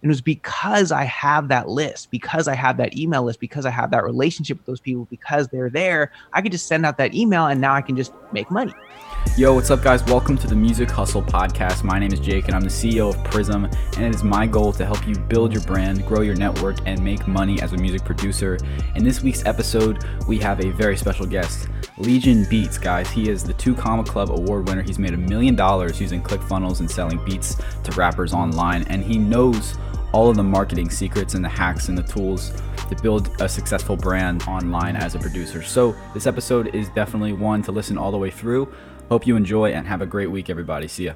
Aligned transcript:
And 0.00 0.08
it 0.08 0.12
was 0.12 0.20
because 0.20 0.92
I 0.92 1.02
have 1.02 1.48
that 1.48 1.68
list, 1.68 2.12
because 2.12 2.46
I 2.46 2.54
have 2.54 2.76
that 2.76 2.96
email 2.96 3.24
list, 3.24 3.40
because 3.40 3.66
I 3.66 3.70
have 3.70 3.90
that 3.90 4.04
relationship 4.04 4.56
with 4.58 4.66
those 4.66 4.78
people, 4.78 5.08
because 5.10 5.48
they're 5.48 5.70
there, 5.70 6.12
I 6.32 6.40
could 6.40 6.52
just 6.52 6.68
send 6.68 6.86
out 6.86 6.98
that 6.98 7.16
email 7.16 7.46
and 7.46 7.60
now 7.60 7.74
I 7.74 7.82
can 7.82 7.96
just 7.96 8.12
make 8.32 8.48
money. 8.48 8.72
Yo, 9.36 9.52
what's 9.54 9.72
up, 9.72 9.82
guys? 9.82 10.04
Welcome 10.04 10.38
to 10.38 10.46
the 10.46 10.54
Music 10.54 10.88
Hustle 10.88 11.22
Podcast. 11.22 11.82
My 11.82 11.98
name 11.98 12.12
is 12.12 12.20
Jake, 12.20 12.46
and 12.46 12.54
I'm 12.54 12.62
the 12.62 12.68
CEO 12.68 13.12
of 13.12 13.24
Prism. 13.24 13.64
And 13.64 14.04
it 14.04 14.14
is 14.14 14.22
my 14.22 14.46
goal 14.46 14.72
to 14.74 14.86
help 14.86 15.04
you 15.06 15.16
build 15.16 15.52
your 15.52 15.62
brand, 15.62 16.06
grow 16.06 16.20
your 16.20 16.36
network, 16.36 16.76
and 16.86 17.02
make 17.02 17.26
money 17.26 17.60
as 17.60 17.72
a 17.72 17.76
music 17.76 18.04
producer. 18.04 18.56
In 18.94 19.02
this 19.02 19.20
week's 19.20 19.44
episode, 19.46 20.04
we 20.28 20.38
have 20.38 20.64
a 20.64 20.70
very 20.70 20.96
special 20.96 21.26
guest, 21.26 21.68
Legion 21.98 22.46
Beats, 22.48 22.78
guys. 22.78 23.10
He 23.10 23.28
is 23.28 23.42
the 23.42 23.52
Two 23.54 23.74
Comma 23.74 24.04
Club 24.04 24.30
award 24.30 24.68
winner. 24.68 24.82
He's 24.82 25.00
made 25.00 25.14
a 25.14 25.18
million 25.18 25.56
dollars 25.56 26.00
using 26.00 26.22
ClickFunnels 26.22 26.78
and 26.78 26.88
selling 26.88 27.22
beats 27.24 27.56
to 27.82 27.92
rappers 27.96 28.32
online, 28.32 28.84
and 28.84 29.02
he 29.02 29.18
knows 29.18 29.76
all 30.12 30.30
of 30.30 30.36
the 30.36 30.42
marketing 30.42 30.90
secrets 30.90 31.34
and 31.34 31.44
the 31.44 31.48
hacks 31.48 31.88
and 31.88 31.98
the 31.98 32.02
tools 32.02 32.52
to 32.88 32.96
build 33.02 33.30
a 33.40 33.48
successful 33.48 33.96
brand 33.96 34.42
online 34.44 34.96
as 34.96 35.14
a 35.14 35.18
producer. 35.18 35.62
So, 35.62 35.94
this 36.14 36.26
episode 36.26 36.74
is 36.74 36.88
definitely 36.90 37.34
one 37.34 37.62
to 37.62 37.72
listen 37.72 37.98
all 37.98 38.10
the 38.10 38.18
way 38.18 38.30
through. 38.30 38.72
Hope 39.08 39.26
you 39.26 39.36
enjoy 39.36 39.72
and 39.72 39.86
have 39.86 40.00
a 40.00 40.06
great 40.06 40.30
week, 40.30 40.48
everybody. 40.48 40.88
See 40.88 41.04
ya. 41.04 41.14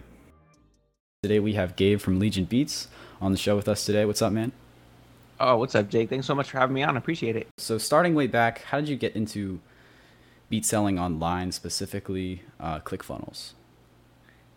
Today 1.23 1.41
we 1.41 1.55
have 1.55 1.77
Gabe 1.77 2.01
from 2.01 2.19
Legion 2.19 2.45
Beats 2.45 2.89
on 3.21 3.33
the 3.33 3.39
show 3.39 3.57
with 3.57 3.69
us 3.69 3.85
today. 3.85 4.05
What's 4.05 4.23
up, 4.23 4.33
man? 4.33 4.53
Oh, 5.41 5.57
what's 5.57 5.75
up, 5.75 5.89
Jake? 5.89 6.11
Thanks 6.11 6.27
so 6.27 6.35
much 6.35 6.51
for 6.51 6.59
having 6.59 6.75
me 6.75 6.83
on. 6.83 6.97
I 6.97 6.99
appreciate 6.99 7.37
it. 7.37 7.49
So, 7.59 7.79
starting 7.79 8.15
way 8.15 8.27
back, 8.27 8.63
how 8.63 8.81
did 8.81 8.89
you 8.89 8.97
get 8.97 9.17
into 9.17 9.61
beat 10.51 10.67
selling 10.67 10.99
online, 10.99 11.51
specifically 11.53 12.43
uh, 12.61 12.81
ClickFunnels? 12.81 13.53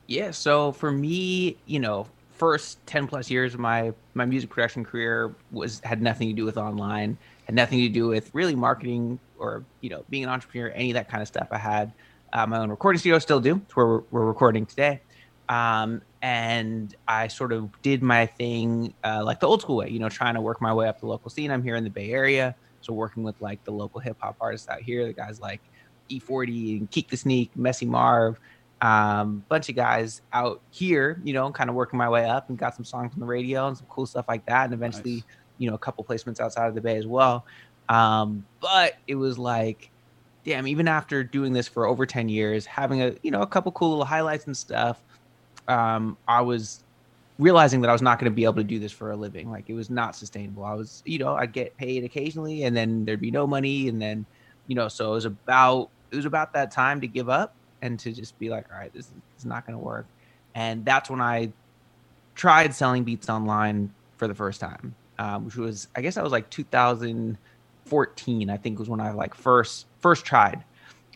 Yeah, 0.07 0.31
so 0.31 0.71
for 0.71 0.91
me, 0.91 1.57
you 1.65 1.79
know, 1.79 2.07
first 2.35 2.85
10 2.87 3.07
plus 3.07 3.29
years 3.29 3.53
of 3.53 3.59
my 3.59 3.93
my 4.13 4.25
music 4.25 4.49
production 4.49 4.83
career 4.83 5.33
was 5.51 5.79
had 5.83 6.01
nothing 6.01 6.27
to 6.29 6.33
do 6.33 6.45
with 6.45 6.57
online, 6.57 7.17
had 7.45 7.55
nothing 7.55 7.79
to 7.79 7.89
do 7.89 8.07
with 8.07 8.29
really 8.33 8.55
marketing 8.55 9.19
or, 9.37 9.63
you 9.81 9.89
know, 9.89 10.03
being 10.09 10.23
an 10.23 10.29
entrepreneur, 10.29 10.69
any 10.69 10.91
of 10.91 10.95
that 10.95 11.09
kind 11.09 11.21
of 11.21 11.27
stuff. 11.27 11.47
I 11.51 11.57
had 11.57 11.91
uh, 12.33 12.45
my 12.45 12.59
own 12.59 12.69
recording 12.69 12.99
studio, 12.99 13.19
still 13.19 13.39
do. 13.39 13.61
It's 13.65 13.75
where 13.75 13.85
we're, 13.85 14.03
we're 14.11 14.25
recording 14.25 14.65
today. 14.65 15.01
Um, 15.47 16.01
and 16.21 16.95
I 17.07 17.27
sort 17.27 17.53
of 17.53 17.69
did 17.81 18.01
my 18.01 18.25
thing 18.25 18.93
uh, 19.03 19.23
like 19.23 19.39
the 19.39 19.47
old 19.47 19.61
school 19.61 19.77
way, 19.77 19.89
you 19.89 19.99
know, 19.99 20.09
trying 20.09 20.33
to 20.33 20.41
work 20.41 20.59
my 20.59 20.73
way 20.73 20.87
up 20.87 20.99
the 20.99 21.05
local 21.05 21.29
scene. 21.29 21.51
I'm 21.51 21.63
here 21.63 21.75
in 21.75 21.83
the 21.83 21.89
Bay 21.89 22.11
Area, 22.11 22.55
so 22.81 22.93
working 22.93 23.23
with 23.23 23.39
like 23.41 23.63
the 23.63 23.71
local 23.71 23.99
hip 23.99 24.17
hop 24.19 24.35
artists 24.41 24.67
out 24.67 24.81
here, 24.81 25.05
the 25.05 25.13
guys 25.13 25.39
like 25.39 25.61
E40 26.09 26.79
and 26.79 26.91
Keak 26.91 27.09
da 27.09 27.15
Sneak, 27.15 27.55
Messy 27.55 27.85
Marv, 27.85 28.39
um, 28.81 29.43
bunch 29.49 29.69
of 29.69 29.75
guys 29.75 30.21
out 30.33 30.61
here, 30.69 31.21
you 31.23 31.33
know, 31.33 31.49
kind 31.51 31.69
of 31.69 31.75
working 31.75 31.97
my 31.97 32.09
way 32.09 32.25
up 32.25 32.49
and 32.49 32.57
got 32.57 32.75
some 32.75 32.85
songs 32.85 33.13
on 33.13 33.19
the 33.19 33.25
radio 33.25 33.67
and 33.67 33.77
some 33.77 33.87
cool 33.89 34.05
stuff 34.05 34.25
like 34.27 34.45
that, 34.45 34.65
and 34.65 34.73
eventually, 34.73 35.15
nice. 35.15 35.23
you 35.57 35.69
know, 35.69 35.75
a 35.75 35.79
couple 35.79 36.03
placements 36.03 36.39
outside 36.39 36.67
of 36.67 36.75
the 36.75 36.81
Bay 36.81 36.97
as 36.97 37.07
well. 37.07 37.45
Um, 37.89 38.45
but 38.61 38.97
it 39.07 39.15
was 39.15 39.37
like 39.37 39.91
damn, 40.45 40.67
even 40.67 40.87
after 40.87 41.23
doing 41.23 41.51
this 41.51 41.67
for 41.67 41.87
over 41.87 42.05
10 42.05 42.29
years, 42.29 42.65
having 42.65 43.01
a, 43.01 43.15
you 43.23 43.31
know, 43.31 43.41
a 43.41 43.47
couple 43.47 43.71
cool 43.73 43.89
little 43.89 44.05
highlights 44.05 44.45
and 44.45 44.55
stuff, 44.55 45.01
um, 45.67 46.15
I 46.27 46.41
was 46.41 46.83
realizing 47.39 47.81
that 47.81 47.89
I 47.89 47.93
was 47.93 48.03
not 48.03 48.19
going 48.19 48.31
to 48.31 48.35
be 48.35 48.43
able 48.43 48.55
to 48.55 48.63
do 48.63 48.79
this 48.79 48.91
for 48.91 49.11
a 49.11 49.15
living. 49.15 49.51
Like 49.51 49.69
it 49.69 49.73
was 49.73 49.89
not 49.89 50.15
sustainable. 50.15 50.63
I 50.63 50.75
was, 50.75 51.01
you 51.05 51.17
know, 51.17 51.35
I'd 51.35 51.51
get 51.51 51.75
paid 51.77 52.03
occasionally 52.03 52.63
and 52.63 52.77
then 52.77 53.03
there'd 53.03 53.19
be 53.19 53.31
no 53.31 53.45
money. 53.47 53.89
And 53.89 53.99
then, 53.99 54.25
you 54.67 54.75
know, 54.75 54.87
so 54.87 55.11
it 55.11 55.15
was 55.15 55.25
about, 55.25 55.89
it 56.11 56.15
was 56.15 56.25
about 56.25 56.53
that 56.53 56.71
time 56.71 57.01
to 57.01 57.07
give 57.07 57.27
up 57.27 57.55
and 57.85 57.99
to 57.99 58.11
just 58.11 58.37
be 58.39 58.49
like, 58.49 58.65
all 58.71 58.79
right, 58.79 58.93
this 58.93 59.11
is 59.37 59.45
not 59.45 59.65
going 59.65 59.77
to 59.77 59.83
work. 59.83 60.07
And 60.55 60.83
that's 60.83 61.09
when 61.09 61.21
I 61.21 61.51
tried 62.33 62.73
selling 62.73 63.03
beats 63.03 63.29
online 63.29 63.93
for 64.17 64.27
the 64.27 64.35
first 64.35 64.59
time, 64.59 64.95
um, 65.19 65.45
which 65.45 65.55
was, 65.55 65.87
I 65.95 66.01
guess 66.01 66.17
I 66.17 66.23
was 66.23 66.31
like 66.31 66.49
2014, 66.49 68.49
I 68.49 68.57
think 68.57 68.79
was 68.79 68.89
when 68.89 68.99
I 68.99 69.11
like 69.11 69.35
first 69.35 69.85
first 69.99 70.25
tried, 70.25 70.63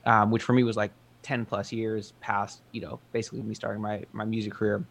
um, 0.06 0.32
which 0.32 0.44
for 0.44 0.54
me 0.54 0.64
was 0.64 0.78
like 0.78 0.92
10 1.24 1.46
plus 1.46 1.72
years 1.72 2.14
past, 2.22 2.62
you 2.72 2.82
know, 2.82 3.00
basically 3.12 3.42
me 3.42 3.56
starting 3.56 3.82
my 3.82 4.04
my 4.14 4.26
music 4.26 4.54
career. 4.54 4.84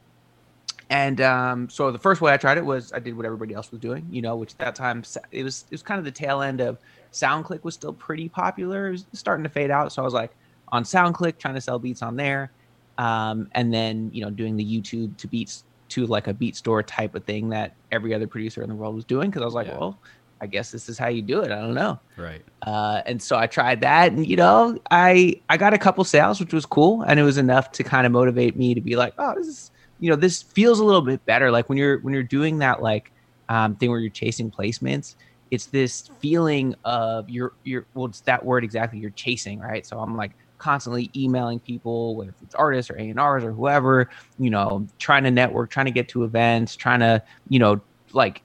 And 0.90 1.20
um, 1.20 1.68
so 1.68 1.90
the 1.90 1.98
first 1.98 2.22
way 2.22 2.32
I 2.32 2.38
tried 2.38 2.56
it 2.56 2.64
was 2.64 2.92
I 2.94 2.98
did 2.98 3.14
what 3.14 3.26
everybody 3.26 3.54
else 3.54 3.70
was 3.70 3.80
doing, 3.80 4.06
you 4.10 4.22
know, 4.22 4.36
which 4.36 4.52
at 4.52 4.58
that 4.58 4.74
time 4.74 5.04
it 5.30 5.44
was 5.44 5.64
it 5.70 5.74
was 5.74 5.82
kind 5.82 5.98
of 5.98 6.04
the 6.04 6.10
tail 6.10 6.40
end 6.40 6.60
of 6.60 6.78
SoundClick 7.12 7.62
was 7.62 7.74
still 7.74 7.92
pretty 7.92 8.28
popular, 8.28 8.88
it 8.88 8.92
was 8.92 9.06
starting 9.12 9.44
to 9.44 9.50
fade 9.50 9.70
out. 9.70 9.92
So 9.92 10.02
I 10.02 10.04
was 10.04 10.14
like 10.14 10.32
on 10.72 10.84
SoundClick 10.84 11.38
trying 11.38 11.54
to 11.54 11.60
sell 11.60 11.78
beats 11.78 12.02
on 12.02 12.16
there, 12.16 12.50
um, 12.98 13.48
and 13.52 13.72
then 13.72 14.10
you 14.12 14.22
know 14.22 14.30
doing 14.30 14.56
the 14.56 14.64
YouTube 14.64 15.16
to 15.18 15.28
beats 15.28 15.64
to 15.90 16.06
like 16.06 16.26
a 16.26 16.34
beat 16.34 16.56
store 16.56 16.82
type 16.82 17.14
of 17.14 17.24
thing 17.24 17.48
that 17.48 17.74
every 17.92 18.12
other 18.12 18.26
producer 18.26 18.62
in 18.62 18.68
the 18.68 18.74
world 18.74 18.94
was 18.94 19.04
doing 19.04 19.30
because 19.30 19.42
I 19.42 19.44
was 19.46 19.54
like, 19.54 19.68
yeah. 19.68 19.78
well, 19.78 19.98
I 20.40 20.46
guess 20.46 20.70
this 20.70 20.88
is 20.88 20.98
how 20.98 21.08
you 21.08 21.22
do 21.22 21.40
it. 21.40 21.50
I 21.50 21.56
don't 21.56 21.74
know. 21.74 21.98
Right. 22.16 22.42
Uh, 22.62 23.00
and 23.06 23.20
so 23.20 23.36
I 23.36 23.46
tried 23.46 23.80
that, 23.80 24.12
and 24.12 24.26
you 24.26 24.36
know, 24.36 24.78
I 24.90 25.40
I 25.48 25.56
got 25.56 25.74
a 25.74 25.78
couple 25.78 26.04
sales, 26.04 26.40
which 26.40 26.52
was 26.52 26.66
cool, 26.66 27.02
and 27.02 27.18
it 27.18 27.22
was 27.22 27.38
enough 27.38 27.72
to 27.72 27.82
kind 27.82 28.06
of 28.06 28.12
motivate 28.12 28.56
me 28.56 28.74
to 28.74 28.80
be 28.80 28.96
like, 28.96 29.14
oh, 29.18 29.34
this 29.36 29.46
is 29.46 29.70
you 30.00 30.10
know, 30.10 30.16
this 30.16 30.42
feels 30.42 30.78
a 30.78 30.84
little 30.84 31.02
bit 31.02 31.24
better. 31.26 31.50
Like 31.50 31.68
when 31.68 31.78
you're 31.78 31.98
when 32.00 32.14
you're 32.14 32.22
doing 32.22 32.58
that 32.58 32.82
like 32.82 33.10
um, 33.48 33.74
thing 33.76 33.90
where 33.90 34.00
you're 34.00 34.10
chasing 34.10 34.50
placements, 34.50 35.16
it's 35.50 35.66
this 35.66 36.08
feeling 36.20 36.74
of 36.84 37.28
you're 37.28 37.52
you're 37.64 37.86
well, 37.94 38.06
it's 38.06 38.20
that 38.22 38.44
word 38.44 38.64
exactly. 38.64 38.98
You're 38.98 39.10
chasing, 39.10 39.58
right? 39.58 39.84
So 39.84 39.98
I'm 39.98 40.16
like 40.16 40.32
constantly 40.58 41.10
emailing 41.16 41.60
people, 41.60 42.16
whether 42.16 42.34
it's 42.42 42.54
artists 42.54 42.90
or 42.90 42.98
A 42.98 43.08
and 43.08 43.18
R's 43.18 43.44
or 43.44 43.52
whoever, 43.52 44.10
you 44.38 44.50
know, 44.50 44.86
trying 44.98 45.24
to 45.24 45.30
network, 45.30 45.70
trying 45.70 45.86
to 45.86 45.92
get 45.92 46.08
to 46.10 46.24
events, 46.24 46.76
trying 46.76 47.00
to 47.00 47.22
you 47.48 47.58
know 47.58 47.80
like 48.12 48.42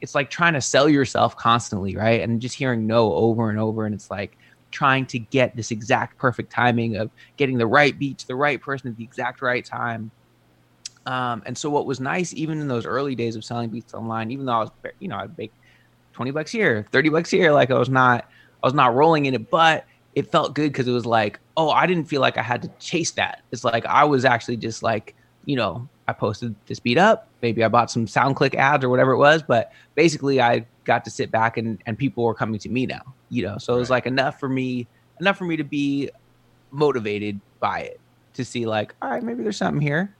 it's 0.00 0.14
like 0.14 0.30
trying 0.30 0.54
to 0.54 0.60
sell 0.60 0.88
yourself 0.88 1.36
constantly, 1.36 1.96
right? 1.96 2.20
And 2.20 2.40
just 2.40 2.54
hearing 2.54 2.86
no 2.86 3.12
over 3.12 3.50
and 3.50 3.58
over. 3.58 3.86
And 3.86 3.94
it's 3.94 4.10
like 4.10 4.36
trying 4.70 5.06
to 5.06 5.18
get 5.18 5.56
this 5.56 5.70
exact 5.70 6.18
perfect 6.18 6.52
timing 6.52 6.96
of 6.96 7.10
getting 7.36 7.58
the 7.58 7.66
right 7.66 7.98
beat 7.98 8.18
to 8.18 8.26
the 8.26 8.34
right 8.34 8.60
person 8.60 8.88
at 8.88 8.96
the 8.96 9.04
exact 9.04 9.40
right 9.40 9.64
time. 9.64 10.10
Um, 11.06 11.42
and 11.46 11.56
so 11.56 11.70
what 11.70 11.86
was 11.86 12.00
nice, 12.00 12.32
even 12.34 12.60
in 12.60 12.68
those 12.68 12.86
early 12.86 13.14
days 13.14 13.36
of 13.36 13.44
selling 13.44 13.70
beats 13.70 13.94
online, 13.94 14.30
even 14.30 14.46
though 14.46 14.52
I 14.52 14.58
was, 14.60 14.70
you 14.98 15.08
know, 15.08 15.16
I'd 15.16 15.36
make 15.36 15.52
20 16.14 16.30
bucks 16.30 16.50
here, 16.50 16.86
30 16.92 17.08
bucks 17.10 17.30
here, 17.30 17.52
like 17.52 17.70
I 17.70 17.78
was 17.78 17.90
not, 17.90 18.28
I 18.62 18.66
was 18.66 18.74
not 18.74 18.94
rolling 18.94 19.26
in 19.26 19.34
it, 19.34 19.50
but 19.50 19.84
it 20.14 20.30
felt 20.30 20.54
good 20.54 20.72
because 20.72 20.86
it 20.86 20.92
was 20.92 21.06
like, 21.06 21.40
oh, 21.56 21.70
I 21.70 21.86
didn't 21.86 22.04
feel 22.04 22.20
like 22.20 22.38
I 22.38 22.42
had 22.42 22.62
to 22.62 22.68
chase 22.78 23.12
that. 23.12 23.42
It's 23.50 23.64
like 23.64 23.84
I 23.86 24.04
was 24.04 24.24
actually 24.24 24.56
just 24.56 24.82
like, 24.82 25.14
you 25.44 25.56
know, 25.56 25.88
I 26.06 26.12
posted 26.12 26.54
this 26.66 26.80
beat 26.80 26.98
up. 26.98 27.28
Maybe 27.42 27.64
I 27.64 27.68
bought 27.68 27.90
some 27.90 28.06
SoundClick 28.06 28.54
ads 28.54 28.84
or 28.84 28.88
whatever 28.88 29.12
it 29.12 29.18
was, 29.18 29.42
but 29.42 29.72
basically 29.94 30.40
I 30.40 30.66
got 30.84 31.04
to 31.04 31.10
sit 31.10 31.30
back 31.30 31.56
and, 31.56 31.82
and 31.86 31.98
people 31.98 32.24
were 32.24 32.34
coming 32.34 32.58
to 32.60 32.68
me 32.68 32.86
now, 32.86 33.02
you 33.28 33.42
know. 33.42 33.58
So 33.58 33.74
it 33.74 33.78
was 33.78 33.90
like 33.90 34.06
enough 34.06 34.38
for 34.38 34.48
me, 34.48 34.86
enough 35.20 35.38
for 35.38 35.44
me 35.44 35.56
to 35.56 35.64
be 35.64 36.10
motivated 36.70 37.40
by 37.60 37.80
it 37.80 38.00
to 38.34 38.44
see 38.44 38.66
like, 38.66 38.94
all 39.02 39.10
right, 39.10 39.22
maybe 39.22 39.42
there's 39.42 39.56
something 39.56 39.80
here. 39.80 40.14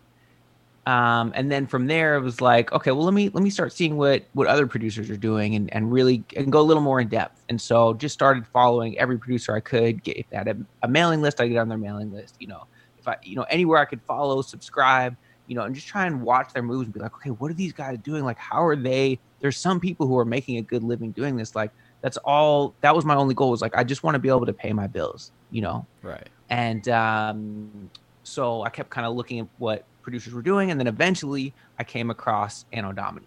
Um, 0.87 1.33
and 1.35 1.51
then 1.51 1.67
from 1.67 1.87
there 1.87 2.17
it 2.17 2.21
was 2.21 2.41
like, 2.41 2.71
okay, 2.73 2.91
well 2.91 3.05
let 3.05 3.15
me 3.15 3.31
let 3.31 3.43
me 3.43 3.51
start 3.51 3.73
seeing 3.73 3.97
what 3.97 4.25
what 4.35 4.47
other 4.47 4.67
producers 4.67 5.09
are 5.09 5.17
doing 5.17 5.55
and 5.55 5.73
and 5.73 5.91
really 5.91 6.23
and 6.37 6.53
go 6.53 6.61
a 6.61 6.63
little 6.63 6.83
more 6.83 7.01
in 7.01 7.09
depth. 7.09 7.43
And 7.49 7.61
so 7.61 7.95
just 7.95 8.13
started 8.13 8.47
following 8.47 8.99
every 8.99 9.19
producer 9.19 9.55
I 9.55 9.61
could. 9.61 10.03
Get, 10.03 10.19
if 10.19 10.29
they 10.29 10.37
had 10.37 10.49
a, 10.49 10.57
a 10.83 10.89
mailing 10.89 11.23
list, 11.23 11.41
I 11.41 11.49
get 11.49 11.57
on 11.57 11.69
their 11.69 11.79
mailing 11.79 12.13
list. 12.13 12.37
You 12.39 12.49
know, 12.49 12.67
if 12.99 13.09
I 13.09 13.17
you 13.23 13.37
know 13.37 13.45
anywhere 13.45 13.79
I 13.79 13.87
could 13.87 14.03
follow, 14.03 14.43
subscribe 14.43 15.17
you 15.47 15.55
know, 15.55 15.63
and 15.63 15.75
just 15.75 15.87
try 15.87 16.07
and 16.07 16.23
watch 16.23 16.53
their 16.53 16.63
moves 16.63 16.87
and 16.87 16.95
be 16.95 17.01
like, 17.01 17.15
okay, 17.15 17.31
what 17.31 17.51
are 17.51 17.55
these 17.55 17.73
guys 17.73 17.99
doing? 17.99 18.25
Like, 18.25 18.39
how 18.39 18.65
are 18.65 18.77
they? 18.77 19.19
There's 19.41 19.57
some 19.57 19.79
people 19.79 20.07
who 20.07 20.19
are 20.19 20.25
making 20.25 20.57
a 20.57 20.63
good 20.63 20.83
living 20.83 21.11
doing 21.13 21.37
this. 21.37 21.55
Like, 21.55 21.71
that's 22.01 22.17
all. 22.19 22.75
That 22.81 22.95
was 22.95 23.05
my 23.05 23.15
only 23.15 23.35
goal. 23.35 23.51
Was 23.51 23.61
like, 23.61 23.77
I 23.77 23.85
just 23.85 24.03
want 24.03 24.15
to 24.15 24.19
be 24.19 24.29
able 24.29 24.47
to 24.47 24.53
pay 24.53 24.73
my 24.73 24.87
bills. 24.87 25.33
You 25.51 25.63
know. 25.63 25.87
Right. 26.03 26.29
And 26.51 26.89
um, 26.89 27.91
so 28.23 28.63
I 28.63 28.71
kept 28.71 28.91
kind 28.91 29.07
of 29.07 29.15
looking 29.15 29.41
at 29.41 29.49
what 29.59 29.85
producers 30.05 30.33
were 30.33 30.43
doing, 30.43 30.71
and 30.71 30.79
then 30.79 30.87
eventually 30.87 31.53
I 31.79 31.85
came 31.85 32.11
across 32.11 32.65
Anno 32.73 32.93
Domini. 32.93 33.27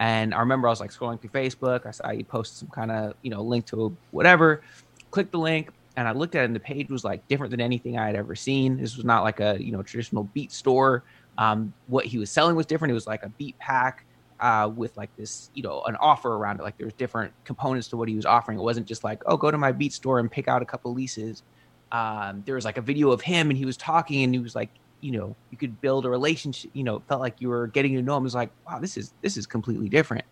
And 0.00 0.34
I 0.34 0.40
remember 0.40 0.68
I 0.68 0.70
was 0.70 0.80
like 0.80 0.92
scrolling 0.92 1.20
through 1.20 1.30
Facebook. 1.30 1.86
I 1.86 1.90
saw 1.90 2.10
you 2.10 2.24
posted 2.24 2.58
some 2.58 2.68
kind 2.68 2.90
of 2.90 3.14
you 3.22 3.30
know 3.30 3.42
link 3.42 3.66
to 3.66 3.96
whatever. 4.10 4.62
Clicked 5.10 5.32
the 5.32 5.38
link, 5.38 5.70
and 5.96 6.06
I 6.06 6.12
looked 6.12 6.34
at 6.34 6.42
it, 6.42 6.44
and 6.46 6.54
the 6.54 6.60
page 6.60 6.90
was 6.90 7.04
like 7.04 7.26
different 7.28 7.50
than 7.50 7.60
anything 7.60 7.98
I 7.98 8.06
had 8.06 8.16
ever 8.16 8.36
seen. 8.36 8.76
This 8.76 8.96
was 8.96 9.04
not 9.04 9.22
like 9.22 9.40
a 9.40 9.56
you 9.58 9.72
know 9.72 9.82
traditional 9.82 10.24
beat 10.34 10.52
store. 10.52 11.02
Um, 11.38 11.72
what 11.86 12.04
he 12.04 12.18
was 12.18 12.30
selling 12.30 12.56
was 12.56 12.66
different. 12.66 12.90
It 12.90 12.94
was 12.94 13.06
like 13.06 13.22
a 13.22 13.28
beat 13.30 13.58
pack 13.58 14.04
uh, 14.40 14.70
with 14.74 14.96
like 14.96 15.14
this, 15.16 15.50
you 15.54 15.62
know, 15.62 15.82
an 15.86 15.96
offer 15.96 16.34
around 16.34 16.60
it. 16.60 16.62
Like 16.62 16.76
there 16.76 16.86
was 16.86 16.94
different 16.94 17.32
components 17.44 17.88
to 17.88 17.96
what 17.96 18.08
he 18.08 18.14
was 18.14 18.26
offering. 18.26 18.58
It 18.58 18.62
wasn't 18.62 18.86
just 18.86 19.04
like, 19.04 19.22
oh, 19.26 19.36
go 19.36 19.50
to 19.50 19.58
my 19.58 19.72
beat 19.72 19.92
store 19.92 20.18
and 20.18 20.30
pick 20.30 20.48
out 20.48 20.62
a 20.62 20.64
couple 20.64 20.92
leases. 20.92 21.42
Um, 21.90 22.42
there 22.44 22.54
was 22.54 22.64
like 22.64 22.76
a 22.76 22.82
video 22.82 23.10
of 23.10 23.22
him 23.22 23.50
and 23.50 23.58
he 23.58 23.64
was 23.64 23.76
talking 23.76 24.22
and 24.22 24.34
he 24.34 24.40
was 24.40 24.54
like, 24.54 24.70
you 25.00 25.12
know, 25.12 25.36
you 25.50 25.58
could 25.58 25.80
build 25.80 26.06
a 26.06 26.10
relationship. 26.10 26.70
You 26.74 26.84
know, 26.84 27.00
felt 27.08 27.20
like 27.20 27.40
you 27.40 27.48
were 27.48 27.66
getting 27.68 27.94
to 27.94 28.02
know 28.02 28.16
him. 28.16 28.24
Was 28.24 28.34
like, 28.34 28.50
wow, 28.66 28.78
this 28.78 28.96
is 28.96 29.12
this 29.22 29.36
is 29.36 29.46
completely 29.46 29.88
different. 29.88 30.24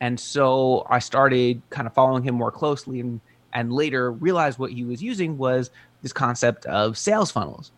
And 0.00 0.18
so 0.20 0.86
I 0.90 0.98
started 0.98 1.62
kind 1.70 1.86
of 1.86 1.94
following 1.94 2.22
him 2.22 2.34
more 2.34 2.50
closely 2.50 3.00
and 3.00 3.20
and 3.52 3.72
later 3.72 4.12
realized 4.12 4.58
what 4.58 4.70
he 4.70 4.84
was 4.84 5.02
using 5.02 5.38
was 5.38 5.70
this 6.02 6.12
concept 6.12 6.66
of 6.66 6.98
sales 6.98 7.30
funnels 7.30 7.72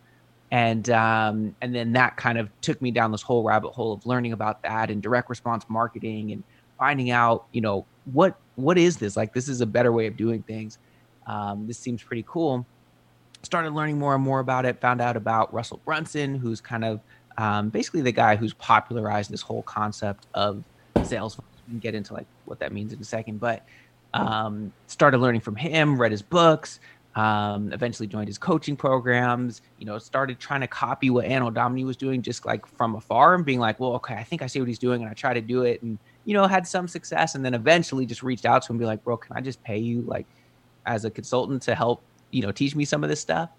and 0.51 0.89
um, 0.89 1.55
and 1.61 1.73
then 1.73 1.93
that 1.93 2.17
kind 2.17 2.37
of 2.37 2.49
took 2.61 2.81
me 2.81 2.91
down 2.91 3.11
this 3.11 3.21
whole 3.21 3.43
rabbit 3.43 3.69
hole 3.69 3.93
of 3.93 4.05
learning 4.05 4.33
about 4.33 4.61
that 4.63 4.89
and 4.89 5.01
direct 5.01 5.29
response 5.29 5.65
marketing 5.69 6.31
and 6.31 6.43
finding 6.77 7.11
out 7.11 7.45
you 7.51 7.61
know 7.61 7.85
what 8.11 8.35
what 8.55 8.77
is 8.77 8.97
this 8.97 9.15
like 9.15 9.33
this 9.33 9.47
is 9.47 9.61
a 9.61 9.65
better 9.65 9.91
way 9.91 10.07
of 10.07 10.17
doing 10.17 10.41
things 10.43 10.79
um, 11.27 11.67
this 11.67 11.77
seems 11.77 12.01
pretty 12.01 12.25
cool 12.27 12.65
started 13.43 13.73
learning 13.73 13.97
more 13.97 14.15
and 14.15 14.23
more 14.23 14.39
about 14.39 14.65
it 14.65 14.79
found 14.79 15.01
out 15.01 15.15
about 15.15 15.53
russell 15.53 15.79
brunson 15.85 16.35
who's 16.35 16.61
kind 16.61 16.83
of 16.83 16.99
um, 17.37 17.69
basically 17.69 18.01
the 18.01 18.11
guy 18.11 18.35
who's 18.35 18.53
popularized 18.53 19.31
this 19.31 19.41
whole 19.41 19.63
concept 19.63 20.27
of 20.33 20.63
sales 21.03 21.37
we 21.37 21.71
can 21.71 21.79
get 21.79 21.95
into 21.95 22.13
like 22.13 22.27
what 22.45 22.59
that 22.59 22.73
means 22.73 22.91
in 22.93 22.99
a 22.99 23.03
second 23.03 23.39
but 23.39 23.65
um, 24.13 24.73
started 24.87 25.19
learning 25.19 25.41
from 25.41 25.55
him 25.55 25.99
read 25.99 26.11
his 26.11 26.21
books 26.21 26.79
um, 27.15 27.71
eventually 27.73 28.07
joined 28.07 28.27
his 28.27 28.37
coaching 28.37 28.75
programs 28.75 29.61
you 29.77 29.85
know 29.85 29.97
started 29.97 30.39
trying 30.39 30.61
to 30.61 30.67
copy 30.67 31.09
what 31.09 31.25
anno 31.25 31.49
domini 31.49 31.83
was 31.83 31.97
doing 31.97 32.21
just 32.21 32.45
like 32.45 32.65
from 32.65 32.95
afar 32.95 33.35
and 33.35 33.45
being 33.45 33.59
like 33.59 33.79
well 33.79 33.93
okay 33.93 34.15
i 34.15 34.23
think 34.23 34.41
i 34.41 34.47
see 34.47 34.59
what 34.59 34.67
he's 34.67 34.79
doing 34.79 35.01
and 35.01 35.09
i 35.09 35.13
try 35.13 35.33
to 35.33 35.41
do 35.41 35.63
it 35.63 35.81
and 35.81 35.97
you 36.25 36.33
know 36.33 36.45
had 36.45 36.67
some 36.67 36.87
success 36.87 37.35
and 37.35 37.43
then 37.43 37.53
eventually 37.53 38.05
just 38.05 38.21
reached 38.21 38.45
out 38.45 38.61
to 38.61 38.71
him 38.71 38.75
and 38.75 38.79
be 38.79 38.85
like 38.85 39.03
bro 39.03 39.17
can 39.17 39.35
i 39.35 39.41
just 39.41 39.61
pay 39.63 39.77
you 39.77 40.01
like 40.01 40.27
as 40.85 41.05
a 41.05 41.09
consultant 41.09 41.61
to 41.61 41.73
help 41.73 42.03
you 42.31 42.41
know 42.41 42.51
teach 42.51 42.75
me 42.75 42.85
some 42.85 43.03
of 43.03 43.09
this 43.09 43.19
stuff 43.19 43.49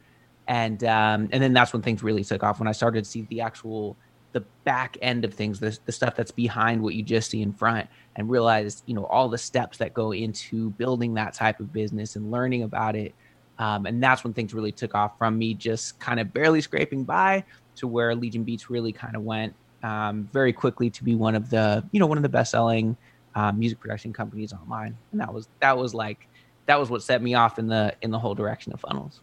and 0.49 0.85
um, 0.85 1.29
and 1.33 1.43
then 1.43 1.53
that's 1.53 1.73
when 1.73 1.83
things 1.83 2.03
really 2.03 2.25
took 2.25 2.43
off 2.43 2.59
when 2.59 2.69
i 2.69 2.73
started 2.73 3.05
to 3.05 3.11
see 3.11 3.27
the 3.31 3.41
actual 3.41 3.97
the 4.33 4.41
back 4.65 4.97
end 5.03 5.25
of 5.25 5.35
things 5.35 5.59
the, 5.59 5.77
the 5.87 5.93
stuff 5.93 6.15
that's 6.15 6.31
behind 6.31 6.81
what 6.81 6.95
you 6.95 7.03
just 7.03 7.31
see 7.31 7.43
in 7.43 7.53
front 7.53 7.89
and 8.17 8.31
realize 8.31 8.83
you 8.87 8.95
know 8.95 9.05
all 9.07 9.29
the 9.29 9.39
steps 9.39 9.79
that 9.79 9.93
go 9.93 10.13
into 10.13 10.71
building 10.71 11.15
that 11.15 11.35
type 11.35 11.59
of 11.61 11.73
business 11.73 12.17
and 12.17 12.31
learning 12.31 12.63
about 12.63 12.95
it 12.95 13.15
um, 13.61 13.85
and 13.85 14.03
that's 14.03 14.25
when 14.25 14.33
things 14.33 14.55
really 14.55 14.73
took 14.73 14.95
off 14.95 15.19
from 15.19 15.37
me 15.37 15.53
just 15.53 16.01
kind 16.01 16.19
of 16.19 16.33
barely 16.33 16.63
scraping 16.63 17.05
by 17.05 17.45
to 17.77 17.87
where 17.87 18.15
Legion 18.15 18.43
Beats 18.43 18.71
really 18.71 18.91
kind 18.91 19.15
of 19.15 19.23
went 19.23 19.55
um, 19.83 20.29
very 20.33 20.53
quickly 20.53 20.89
to 20.89 21.05
be 21.05 21.15
one 21.15 21.35
of 21.35 21.51
the, 21.51 21.85
you 21.93 22.01
know, 22.01 22.07
one 22.07 22.17
of 22.17 22.23
the 22.23 22.29
best 22.29 22.53
selling 22.53 22.97
um, 23.35 23.59
music 23.59 23.79
production 23.79 24.15
companies 24.15 24.55
online. 24.55 24.97
And 25.13 25.21
that 25.21 25.33
was, 25.33 25.49
that 25.61 25.77
was 25.77 25.93
like, 25.93 26.27
that 26.71 26.79
was 26.79 26.89
what 26.89 27.03
set 27.03 27.21
me 27.21 27.35
off 27.35 27.59
in 27.59 27.67
the, 27.67 27.95
in 28.01 28.11
the 28.11 28.19
whole 28.19 28.35
direction 28.35 28.73
of 28.73 28.81
funnels. 28.81 29.21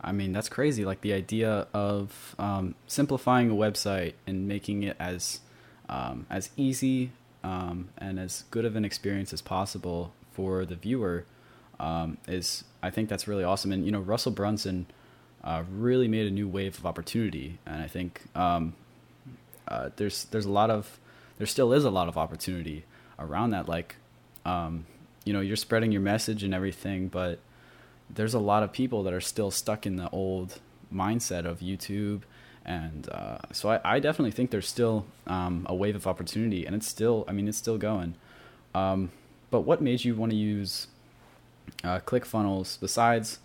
I 0.00 0.12
mean, 0.12 0.32
that's 0.32 0.48
crazy. 0.48 0.84
Like 0.84 1.00
the 1.00 1.12
idea 1.14 1.66
of 1.72 2.34
um, 2.38 2.74
simplifying 2.86 3.50
a 3.50 3.54
website 3.54 4.14
and 4.26 4.46
making 4.46 4.82
it 4.82 4.96
as, 4.98 5.40
um, 5.88 6.26
as 6.28 6.50
easy 6.56 7.12
um, 7.42 7.88
and 7.96 8.18
as 8.18 8.44
good 8.50 8.64
of 8.64 8.76
an 8.76 8.84
experience 8.84 9.32
as 9.32 9.40
possible 9.40 10.12
for 10.32 10.64
the 10.64 10.74
viewer 10.74 11.24
um, 11.78 12.18
is 12.26 12.64
I 12.82 12.90
think 12.90 13.08
that's 13.08 13.26
really 13.26 13.44
awesome. 13.44 13.72
And 13.72 13.84
you 13.84 13.92
know, 13.92 14.00
Russell 14.00 14.32
Brunson 14.32 14.86
uh, 15.42 15.62
really 15.70 16.08
made 16.08 16.26
a 16.26 16.30
new 16.30 16.48
wave 16.48 16.78
of 16.78 16.86
opportunity, 16.86 17.58
and 17.66 17.82
I 17.82 17.86
think 17.86 18.22
um, 18.34 18.74
uh, 19.68 19.90
there's 19.96 20.24
there's 20.26 20.46
a 20.46 20.50
lot 20.50 20.70
of 20.70 20.98
there 21.38 21.46
still 21.46 21.72
is 21.72 21.84
a 21.84 21.90
lot 21.90 22.08
of 22.08 22.16
opportunity 22.16 22.84
around 23.18 23.50
that. 23.50 23.68
Like, 23.68 23.96
um, 24.44 24.86
you 25.24 25.32
know, 25.32 25.40
you're 25.40 25.56
spreading 25.56 25.92
your 25.92 26.00
message 26.02 26.42
and 26.42 26.54
everything, 26.54 27.08
but 27.08 27.38
there's 28.10 28.34
a 28.34 28.38
lot 28.38 28.62
of 28.62 28.72
people 28.72 29.02
that 29.04 29.12
are 29.12 29.20
still 29.20 29.50
stuck 29.50 29.86
in 29.86 29.96
the 29.96 30.10
old 30.10 30.60
mindset 30.92 31.44
of 31.44 31.60
YouTube. 31.60 32.22
And 32.64 33.08
uh, 33.10 33.38
so 33.52 33.70
I, 33.70 33.80
I, 33.96 34.00
definitely 34.00 34.30
think 34.30 34.50
there's 34.50 34.68
still 34.68 35.04
um, 35.26 35.66
a 35.68 35.74
wave 35.74 35.96
of 35.96 36.06
opportunity, 36.06 36.64
and 36.64 36.74
it's 36.74 36.88
still, 36.88 37.24
I 37.28 37.32
mean, 37.32 37.46
it's 37.46 37.58
still 37.58 37.76
going. 37.76 38.14
Um, 38.74 39.10
but 39.50 39.62
what 39.62 39.82
made 39.82 40.02
you 40.02 40.14
want 40.14 40.32
to 40.32 40.36
use 40.36 40.86
uh, 41.82 42.00
ClickFunnels 42.00 42.78
besides 42.80 43.38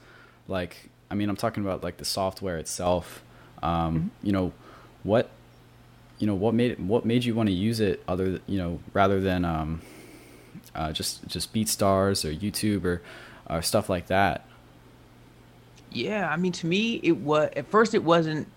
like 0.47 0.89
I 1.09 1.15
mean 1.15 1.29
I'm 1.29 1.35
talking 1.35 1.63
about 1.63 1.83
like 1.83 1.97
the 1.97 2.05
software 2.05 2.57
itself. 2.57 3.21
Um, 3.61 3.71
mm-hmm. 3.71 4.07
You 4.27 4.31
know 4.31 4.53
what 5.03 5.29
you 6.17 6.27
know 6.27 6.35
what 6.35 6.53
made 6.53 6.71
it, 6.71 6.79
what 6.79 7.05
made 7.05 7.23
you 7.23 7.35
want 7.35 7.47
to 7.47 7.55
use 7.55 7.79
it 7.79 8.03
other 8.07 8.39
you 8.47 8.57
know 8.57 8.79
rather 8.93 9.19
than 9.19 9.45
um, 9.45 9.81
uh, 10.75 10.91
just 10.91 11.27
just 11.27 11.53
BeatStars 11.53 12.25
or 12.25 12.33
YouTube 12.33 12.85
or 12.85 13.01
or 13.49 13.61
stuff 13.61 13.89
like 13.89 14.07
that. 14.07 14.45
Yeah, 15.91 16.29
I 16.29 16.37
mean 16.37 16.51
to 16.53 16.67
me 16.67 16.99
it 17.03 17.17
was 17.17 17.49
at 17.55 17.67
first 17.67 17.93
it 17.93 18.03
wasn't 18.03 18.47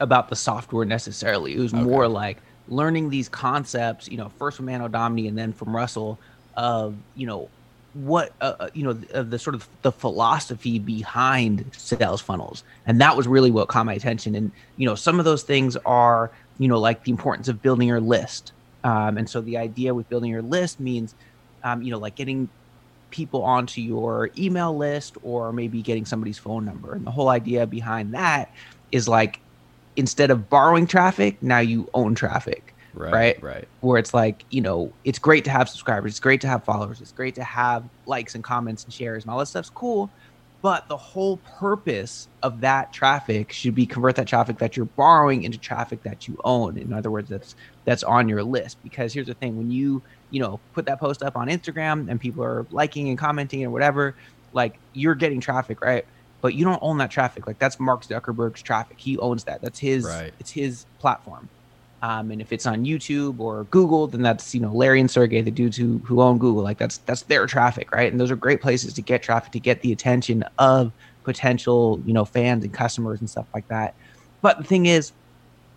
about 0.00 0.28
the 0.28 0.36
software 0.36 0.84
necessarily. 0.84 1.54
It 1.54 1.60
was 1.60 1.74
okay. 1.74 1.82
more 1.82 2.08
like 2.08 2.38
learning 2.68 3.10
these 3.10 3.28
concepts, 3.28 4.08
you 4.08 4.16
know, 4.16 4.28
first 4.38 4.56
from 4.56 4.68
Anno 4.68 4.88
Domini 4.88 5.28
and 5.28 5.36
then 5.36 5.52
from 5.52 5.74
Russell 5.74 6.18
of, 6.56 6.94
you 7.16 7.26
know, 7.26 7.48
what 7.94 8.32
uh, 8.40 8.54
uh, 8.60 8.68
you 8.72 8.84
know 8.84 8.92
the, 8.92 9.24
the, 9.24 9.38
sort 9.38 9.54
of 9.54 9.68
the 9.82 9.90
philosophy 9.90 10.78
behind 10.78 11.68
sales 11.76 12.20
funnels 12.20 12.62
and 12.86 13.00
that 13.00 13.16
was 13.16 13.26
really 13.26 13.50
what 13.50 13.66
caught 13.66 13.84
my 13.84 13.94
attention 13.94 14.36
and 14.36 14.52
you 14.76 14.86
know 14.86 14.94
some 14.94 15.18
of 15.18 15.24
those 15.24 15.42
things 15.42 15.76
are 15.84 16.30
you 16.58 16.68
know 16.68 16.78
like 16.78 17.02
the 17.02 17.10
importance 17.10 17.48
of 17.48 17.60
building 17.62 17.88
your 17.88 18.00
list 18.00 18.52
um, 18.84 19.18
and 19.18 19.28
so 19.28 19.40
the 19.40 19.56
idea 19.56 19.94
with 19.94 20.08
building 20.08 20.30
your 20.30 20.42
list 20.42 20.80
means 20.80 21.14
um, 21.64 21.82
you 21.82 21.90
know 21.90 21.98
like 21.98 22.14
getting 22.14 22.48
people 23.10 23.42
onto 23.42 23.80
your 23.80 24.30
email 24.38 24.76
list 24.76 25.16
or 25.22 25.52
maybe 25.52 25.82
getting 25.82 26.04
somebody's 26.04 26.38
phone 26.38 26.64
number 26.64 26.94
and 26.94 27.04
the 27.04 27.10
whole 27.10 27.28
idea 27.28 27.66
behind 27.66 28.14
that 28.14 28.52
is 28.92 29.08
like 29.08 29.40
instead 29.96 30.30
of 30.30 30.48
borrowing 30.48 30.86
traffic 30.86 31.42
now 31.42 31.58
you 31.58 31.88
own 31.92 32.14
traffic 32.14 32.70
right, 32.94 33.12
right? 33.12 33.42
Right. 33.42 33.68
Where 33.80 33.98
it's 33.98 34.14
like, 34.14 34.44
you 34.50 34.60
know, 34.60 34.92
it's 35.04 35.18
great 35.18 35.44
to 35.44 35.50
have 35.50 35.68
subscribers, 35.68 36.12
it's 36.12 36.20
great 36.20 36.40
to 36.42 36.48
have 36.48 36.64
followers, 36.64 37.00
it's 37.00 37.12
great 37.12 37.34
to 37.36 37.44
have 37.44 37.84
likes 38.06 38.34
and 38.34 38.44
comments 38.44 38.84
and 38.84 38.92
shares 38.92 39.24
and 39.24 39.30
all 39.30 39.38
that 39.38 39.46
stuff's 39.46 39.70
cool. 39.70 40.10
But 40.62 40.88
the 40.88 40.96
whole 40.96 41.38
purpose 41.38 42.28
of 42.42 42.60
that 42.60 42.92
traffic 42.92 43.50
should 43.50 43.74
be 43.74 43.86
convert 43.86 44.16
that 44.16 44.26
traffic 44.26 44.58
that 44.58 44.76
you're 44.76 44.86
borrowing 44.86 45.42
into 45.44 45.58
traffic 45.58 46.02
that 46.02 46.28
you 46.28 46.38
own. 46.44 46.76
In 46.76 46.92
other 46.92 47.10
words, 47.10 47.30
that's 47.30 47.54
that's 47.86 48.02
on 48.02 48.28
your 48.28 48.42
list. 48.42 48.76
Because 48.82 49.14
here's 49.14 49.28
the 49.28 49.34
thing: 49.34 49.56
when 49.56 49.70
you 49.70 50.02
you 50.30 50.40
know 50.40 50.60
put 50.74 50.84
that 50.86 51.00
post 51.00 51.22
up 51.22 51.36
on 51.36 51.48
Instagram 51.48 52.10
and 52.10 52.20
people 52.20 52.44
are 52.44 52.66
liking 52.70 53.08
and 53.08 53.16
commenting 53.16 53.64
or 53.64 53.70
whatever, 53.70 54.14
like 54.52 54.78
you're 54.92 55.14
getting 55.14 55.40
traffic, 55.40 55.80
right? 55.80 56.04
But 56.42 56.54
you 56.54 56.64
don't 56.64 56.80
own 56.82 56.98
that 56.98 57.10
traffic. 57.10 57.46
Like 57.46 57.58
that's 57.58 57.80
Mark 57.80 58.02
Zuckerberg's 58.02 58.60
traffic. 58.62 58.98
He 59.00 59.16
owns 59.18 59.44
that. 59.44 59.62
That's 59.62 59.78
his. 59.78 60.04
Right. 60.04 60.34
It's 60.38 60.50
his 60.50 60.84
platform. 60.98 61.48
Um, 62.02 62.30
and 62.30 62.40
if 62.40 62.52
it's 62.52 62.66
on 62.66 62.84
YouTube 62.84 63.40
or 63.40 63.64
Google, 63.64 64.06
then 64.06 64.22
that's 64.22 64.54
you 64.54 64.60
know 64.60 64.72
Larry 64.72 65.00
and 65.00 65.10
Sergey, 65.10 65.42
the 65.42 65.50
dudes 65.50 65.76
who 65.76 65.98
who 65.98 66.22
own 66.22 66.38
Google. 66.38 66.62
Like 66.62 66.78
that's 66.78 66.98
that's 66.98 67.22
their 67.22 67.46
traffic, 67.46 67.92
right? 67.92 68.10
And 68.10 68.20
those 68.20 68.30
are 68.30 68.36
great 68.36 68.62
places 68.62 68.94
to 68.94 69.02
get 69.02 69.22
traffic 69.22 69.52
to 69.52 69.60
get 69.60 69.82
the 69.82 69.92
attention 69.92 70.44
of 70.58 70.92
potential 71.24 72.00
you 72.06 72.14
know 72.14 72.24
fans 72.24 72.64
and 72.64 72.72
customers 72.72 73.20
and 73.20 73.28
stuff 73.28 73.46
like 73.54 73.68
that. 73.68 73.94
But 74.40 74.58
the 74.58 74.64
thing 74.64 74.86
is, 74.86 75.12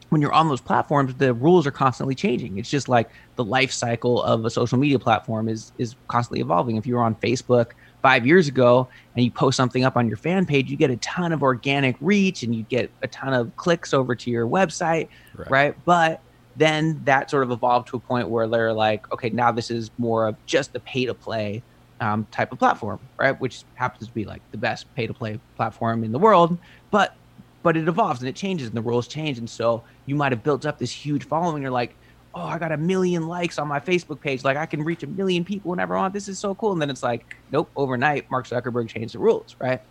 when 0.10 0.22
you're 0.22 0.32
on 0.32 0.48
those 0.48 0.62
platforms, 0.62 1.14
the 1.16 1.34
rules 1.34 1.68
are 1.68 1.72
constantly 1.72 2.16
changing. 2.16 2.58
It's 2.58 2.70
just 2.70 2.88
like 2.88 3.10
the 3.36 3.44
life 3.44 3.72
cycle 3.72 4.24
of 4.24 4.46
a 4.46 4.50
social 4.50 4.78
media 4.78 5.00
platform 5.00 5.50
is 5.50 5.74
is 5.78 5.96
constantly 6.08 6.40
evolving. 6.40 6.78
If 6.78 6.88
you're 6.88 7.04
on 7.04 7.16
Facebook 7.16 7.72
five 8.04 8.28
years 8.28 8.48
ago 8.48 8.88
and 9.16 9.26
you 9.26 9.32
post 9.32 9.58
something 9.58 9.84
up 9.84 9.98
on 9.98 10.08
your 10.08 10.18
fan 10.18 10.46
page, 10.46 10.70
you 10.70 10.78
get 10.78 10.92
a 10.92 10.98
ton 10.98 11.32
of 11.32 11.42
organic 11.42 11.96
reach 12.02 12.44
and 12.44 12.54
you 12.54 12.64
get 12.64 12.92
a 13.02 13.08
ton 13.08 13.34
of 13.34 13.56
clicks 13.56 13.94
over 13.94 14.14
to 14.14 14.30
your 14.30 14.46
website, 14.46 15.08
right? 15.36 15.50
right? 15.50 15.86
But 15.86 16.22
then 16.56 17.02
that 17.06 17.32
sort 17.32 17.44
of 17.44 17.52
evolved 17.52 17.88
to 17.88 17.98
a 17.98 18.00
point 18.00 18.30
where 18.30 18.48
they're 18.48 18.74
like, 18.74 19.12
okay, 19.12 19.30
now 19.30 19.52
this 19.52 19.72
is 19.72 19.90
more 19.98 20.28
of 20.28 20.36
just 20.46 20.76
a 20.76 20.80
pay 20.82 21.06
to 21.06 21.14
play 21.16 21.64
um, 22.02 22.28
type 22.30 22.52
of 22.52 22.60
platform, 22.60 23.00
right? 23.18 23.40
Which 23.40 23.64
happens 23.76 24.08
to 24.08 24.14
be 24.14 24.26
like 24.26 24.42
the 24.52 24.58
best 24.58 24.94
pay 24.96 25.08
to 25.08 25.14
play 25.14 25.40
platform 25.56 26.04
in 26.04 26.12
the 26.12 26.20
world, 26.20 26.60
but 26.92 27.16
but 27.64 27.78
it 27.78 27.88
evolves 27.88 28.20
and 28.20 28.28
it 28.28 28.36
changes 28.36 28.68
and 28.68 28.76
the 28.76 28.82
rules 28.82 29.08
change, 29.08 29.38
and 29.38 29.50
so 29.50 29.86
you 30.06 30.16
might 30.16 30.34
have 30.34 30.44
built 30.44 30.66
up 30.66 30.78
this 30.78 30.92
huge 30.92 31.26
following. 31.26 31.62
You're 31.62 31.72
like, 31.72 31.96
oh, 32.34 32.42
I 32.44 32.58
got 32.58 32.72
a 32.72 32.78
million 32.78 33.28
likes 33.28 33.60
on 33.60 33.68
my 33.68 33.80
Facebook 33.80 34.22
page. 34.22 34.44
Like 34.44 34.58
I 34.58 34.66
can 34.66 34.84
reach 34.84 35.04
a 35.04 35.08
million 35.08 35.46
people 35.46 35.72
whenever 35.72 35.96
I 35.96 36.02
want. 36.02 36.14
This 36.14 36.28
is 36.28 36.40
so 36.40 36.56
cool. 36.56 36.72
And 36.72 36.82
then 36.82 36.90
it's 36.90 37.04
like, 37.04 37.26
nope, 37.52 37.72
overnight, 37.76 38.26
Mark 38.32 38.48
Zuckerberg 38.48 38.90
changed 38.90 39.14
the 39.14 39.20
rules, 39.20 39.56
right? 39.62 39.82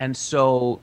And 0.00 0.16
so 0.16 0.82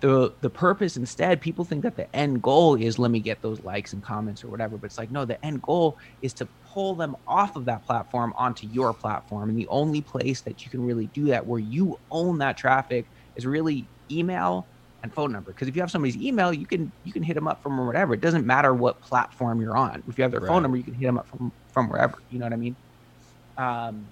the 0.00 0.34
the 0.42 0.50
purpose 0.50 0.98
instead, 0.98 1.40
people 1.40 1.64
think 1.64 1.82
that 1.82 1.96
the 1.96 2.14
end 2.14 2.42
goal 2.42 2.74
is 2.74 2.98
let 2.98 3.10
me 3.10 3.20
get 3.20 3.40
those 3.40 3.62
likes 3.62 3.94
and 3.94 4.02
comments 4.02 4.44
or 4.44 4.48
whatever. 4.48 4.76
But 4.76 4.86
it's 4.86 4.98
like, 4.98 5.10
no, 5.10 5.24
the 5.24 5.42
end 5.44 5.62
goal 5.62 5.98
is 6.20 6.34
to 6.34 6.48
pull 6.62 6.94
them 6.94 7.16
off 7.26 7.56
of 7.56 7.64
that 7.64 7.86
platform 7.86 8.34
onto 8.36 8.66
your 8.66 8.92
platform. 8.92 9.48
And 9.48 9.58
the 9.58 9.68
only 9.68 10.02
place 10.02 10.42
that 10.42 10.64
you 10.64 10.70
can 10.70 10.82
really 10.84 11.06
do 11.08 11.26
that 11.26 11.46
where 11.46 11.60
you 11.60 11.98
own 12.10 12.38
that 12.38 12.58
traffic 12.58 13.10
is 13.34 13.46
really 13.46 13.90
email 14.10 14.68
and 15.06 15.14
phone 15.14 15.32
number. 15.32 15.52
Because 15.52 15.68
if 15.68 15.76
you 15.76 15.82
have 15.82 15.90
somebody's 15.90 16.16
email, 16.16 16.52
you 16.52 16.66
can 16.66 16.92
you 17.04 17.12
can 17.12 17.22
hit 17.22 17.34
them 17.34 17.48
up 17.48 17.62
from 17.62 17.84
whatever. 17.86 18.14
It 18.14 18.20
doesn't 18.20 18.46
matter 18.46 18.74
what 18.74 19.00
platform 19.00 19.60
you're 19.60 19.76
on. 19.76 20.02
If 20.08 20.18
you 20.18 20.22
have 20.22 20.30
their 20.30 20.40
right. 20.40 20.48
phone 20.48 20.62
number, 20.62 20.76
you 20.76 20.84
can 20.84 20.94
hit 20.94 21.06
them 21.06 21.18
up 21.18 21.26
from 21.28 21.52
from 21.72 21.88
wherever. 21.88 22.18
You 22.30 22.38
know 22.38 22.46
what 22.46 22.52
I 22.52 22.56
mean? 22.56 22.76
Um, 23.56 24.06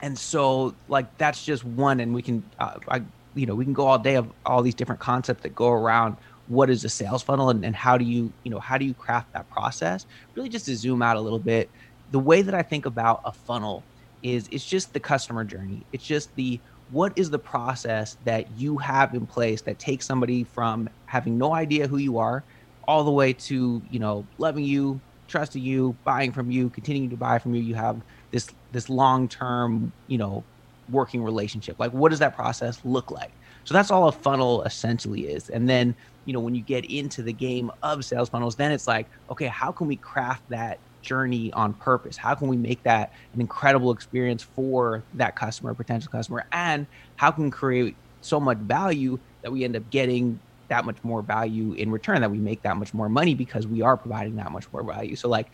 and 0.00 0.18
so 0.18 0.74
like 0.88 1.16
that's 1.18 1.44
just 1.44 1.64
one, 1.64 2.00
and 2.00 2.14
we 2.14 2.22
can 2.22 2.42
uh, 2.58 2.78
I 2.88 3.02
you 3.34 3.46
know 3.46 3.54
we 3.54 3.64
can 3.64 3.74
go 3.74 3.86
all 3.86 3.98
day 3.98 4.16
of 4.16 4.30
all 4.44 4.62
these 4.62 4.74
different 4.74 5.00
concepts 5.00 5.42
that 5.42 5.54
go 5.54 5.70
around 5.70 6.16
what 6.48 6.70
is 6.70 6.84
a 6.84 6.88
sales 6.88 7.22
funnel 7.22 7.50
and, 7.50 7.64
and 7.64 7.76
how 7.76 7.96
do 7.96 8.04
you 8.04 8.32
you 8.42 8.50
know 8.50 8.58
how 8.58 8.78
do 8.78 8.84
you 8.84 8.94
craft 8.94 9.32
that 9.32 9.48
process 9.50 10.06
really 10.34 10.48
just 10.48 10.64
to 10.64 10.74
zoom 10.74 11.02
out 11.02 11.16
a 11.16 11.20
little 11.20 11.38
bit 11.38 11.70
the 12.10 12.18
way 12.18 12.42
that 12.42 12.54
i 12.54 12.62
think 12.62 12.86
about 12.86 13.20
a 13.24 13.32
funnel 13.32 13.84
is 14.22 14.48
it's 14.50 14.64
just 14.64 14.92
the 14.94 15.00
customer 15.00 15.44
journey 15.44 15.84
it's 15.92 16.04
just 16.04 16.34
the 16.36 16.58
what 16.88 17.12
is 17.16 17.30
the 17.30 17.38
process 17.38 18.16
that 18.24 18.50
you 18.50 18.78
have 18.78 19.14
in 19.14 19.26
place 19.26 19.62
that 19.62 19.78
takes 19.78 20.06
somebody 20.06 20.44
from 20.44 20.88
having 21.06 21.38
no 21.38 21.54
idea 21.54 21.86
who 21.86 21.98
you 21.98 22.18
are 22.18 22.46
all 22.86 23.04
the 23.04 23.12
way 23.12 23.32
to 23.34 23.82
you 23.88 23.98
know 23.98 24.28
loving 24.38 24.64
you 24.64 25.02
trusting 25.28 25.62
you 25.62 25.98
buying 26.04 26.32
from 26.32 26.50
you 26.50 26.70
continuing 26.70 27.10
to 27.10 27.16
buy 27.16 27.38
from 27.38 27.54
you? 27.54 27.62
You 27.62 27.74
have 27.74 28.02
this 28.32 28.48
this 28.70 28.88
long 28.88 29.28
term 29.28 29.92
you 30.06 30.18
know 30.18 30.46
working 30.88 31.22
relationship. 31.22 31.76
Like 31.78 31.92
what 31.92 32.10
does 32.10 32.20
that 32.20 32.34
process 32.34 32.80
look 32.84 33.10
like? 33.10 33.34
So 33.64 33.74
that's 33.74 33.90
all 33.90 34.08
a 34.08 34.12
funnel 34.12 34.62
essentially 34.62 35.26
is. 35.28 35.50
And 35.50 35.68
then 35.68 35.94
you 36.24 36.32
know 36.32 36.40
when 36.40 36.54
you 36.54 36.62
get 36.62 36.84
into 36.86 37.22
the 37.22 37.32
game 37.34 37.70
of 37.82 38.04
sales 38.04 38.30
funnels 38.30 38.56
then 38.56 38.72
it's 38.72 38.86
like 38.86 39.08
okay 39.30 39.46
how 39.46 39.72
can 39.72 39.86
we 39.86 39.96
craft 39.96 40.44
that 40.50 40.80
journey 41.02 41.52
on 41.52 41.74
purpose? 41.74 42.16
How 42.16 42.34
can 42.34 42.48
we 42.48 42.56
make 42.56 42.82
that 42.84 43.12
an 43.32 43.40
incredible 43.40 43.90
experience 43.92 44.42
for 44.42 45.06
that 45.14 45.36
customer, 45.36 45.74
potential 45.74 46.10
customer? 46.10 46.46
And 46.52 46.86
how 47.16 47.30
can 47.30 47.50
create 47.50 47.96
so 48.20 48.40
much 48.40 48.58
value 48.58 49.18
that 49.42 49.50
we 49.52 49.64
end 49.64 49.76
up 49.76 49.88
getting 49.90 50.40
that 50.68 50.84
much 50.84 50.98
more 51.02 51.22
value 51.22 51.72
in 51.72 51.90
return, 51.90 52.20
that 52.20 52.30
we 52.30 52.40
make 52.40 52.62
that 52.62 52.76
much 52.76 52.92
more 52.92 53.08
money 53.08 53.34
because 53.34 53.66
we 53.66 53.82
are 53.82 53.96
providing 53.96 54.36
that 54.36 54.52
much 54.52 54.66
more 54.72 54.84
value? 54.84 55.16
So, 55.16 55.28
like, 55.28 55.50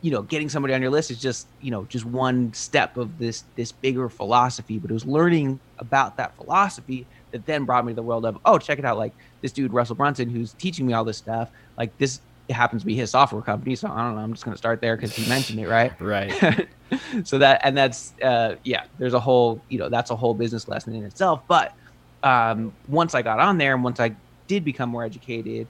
you 0.00 0.10
know, 0.12 0.22
getting 0.22 0.48
somebody 0.48 0.74
on 0.74 0.80
your 0.82 0.90
list 0.90 1.10
is 1.10 1.18
just, 1.20 1.48
you 1.58 1.70
know, 1.70 1.84
just 1.86 2.04
one 2.04 2.52
step 2.52 2.96
of 2.96 3.18
this 3.18 3.44
this 3.56 3.72
bigger 3.72 4.08
philosophy. 4.08 4.78
But 4.78 4.90
it 4.90 4.94
was 4.94 5.04
learning 5.06 5.60
about 5.78 6.16
that 6.18 6.36
philosophy 6.36 7.08
that 7.32 7.46
then 7.46 7.64
brought 7.64 7.84
me 7.84 7.92
to 7.92 7.96
the 7.96 8.02
world 8.02 8.24
of, 8.24 8.38
oh, 8.44 8.58
check 8.58 8.78
it 8.78 8.84
out, 8.84 8.96
like 8.96 9.14
this 9.42 9.52
dude 9.52 9.72
Russell 9.72 9.96
Brunson 9.96 10.30
who's 10.30 10.54
teaching 10.54 10.86
me 10.86 10.92
all 10.92 11.04
this 11.04 11.18
stuff. 11.18 11.50
Like 11.76 11.96
this 11.98 12.20
it 12.48 12.54
happens 12.54 12.82
to 12.82 12.86
be 12.86 12.94
his 12.94 13.10
software 13.10 13.42
company. 13.42 13.76
So 13.76 13.88
I 13.88 14.02
don't 14.02 14.16
know. 14.16 14.22
I'm 14.22 14.32
just 14.32 14.44
going 14.44 14.54
to 14.54 14.58
start 14.58 14.80
there 14.80 14.96
because 14.96 15.14
he 15.14 15.28
mentioned 15.28 15.60
it, 15.60 15.68
right? 15.68 15.92
Right. 16.00 16.68
so 17.24 17.38
that 17.38 17.60
and 17.64 17.76
that's 17.76 18.14
uh, 18.22 18.56
yeah. 18.64 18.84
There's 18.98 19.14
a 19.14 19.20
whole 19.20 19.60
you 19.68 19.78
know 19.78 19.88
that's 19.88 20.10
a 20.10 20.16
whole 20.16 20.34
business 20.34 20.66
lesson 20.68 20.94
in 20.94 21.04
itself. 21.04 21.42
But 21.46 21.74
um, 22.22 22.72
once 22.88 23.14
I 23.14 23.22
got 23.22 23.38
on 23.38 23.58
there 23.58 23.74
and 23.74 23.84
once 23.84 24.00
I 24.00 24.14
did 24.46 24.64
become 24.64 24.88
more 24.88 25.04
educated, 25.04 25.66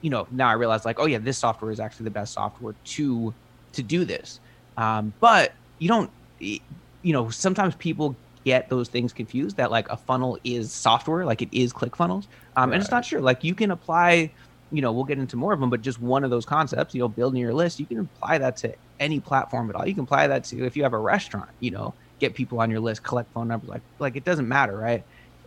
you 0.00 0.10
know, 0.10 0.26
now 0.30 0.48
I 0.48 0.54
realized 0.54 0.84
like, 0.84 0.98
oh 0.98 1.06
yeah, 1.06 1.18
this 1.18 1.38
software 1.38 1.70
is 1.70 1.80
actually 1.80 2.04
the 2.04 2.10
best 2.10 2.32
software 2.34 2.74
to 2.84 3.32
to 3.72 3.82
do 3.82 4.04
this. 4.04 4.40
Um, 4.76 5.12
but 5.20 5.52
you 5.78 5.88
don't, 5.88 6.10
you 6.40 6.60
know, 7.04 7.30
sometimes 7.30 7.74
people 7.76 8.16
get 8.44 8.68
those 8.68 8.88
things 8.88 9.12
confused 9.12 9.56
that 9.56 9.70
like 9.70 9.88
a 9.90 9.96
funnel 9.96 10.38
is 10.42 10.72
software, 10.72 11.24
like 11.24 11.42
it 11.42 11.48
is 11.52 11.72
ClickFunnels, 11.72 12.26
um, 12.56 12.70
right. 12.70 12.74
and 12.74 12.82
it's 12.82 12.90
not 12.90 13.04
sure. 13.04 13.20
Like 13.20 13.44
you 13.44 13.54
can 13.54 13.70
apply 13.70 14.32
you 14.70 14.82
know, 14.82 14.92
we'll 14.92 15.04
get 15.04 15.18
into 15.18 15.36
more 15.36 15.52
of 15.52 15.60
them, 15.60 15.70
but 15.70 15.80
just 15.80 16.00
one 16.00 16.24
of 16.24 16.30
those 16.30 16.44
concepts, 16.44 16.94
you 16.94 17.00
know, 17.00 17.08
building 17.08 17.40
your 17.40 17.54
list, 17.54 17.78
you 17.78 17.86
can 17.86 18.00
apply 18.00 18.38
that 18.38 18.56
to 18.58 18.74
any 19.00 19.20
platform 19.20 19.70
at 19.70 19.76
all. 19.76 19.86
You 19.86 19.94
can 19.94 20.04
apply 20.04 20.26
that 20.26 20.44
to 20.44 20.64
if 20.64 20.76
you 20.76 20.82
have 20.82 20.92
a 20.92 20.98
restaurant, 20.98 21.50
you 21.60 21.70
know, 21.70 21.94
get 22.18 22.34
people 22.34 22.60
on 22.60 22.70
your 22.70 22.80
list, 22.80 23.02
collect 23.02 23.32
phone 23.32 23.48
numbers, 23.48 23.68
like 23.70 23.82
like 23.98 24.16
it 24.16 24.24
doesn't 24.24 24.48
matter, 24.48 24.76
right? 24.76 25.04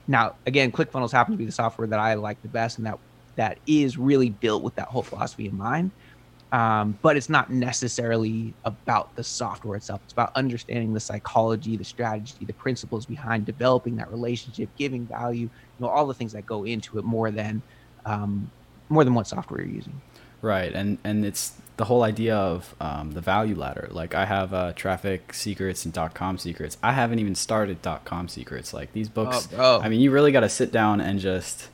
Now, 0.08 0.36
again, 0.46 0.72
ClickFunnels 0.72 1.12
happens 1.12 1.36
to 1.36 1.38
be 1.38 1.46
the 1.46 1.52
software 1.52 1.88
that 1.88 2.00
I 2.00 2.16
like 2.16 2.42
the 2.42 2.48
best, 2.48 2.78
and 2.78 2.88
that 2.88 2.98
that 3.36 3.60
is 3.68 3.98
really 3.98 4.30
built 4.30 4.64
with 4.64 4.76
that 4.76 4.88
whole 4.88 5.04
philosophy 5.04 5.48
in 5.48 5.56
mind. 5.58 5.92
Um, 6.52 7.00
but 7.02 7.16
it's 7.16 7.30
not 7.30 7.50
necessarily 7.50 8.54
about 8.66 9.16
the 9.16 9.24
software 9.24 9.78
itself. 9.78 10.02
It's 10.04 10.12
about 10.12 10.32
understanding 10.36 10.94
the 10.94 11.00
psychology, 11.00 11.78
the 11.78 11.86
strategy, 11.86 12.44
the 12.46 12.54
principles 12.54 13.06
behind 13.06 13.46
developing 13.46 13.96
that 13.98 14.12
relationship, 14.12 14.70
giving 14.76 15.08
value, 15.08 15.44
you 15.44 15.50
know, 15.80 15.88
all 15.88 16.06
the 16.06 16.14
things 16.14 16.34
that 16.34 16.46
go 16.46 16.66
into 16.66 16.98
it 17.00 17.06
more 17.06 17.32
than 17.32 17.64
um, 18.06 18.52
more 18.92 19.04
than 19.04 19.16
what 19.16 19.26
software 19.28 19.62
you're 19.62 19.76
using. 19.76 20.02
Right, 20.44 20.74
and 20.74 20.98
and 21.04 21.24
it's 21.24 21.54
the 21.78 21.86
whole 21.86 22.04
idea 22.04 22.36
of 22.36 22.76
um, 22.80 23.12
the 23.12 23.22
value 23.22 23.56
ladder. 23.56 23.88
Like 23.92 24.14
I 24.16 24.26
have 24.26 24.54
uh, 24.54 24.74
traffic 24.74 25.34
secrets 25.34 25.86
and 25.86 25.94
dot 25.94 26.14
com 26.14 26.38
secrets. 26.38 26.78
I 26.82 26.94
haven't 26.94 27.20
even 27.20 27.36
started 27.36 27.82
dot 27.82 28.06
com 28.06 28.28
secrets. 28.28 28.74
Like 28.74 28.92
these 28.94 29.10
books. 29.10 29.48
Oh, 29.58 29.80
I 29.80 29.90
mean, 29.90 30.02
you 30.02 30.12
really 30.12 30.32
got 30.32 30.42
to 30.42 30.50
sit 30.50 30.72
down 30.72 31.00
and 31.00 31.20
just 31.20 31.70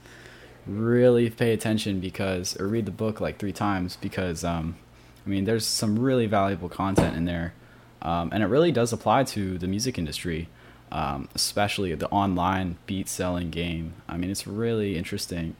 really 0.65 1.29
pay 1.29 1.53
attention 1.53 2.01
because, 2.01 2.59
or 2.59 2.67
read 2.67 2.85
the 2.85 2.91
book 2.91 3.21
like 3.21 3.37
three 3.39 3.53
times 3.53 3.95
because, 3.95 4.43
um, 4.43 4.75
I 5.25 5.29
mean, 5.29 5.45
there's 5.45 5.65
some 5.65 5.97
really 5.97 6.25
valuable 6.25 6.67
content 6.67 7.15
in 7.15 7.23
there, 7.23 7.53
um, 8.01 8.31
and 8.33 8.43
it 8.43 8.47
really 8.47 8.73
does 8.73 8.91
apply 8.91 9.23
to 9.23 9.57
the 9.57 9.67
music 9.67 9.97
industry, 9.97 10.49
um, 10.91 11.29
especially 11.33 11.95
the 11.95 12.09
online 12.09 12.77
beat 12.85 13.07
selling 13.07 13.49
game. 13.49 13.93
I 14.09 14.17
mean, 14.17 14.29
it's 14.29 14.45
really 14.45 14.97
interesting. 14.97 15.55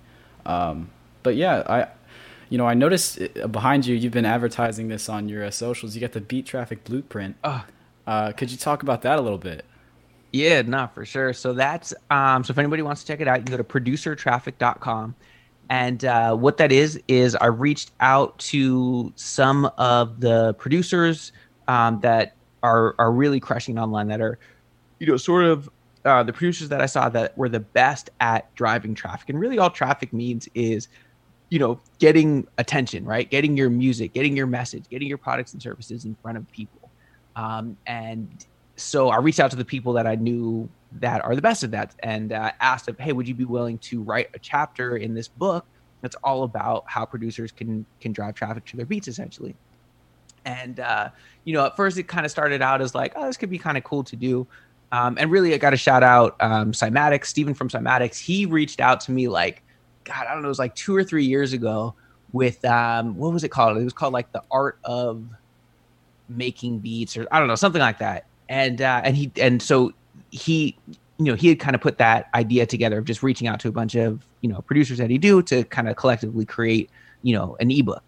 Um, 0.45 0.89
but 1.27 1.35
yeah, 1.35 1.61
I, 1.67 1.87
you 2.47 2.57
know, 2.57 2.65
I 2.65 2.73
noticed 2.73 3.19
uh, 3.19 3.47
behind 3.47 3.85
you, 3.85 3.97
you've 3.97 4.13
been 4.13 4.23
advertising 4.23 4.87
this 4.87 5.09
on 5.09 5.27
your 5.27 5.43
uh, 5.43 5.51
socials. 5.51 5.93
You 5.93 5.99
got 5.99 6.13
the 6.13 6.21
Beat 6.21 6.45
Traffic 6.45 6.85
Blueprint. 6.85 7.35
Oh. 7.43 7.65
Uh, 8.07 8.31
could 8.31 8.49
you 8.49 8.55
talk 8.55 8.81
about 8.81 9.01
that 9.01 9.19
a 9.19 9.21
little 9.21 9.37
bit? 9.37 9.65
Yeah, 10.31 10.61
not 10.61 10.95
for 10.95 11.03
sure. 11.03 11.33
So 11.33 11.51
that's 11.51 11.93
um, 12.09 12.45
so 12.45 12.51
if 12.51 12.57
anybody 12.57 12.81
wants 12.81 13.01
to 13.01 13.07
check 13.07 13.19
it 13.19 13.27
out, 13.27 13.39
you 13.39 13.43
can 13.43 13.51
go 13.51 13.57
to 13.57 13.63
producertraffic.com. 13.65 15.15
And 15.69 16.05
uh, 16.05 16.33
what 16.37 16.55
that 16.55 16.71
is 16.71 16.97
is 17.09 17.35
I 17.35 17.47
reached 17.47 17.91
out 17.99 18.39
to 18.39 19.11
some 19.17 19.65
of 19.77 20.21
the 20.21 20.53
producers 20.53 21.33
um, 21.67 21.99
that 21.99 22.37
are 22.63 22.95
are 22.99 23.11
really 23.11 23.41
crushing 23.41 23.77
online 23.77 24.07
that 24.07 24.21
are, 24.21 24.39
you 24.99 25.07
know, 25.07 25.17
sort 25.17 25.43
of 25.43 25.69
uh, 26.07 26.23
the 26.23 26.33
producers 26.33 26.69
that 26.69 26.81
I 26.81 26.85
saw 26.85 27.09
that 27.09 27.37
were 27.37 27.49
the 27.49 27.59
best 27.59 28.09
at 28.21 28.53
driving 28.55 28.95
traffic. 28.95 29.29
And 29.29 29.39
really, 29.39 29.57
all 29.59 29.69
traffic 29.69 30.13
means 30.13 30.47
is 30.55 30.87
you 31.49 31.59
know, 31.59 31.79
getting 31.99 32.47
attention, 32.57 33.05
right? 33.05 33.29
Getting 33.29 33.55
your 33.55 33.69
music, 33.69 34.13
getting 34.13 34.35
your 34.35 34.47
message, 34.47 34.85
getting 34.89 35.07
your 35.07 35.17
products 35.17 35.53
and 35.53 35.61
services 35.61 36.05
in 36.05 36.15
front 36.15 36.37
of 36.37 36.49
people. 36.51 36.89
Um, 37.35 37.77
and 37.85 38.45
so 38.75 39.09
I 39.09 39.17
reached 39.17 39.39
out 39.39 39.51
to 39.51 39.57
the 39.57 39.65
people 39.65 39.93
that 39.93 40.07
I 40.07 40.15
knew 40.15 40.69
that 40.93 41.23
are 41.23 41.35
the 41.35 41.41
best 41.41 41.63
at 41.63 41.71
that 41.71 41.95
and 41.99 42.33
uh, 42.33 42.51
asked 42.59 42.87
if, 42.87 42.97
hey, 42.97 43.13
would 43.13 43.27
you 43.27 43.33
be 43.33 43.45
willing 43.45 43.77
to 43.79 44.01
write 44.01 44.29
a 44.33 44.39
chapter 44.39 44.97
in 44.97 45.13
this 45.13 45.27
book 45.27 45.65
that's 46.01 46.15
all 46.23 46.43
about 46.43 46.83
how 46.87 47.05
producers 47.05 47.51
can 47.51 47.85
can 47.99 48.11
drive 48.11 48.35
traffic 48.35 48.65
to 48.65 48.77
their 48.77 48.85
beats, 48.85 49.07
essentially. 49.07 49.55
And 50.45 50.79
uh, 50.79 51.09
you 51.43 51.53
know, 51.53 51.65
at 51.65 51.75
first 51.75 51.97
it 51.97 52.07
kind 52.07 52.25
of 52.25 52.31
started 52.31 52.61
out 52.61 52.81
as 52.81 52.93
like, 52.95 53.13
oh, 53.15 53.25
this 53.25 53.37
could 53.37 53.49
be 53.49 53.57
kind 53.57 53.77
of 53.77 53.83
cool 53.83 54.03
to 54.03 54.15
do. 54.15 54.47
Um, 54.91 55.17
and 55.19 55.29
really, 55.29 55.53
I 55.53 55.57
got 55.57 55.71
to 55.71 55.77
shout 55.77 56.03
out 56.03 56.35
um, 56.39 56.71
Cymatics, 56.71 57.25
Stephen 57.25 57.53
from 57.53 57.67
Cymatics. 57.67 58.17
He 58.17 58.45
reached 58.45 58.79
out 58.79 59.01
to 59.01 59.11
me 59.11 59.27
like 59.27 59.63
God, 60.07 60.25
I 60.27 60.33
don't 60.33 60.41
know, 60.41 60.47
it 60.47 60.49
was 60.49 60.59
like 60.59 60.75
two 60.75 60.95
or 60.95 61.03
three 61.03 61.25
years 61.25 61.53
ago 61.53 61.93
with 62.31 62.63
um, 62.65 63.15
what 63.15 63.33
was 63.33 63.43
it 63.43 63.49
called? 63.49 63.77
It 63.77 63.83
was 63.83 63.93
called 63.93 64.13
like 64.13 64.31
the 64.31 64.43
art 64.49 64.79
of 64.83 65.23
making 66.29 66.79
beats 66.79 67.17
or 67.17 67.27
I 67.31 67.39
don't 67.39 67.47
know, 67.47 67.55
something 67.55 67.81
like 67.81 67.99
that. 67.99 68.25
And 68.49 68.81
uh, 68.81 69.01
and 69.03 69.17
he 69.17 69.31
and 69.41 69.61
so 69.61 69.91
he 70.31 70.77
you 71.17 71.25
know 71.25 71.35
he 71.35 71.47
had 71.49 71.59
kind 71.59 71.75
of 71.75 71.81
put 71.81 71.97
that 71.97 72.29
idea 72.33 72.65
together 72.65 72.99
of 72.99 73.05
just 73.05 73.23
reaching 73.23 73.47
out 73.47 73.59
to 73.59 73.67
a 73.67 73.71
bunch 73.71 73.95
of 73.95 74.25
you 74.41 74.49
know 74.49 74.61
producers 74.61 74.97
that 74.99 75.09
he 75.09 75.17
do 75.17 75.41
to 75.41 75.63
kind 75.65 75.89
of 75.89 75.95
collectively 75.95 76.45
create 76.45 76.89
you 77.23 77.33
know 77.33 77.57
an 77.59 77.71
ebook 77.71 78.03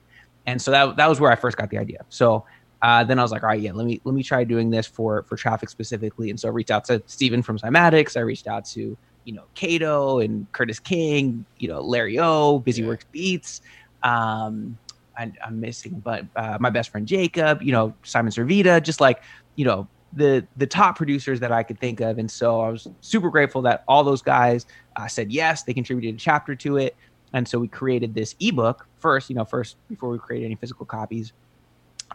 and 0.46 0.62
so 0.62 0.72
that, 0.72 0.96
that 0.96 1.10
was 1.10 1.20
where 1.20 1.32
i 1.32 1.36
first 1.36 1.58
got 1.58 1.70
the 1.70 1.78
idea 1.78 2.06
so 2.10 2.46
uh, 2.82 3.04
then 3.04 3.20
i 3.20 3.22
was 3.22 3.32
like 3.32 3.44
all 3.44 3.50
right 3.50 3.62
yeah 3.62 3.72
let 3.74 3.86
me 3.86 4.00
let 4.04 4.16
me 4.16 4.24
try 4.24 4.44
doing 4.44 4.70
this 4.70 4.88
for 4.88 5.24
for 5.24 5.36
traffic 5.36 5.70
specifically 5.70 6.30
and 6.30 6.40
so 6.40 6.48
i 6.48 6.52
reached 6.52 6.72
out 6.72 6.86
to 6.86 7.02
Stephen 7.08 7.42
from 7.42 7.58
cymatics 7.58 8.16
i 8.16 8.22
reached 8.22 8.48
out 8.48 8.64
to 8.64 8.98
you 9.26 9.34
know 9.34 9.44
Kato 9.56 10.20
and 10.20 10.52
Curtis 10.52 10.80
King, 10.80 11.46
you 11.58 11.68
know 11.68 11.82
Larry 11.82 12.20
O, 12.20 12.60
Busy 12.60 12.82
yeah. 12.82 12.88
Works 12.88 13.06
Beats. 13.12 13.62
Um, 14.04 14.78
I, 15.18 15.32
am 15.42 15.60
missing, 15.60 16.02
but 16.04 16.26
uh, 16.36 16.58
my 16.60 16.70
best 16.70 16.90
friend 16.90 17.08
Jacob, 17.08 17.62
you 17.62 17.72
know 17.72 17.94
Simon 18.04 18.32
Servida, 18.32 18.82
just 18.82 19.02
like 19.02 19.22
you 19.56 19.66
know 19.66 19.88
the 20.14 20.46
the 20.58 20.68
top 20.68 20.98
producers 20.98 21.40
that 21.42 21.52
I 21.52 21.64
could 21.64 21.80
think 21.80 22.00
of, 22.00 22.18
and 22.18 22.30
so 22.30 22.62
I 22.62 22.70
was 22.70 22.88
super 23.02 23.30
grateful 23.30 23.62
that 23.64 23.84
all 23.88 24.04
those 24.04 24.22
guys 24.22 24.66
uh, 24.96 25.08
said 25.08 25.32
yes. 25.32 25.64
They 25.64 25.74
contributed 25.74 26.16
a 26.16 26.18
chapter 26.18 26.56
to 26.56 26.78
it, 26.78 26.96
and 27.34 27.48
so 27.48 27.60
we 27.60 27.68
created 27.68 28.14
this 28.14 28.36
ebook 28.40 28.88
first. 29.00 29.30
You 29.30 29.36
know, 29.36 29.46
first 29.46 29.78
before 29.90 30.10
we 30.10 30.20
created 30.20 30.46
any 30.46 30.56
physical 30.56 30.86
copies. 30.86 31.34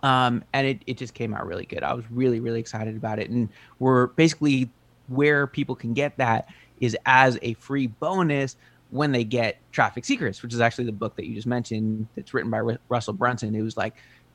Um, 0.03 0.45
and 0.53 0.67
it, 0.67 0.83
it 0.87 0.99
just 0.99 1.15
came 1.15 1.33
out 1.33 1.47
really 1.47 1.65
good. 1.65 1.83
I 1.83 1.95
was 1.95 2.05
really, 2.11 2.41
really 2.41 2.61
excited 2.61 2.97
about 2.97 3.19
it. 3.19 3.31
And 3.31 3.49
we're 3.79 4.09
basically 4.09 4.69
where 5.09 5.47
people 5.47 5.75
can 5.75 5.95
get 5.95 6.17
that 6.19 6.49
is 6.81 6.97
as 7.07 7.39
a 7.43 7.55
free 7.55 7.87
bonus 7.87 8.57
when 8.91 9.11
they 9.11 9.25
get 9.25 9.59
Traffic 9.73 10.05
Secrets, 10.05 10.43
which 10.43 10.55
is 10.55 10.61
actually 10.61 10.85
the 10.85 10.93
book 10.93 11.17
that 11.17 11.27
you 11.27 11.35
just 11.35 11.47
mentioned 11.47 12.07
that's 12.15 12.33
written 12.33 12.51
by 12.51 12.59
R- 12.59 12.79
Russell 12.89 13.15
Brunson. 13.15 13.55
It 13.55 13.63
was 13.63 13.77
like, 13.77 13.95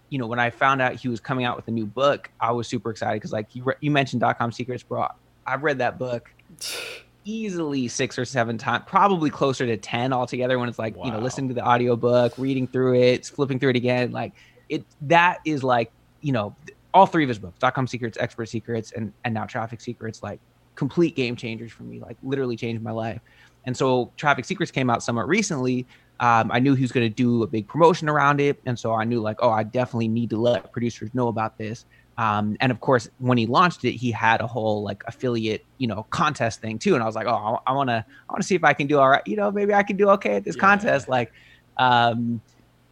you 0.10 0.20
know, 0.20 0.28
when 0.28 0.40
I 0.40 0.50
found 0.50 0.82
out 0.82 0.96
he 0.96 1.08
was 1.08 1.20
coming 1.20 1.46
out 1.46 1.56
with 1.56 1.68
a 1.68 1.72
new 1.72 1.86
book, 1.86 2.30
I 2.42 2.52
was 2.52 2.68
super 2.68 2.92
excited 2.92 3.16
because, 3.16 3.32
like, 3.32 3.56
you, 3.56 3.64
re- 3.64 3.76
you 3.80 3.92
mentioned 3.92 4.20
dot 4.20 4.38
com 4.38 4.52
secrets, 4.52 4.84
bro. 4.84 5.08
I've 5.46 5.64
read 5.64 5.78
that 5.78 5.98
book 5.98 6.30
easily 7.24 7.88
six 7.88 8.18
or 8.18 8.26
seven 8.26 8.58
times, 8.58 8.84
probably 8.88 9.30
closer 9.30 9.66
to 9.66 9.78
10 9.78 10.12
altogether 10.12 10.58
when 10.60 10.68
it's 10.68 10.80
like, 10.80 10.96
wow. 10.96 11.06
you 11.06 11.12
know, 11.12 11.20
listening 11.20 11.48
to 11.50 11.54
the 11.54 11.66
audiobook, 11.66 12.38
reading 12.38 12.68
through 12.68 12.96
it, 13.00 13.28
flipping 13.28 13.60
through 13.60 13.70
it 13.70 13.76
again. 13.76 14.12
Like, 14.12 14.34
it, 14.68 14.84
that 15.04 15.40
is 15.46 15.64
like, 15.64 15.92
you 16.22 16.32
know, 16.32 16.56
all 16.94 17.06
three 17.06 17.24
of 17.24 17.30
his 17.30 17.40
books, 17.40 17.60
dot 17.60 17.76
com 17.76 17.88
secrets, 17.88 18.18
expert 18.20 18.48
secrets, 18.48 18.92
and, 18.92 19.14
and 19.24 19.34
now 19.34 19.46
traffic 19.46 19.80
secrets, 19.80 20.24
like, 20.24 20.40
complete 20.80 21.16
game 21.16 21.36
changers 21.36 21.72
for 21.72 21.84
me, 21.84 22.00
like 22.00 22.18
literally 22.24 22.56
changed 22.56 22.82
my 22.82 22.92
life. 22.92 23.22
And 23.66 23.78
so 23.78 24.12
Traffic 24.18 24.46
Secrets 24.46 24.72
came 24.72 24.90
out 24.90 25.04
somewhat 25.04 25.28
recently, 25.28 25.86
um, 26.20 26.52
I 26.52 26.60
knew 26.60 26.76
he 26.76 26.82
was 26.82 26.92
going 26.92 27.10
to 27.10 27.14
do 27.14 27.44
a 27.44 27.48
big 27.48 27.68
promotion 27.68 28.10
around 28.10 28.42
it, 28.42 28.60
and 28.66 28.78
so 28.78 28.94
I 28.94 29.06
knew 29.06 29.22
like, 29.22 29.38
oh, 29.40 29.52
I 29.52 29.64
definitely 29.64 30.10
need 30.10 30.30
to 30.32 30.38
let 30.38 30.72
producers 30.72 31.10
know 31.14 31.30
about 31.30 31.58
this. 31.58 31.86
Um, 32.18 32.58
and 32.60 32.74
of 32.74 32.82
course, 32.82 33.08
when 33.20 33.38
he 33.38 33.48
launched 33.48 33.86
it, 33.86 33.94
he 33.94 34.12
had 34.12 34.42
a 34.42 34.48
whole 34.48 34.84
like 34.84 35.02
affiliate, 35.08 35.66
you 35.78 35.88
know, 35.88 36.06
contest 36.10 36.60
thing 36.60 36.78
too. 36.78 36.94
And 36.94 37.02
I 37.02 37.06
was 37.06 37.16
like, 37.16 37.28
oh, 37.28 37.60
I 37.66 37.72
want 37.72 37.90
to, 37.90 38.06
I 38.28 38.34
want 38.34 38.42
to 38.42 38.48
see 38.48 38.56
if 38.56 38.66
I 38.66 38.74
can 38.74 38.88
do 38.88 39.00
all 39.00 39.10
right. 39.10 39.26
You 39.26 39.38
know, 39.38 39.50
maybe 39.50 39.74
I 39.74 39.84
can 39.84 39.96
do 39.96 40.10
okay 40.10 40.36
at 40.36 40.44
this 40.44 40.58
yeah. 40.58 40.62
contest. 40.62 41.08
Like, 41.08 41.32
um, 41.78 42.42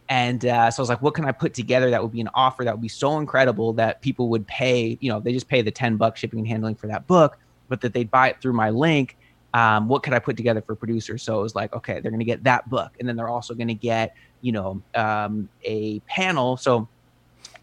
and 0.08 0.46
uh, 0.46 0.70
so 0.70 0.80
I 0.80 0.82
was 0.82 0.88
like, 0.88 1.02
what 1.02 1.12
can 1.12 1.26
I 1.26 1.32
put 1.32 1.52
together 1.52 1.90
that 1.90 2.02
would 2.02 2.12
be 2.12 2.22
an 2.22 2.30
offer 2.32 2.64
that 2.64 2.72
would 2.72 2.80
be 2.80 2.88
so 2.88 3.18
incredible 3.18 3.74
that 3.74 4.00
people 4.00 4.30
would 4.30 4.46
pay, 4.46 4.96
you 5.02 5.10
know, 5.10 5.20
they 5.20 5.34
just 5.34 5.48
pay 5.48 5.60
the 5.60 5.70
10 5.70 5.98
bucks 5.98 6.20
shipping 6.20 6.38
and 6.38 6.48
handling 6.48 6.74
for 6.76 6.86
that 6.86 7.06
book, 7.06 7.38
but 7.68 7.80
that 7.80 7.92
they'd 7.92 8.10
buy 8.10 8.28
it 8.28 8.40
through 8.40 8.52
my 8.54 8.70
link. 8.70 9.16
Um, 9.54 9.88
what 9.88 10.02
could 10.02 10.12
I 10.12 10.18
put 10.18 10.36
together 10.36 10.60
for 10.60 10.74
producers? 10.74 11.22
So 11.22 11.38
it 11.40 11.42
was 11.42 11.54
like, 11.54 11.74
okay, 11.74 12.00
they're 12.00 12.10
going 12.10 12.20
to 12.20 12.26
get 12.26 12.44
that 12.44 12.68
book. 12.68 12.92
And 13.00 13.08
then 13.08 13.16
they're 13.16 13.28
also 13.28 13.54
going 13.54 13.68
to 13.68 13.74
get, 13.74 14.14
you 14.42 14.52
know, 14.52 14.82
um, 14.94 15.48
a 15.64 16.00
panel. 16.00 16.56
So 16.56 16.86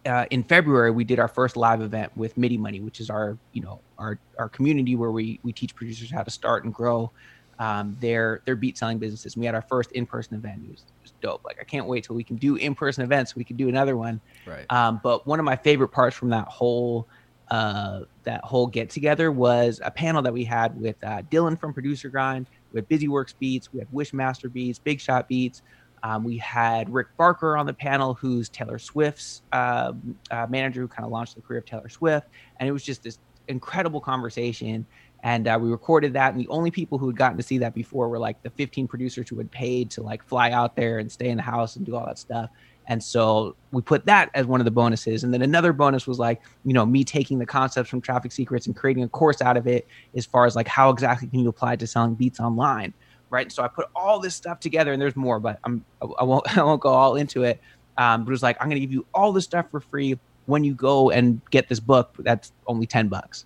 uh, 0.05 0.25
in 0.31 0.43
February, 0.43 0.91
we 0.91 1.03
did 1.03 1.19
our 1.19 1.27
first 1.27 1.55
live 1.55 1.81
event 1.81 2.11
with 2.15 2.37
MIDI 2.37 2.57
Money, 2.57 2.79
which 2.79 2.99
is 2.99 3.09
our, 3.09 3.37
you 3.53 3.61
know, 3.61 3.79
our, 3.97 4.17
our 4.39 4.49
community 4.49 4.95
where 4.95 5.11
we, 5.11 5.39
we 5.43 5.53
teach 5.53 5.75
producers 5.75 6.11
how 6.11 6.23
to 6.23 6.31
start 6.31 6.63
and 6.63 6.73
grow 6.73 7.11
um, 7.59 7.95
their, 8.01 8.41
their 8.45 8.55
beat 8.55 8.77
selling 8.77 8.97
businesses. 8.97 9.35
And 9.35 9.41
we 9.41 9.45
had 9.45 9.55
our 9.55 9.61
first 9.61 9.91
in-person 9.91 10.35
event. 10.35 10.61
It 10.67 10.71
was, 10.71 10.83
dope. 11.21 11.43
Like 11.43 11.57
I 11.59 11.63
can't 11.63 11.87
wait 11.87 12.03
till 12.03 12.15
we 12.15 12.23
can 12.23 12.35
do 12.35 12.55
in 12.55 12.75
person 12.75 13.03
events. 13.03 13.35
we 13.35 13.43
can 13.43 13.55
do 13.55 13.69
another 13.69 13.97
one. 13.97 14.19
Right. 14.45 14.65
Um, 14.69 14.99
but 15.01 15.25
one 15.25 15.39
of 15.39 15.45
my 15.45 15.55
favorite 15.55 15.89
parts 15.89 16.15
from 16.15 16.29
that 16.29 16.47
whole 16.47 17.07
uh, 17.49 18.01
that 18.23 18.43
whole 18.43 18.67
get 18.67 18.89
together 18.89 19.31
was 19.31 19.79
a 19.83 19.91
panel 19.91 20.21
that 20.21 20.33
we 20.33 20.43
had 20.43 20.79
with 20.79 20.95
uh, 21.03 21.21
Dylan 21.31 21.59
from 21.59 21.73
Producer 21.73 22.09
Grind. 22.09 22.47
We 22.71 22.79
had 22.79 22.87
Busy 22.87 23.07
Works 23.07 23.33
Beats. 23.33 23.71
We 23.71 23.79
had 23.79 23.91
Wishmaster 23.91 24.51
Beats, 24.51 24.79
Big 24.79 24.99
Shot 24.99 25.27
Beats. 25.27 25.61
Um, 26.03 26.23
we 26.23 26.37
had 26.37 26.91
Rick 26.93 27.07
Barker 27.17 27.57
on 27.57 27.65
the 27.65 27.73
panel, 27.73 28.13
who's 28.13 28.49
Taylor 28.49 28.77
Swift's 28.77 29.41
uh, 29.51 29.93
uh, 30.29 30.45
manager, 30.49 30.81
who 30.81 30.87
kind 30.87 31.05
of 31.05 31.11
launched 31.11 31.35
the 31.35 31.41
career 31.41 31.59
of 31.59 31.65
Taylor 31.65 31.89
Swift. 31.89 32.27
And 32.59 32.69
it 32.69 32.71
was 32.71 32.83
just 32.83 33.03
this 33.03 33.17
incredible 33.47 34.01
conversation 34.01 34.85
and 35.25 35.47
uh, 35.47 35.57
we 35.59 35.69
recorded 35.69 36.13
that 36.13 36.33
and 36.33 36.39
the 36.39 36.47
only 36.49 36.69
people 36.69 36.99
who 36.99 37.07
had 37.07 37.17
gotten 37.17 37.35
to 37.35 37.43
see 37.43 37.57
that 37.57 37.73
before 37.73 38.09
were 38.09 38.19
like 38.19 38.41
the 38.43 38.49
15 38.51 38.87
producers 38.87 39.27
who 39.27 39.37
had 39.39 39.49
paid 39.49 39.89
to 39.89 40.03
like 40.03 40.23
fly 40.23 40.51
out 40.51 40.75
there 40.75 40.99
and 40.99 41.11
stay 41.11 41.29
in 41.29 41.37
the 41.37 41.43
house 41.43 41.75
and 41.75 41.85
do 41.85 41.95
all 41.95 42.05
that 42.05 42.19
stuff 42.19 42.51
and 42.87 43.03
so 43.03 43.55
we 43.71 43.81
put 43.81 44.05
that 44.05 44.29
as 44.33 44.45
one 44.45 44.61
of 44.61 44.65
the 44.65 44.71
bonuses 44.71 45.23
and 45.23 45.33
then 45.33 45.41
another 45.41 45.73
bonus 45.73 46.07
was 46.07 46.19
like 46.19 46.41
you 46.63 46.73
know 46.73 46.85
me 46.85 47.03
taking 47.03 47.39
the 47.39 47.45
concepts 47.45 47.89
from 47.89 48.01
traffic 48.01 48.31
secrets 48.31 48.67
and 48.67 48.75
creating 48.75 49.03
a 49.03 49.09
course 49.09 49.41
out 49.41 49.57
of 49.57 49.67
it 49.67 49.87
as 50.15 50.25
far 50.25 50.45
as 50.45 50.55
like 50.55 50.67
how 50.67 50.89
exactly 50.89 51.27
can 51.27 51.39
you 51.39 51.49
apply 51.49 51.73
it 51.73 51.79
to 51.79 51.87
selling 51.87 52.15
beats 52.15 52.39
online 52.39 52.93
right 53.29 53.51
so 53.51 53.63
i 53.63 53.67
put 53.67 53.87
all 53.95 54.19
this 54.19 54.35
stuff 54.35 54.59
together 54.59 54.93
and 54.93 55.01
there's 55.01 55.15
more 55.15 55.39
but 55.39 55.59
i'm 55.63 55.83
i 56.19 56.23
won't 56.23 56.57
i 56.57 56.63
won't 56.63 56.81
go 56.81 56.89
all 56.89 57.15
into 57.15 57.43
it 57.43 57.61
um, 57.97 58.25
but 58.25 58.29
it 58.29 58.33
was 58.33 58.43
like 58.43 58.57
i'm 58.59 58.67
going 58.67 58.75
to 58.75 58.85
give 58.85 58.91
you 58.91 59.05
all 59.13 59.31
this 59.31 59.45
stuff 59.45 59.65
for 59.71 59.79
free 59.79 60.17
when 60.45 60.63
you 60.63 60.75
go 60.75 61.09
and 61.11 61.41
get 61.49 61.67
this 61.67 61.79
book 61.79 62.15
that's 62.19 62.51
only 62.67 62.85
10 62.85 63.07
bucks 63.07 63.45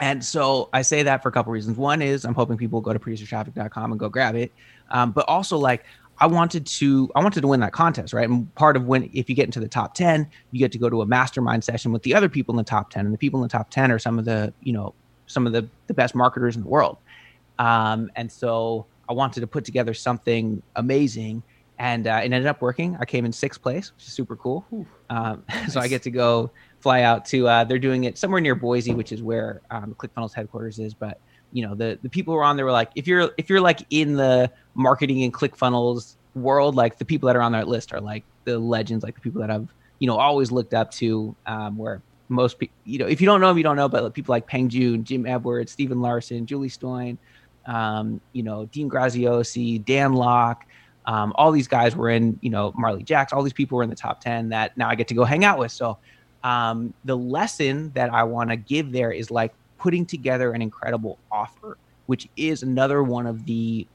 and 0.00 0.22
so 0.22 0.68
I 0.72 0.82
say 0.82 1.02
that 1.04 1.22
for 1.22 1.30
a 1.30 1.32
couple 1.32 1.52
reasons. 1.52 1.78
One 1.78 2.02
is 2.02 2.24
I'm 2.24 2.34
hoping 2.34 2.56
people 2.56 2.80
go 2.80 2.92
to 2.92 2.98
producertraffic.com 2.98 3.92
and 3.92 3.98
go 3.98 4.08
grab 4.08 4.34
it. 4.34 4.52
Um, 4.90 5.10
but 5.12 5.26
also 5.28 5.56
like 5.56 5.84
I 6.18 6.26
wanted 6.26 6.66
to 6.66 7.10
I 7.14 7.22
wanted 7.22 7.40
to 7.42 7.46
win 7.46 7.60
that 7.60 7.72
contest, 7.72 8.12
right? 8.12 8.28
And 8.28 8.52
part 8.54 8.76
of 8.76 8.86
when 8.86 9.10
if 9.12 9.28
you 9.28 9.34
get 9.34 9.44
into 9.44 9.60
the 9.60 9.68
top 9.68 9.94
10, 9.94 10.28
you 10.50 10.58
get 10.58 10.72
to 10.72 10.78
go 10.78 10.88
to 10.88 11.02
a 11.02 11.06
mastermind 11.06 11.64
session 11.64 11.92
with 11.92 12.02
the 12.02 12.14
other 12.14 12.28
people 12.28 12.52
in 12.52 12.56
the 12.56 12.64
top 12.64 12.90
10. 12.90 13.04
And 13.04 13.14
the 13.14 13.18
people 13.18 13.40
in 13.40 13.42
the 13.42 13.52
top 13.52 13.70
10 13.70 13.92
are 13.92 13.98
some 13.98 14.18
of 14.18 14.24
the, 14.24 14.52
you 14.62 14.72
know, 14.72 14.94
some 15.26 15.46
of 15.46 15.52
the 15.52 15.68
the 15.86 15.94
best 15.94 16.14
marketers 16.14 16.56
in 16.56 16.62
the 16.62 16.68
world. 16.68 16.96
Um, 17.58 18.10
and 18.16 18.30
so 18.30 18.86
I 19.08 19.12
wanted 19.12 19.40
to 19.40 19.46
put 19.46 19.64
together 19.64 19.94
something 19.94 20.62
amazing 20.74 21.42
and 21.78 22.06
uh, 22.06 22.20
it 22.22 22.32
ended 22.32 22.46
up 22.46 22.62
working. 22.62 22.96
I 23.00 23.04
came 23.04 23.24
in 23.24 23.32
sixth 23.32 23.60
place, 23.60 23.92
which 23.94 24.06
is 24.06 24.12
super 24.12 24.36
cool. 24.36 24.64
Um, 25.10 25.44
nice. 25.48 25.72
so 25.74 25.80
I 25.80 25.88
get 25.88 26.02
to 26.02 26.10
go 26.10 26.50
fly 26.80 27.02
out 27.02 27.24
to. 27.26 27.46
Uh, 27.46 27.64
they're 27.64 27.78
doing 27.78 28.04
it 28.04 28.16
somewhere 28.16 28.40
near 28.40 28.54
Boise, 28.54 28.94
which 28.94 29.12
is 29.12 29.22
where 29.22 29.60
um, 29.70 29.94
ClickFunnels 29.98 30.32
headquarters 30.32 30.78
is. 30.78 30.94
But 30.94 31.20
you 31.52 31.66
know, 31.66 31.74
the 31.74 31.98
the 32.02 32.08
people 32.08 32.34
who 32.34 32.40
on 32.40 32.56
there 32.56 32.64
were 32.64 32.72
like, 32.72 32.90
if 32.94 33.06
you're 33.06 33.30
if 33.36 33.48
you're 33.48 33.60
like 33.60 33.86
in 33.90 34.14
the 34.14 34.50
marketing 34.74 35.22
and 35.22 35.32
ClickFunnels 35.32 36.16
world, 36.34 36.74
like 36.74 36.98
the 36.98 37.04
people 37.04 37.26
that 37.28 37.36
are 37.36 37.42
on 37.42 37.52
that 37.52 37.68
list 37.68 37.92
are 37.92 38.00
like 38.00 38.24
the 38.44 38.58
legends, 38.58 39.04
like 39.04 39.14
the 39.14 39.20
people 39.20 39.40
that 39.40 39.50
I've 39.50 39.68
you 39.98 40.06
know 40.06 40.16
always 40.16 40.50
looked 40.50 40.74
up 40.74 40.90
to. 40.92 41.34
Um, 41.46 41.76
where 41.76 42.02
most 42.28 42.58
people, 42.58 42.74
you 42.84 42.98
know, 42.98 43.06
if 43.06 43.20
you 43.20 43.26
don't 43.26 43.40
know 43.40 43.48
them, 43.48 43.56
you 43.56 43.62
don't 43.62 43.76
know. 43.76 43.88
But 43.88 44.12
people 44.14 44.32
like 44.32 44.46
Peng 44.46 44.68
Joon, 44.68 45.04
Jim 45.04 45.26
Edwards, 45.26 45.72
Stephen 45.72 46.00
Larsen 46.00 46.46
Julie 46.46 46.68
Stoian, 46.68 47.16
um, 47.66 48.20
you 48.32 48.42
know, 48.42 48.66
Dean 48.66 48.90
Graziosi, 48.90 49.84
Dan 49.84 50.14
Lok. 50.14 50.66
Um, 51.06 51.32
all 51.36 51.52
these 51.52 51.68
guys 51.68 51.94
were 51.94 52.10
in, 52.10 52.36
you 52.42 52.50
know, 52.50 52.72
Marley 52.76 53.04
Jaxx. 53.04 53.32
All 53.32 53.44
these 53.44 53.52
people 53.52 53.76
were 53.76 53.84
in 53.84 53.90
the 53.90 53.96
top 53.96 54.20
ten 54.20 54.48
that 54.48 54.76
now 54.76 54.88
I 54.88 54.96
get 54.96 55.08
to 55.08 55.14
go 55.14 55.24
hang 55.24 55.44
out 55.44 55.58
with. 55.58 55.70
So 55.70 55.98
um, 56.42 56.94
the 57.04 57.16
lesson 57.16 57.92
that 57.94 58.12
I 58.12 58.24
want 58.24 58.50
to 58.50 58.56
give 58.56 58.92
there 58.92 59.12
is 59.12 59.30
like 59.30 59.54
putting 59.78 60.06
together 60.06 60.52
an 60.52 60.62
incredible 60.62 61.18
offer, 61.30 61.78
which 62.06 62.28
is 62.36 62.62
another 62.62 63.02
one 63.02 63.26
of 63.26 63.46
the 63.46 63.86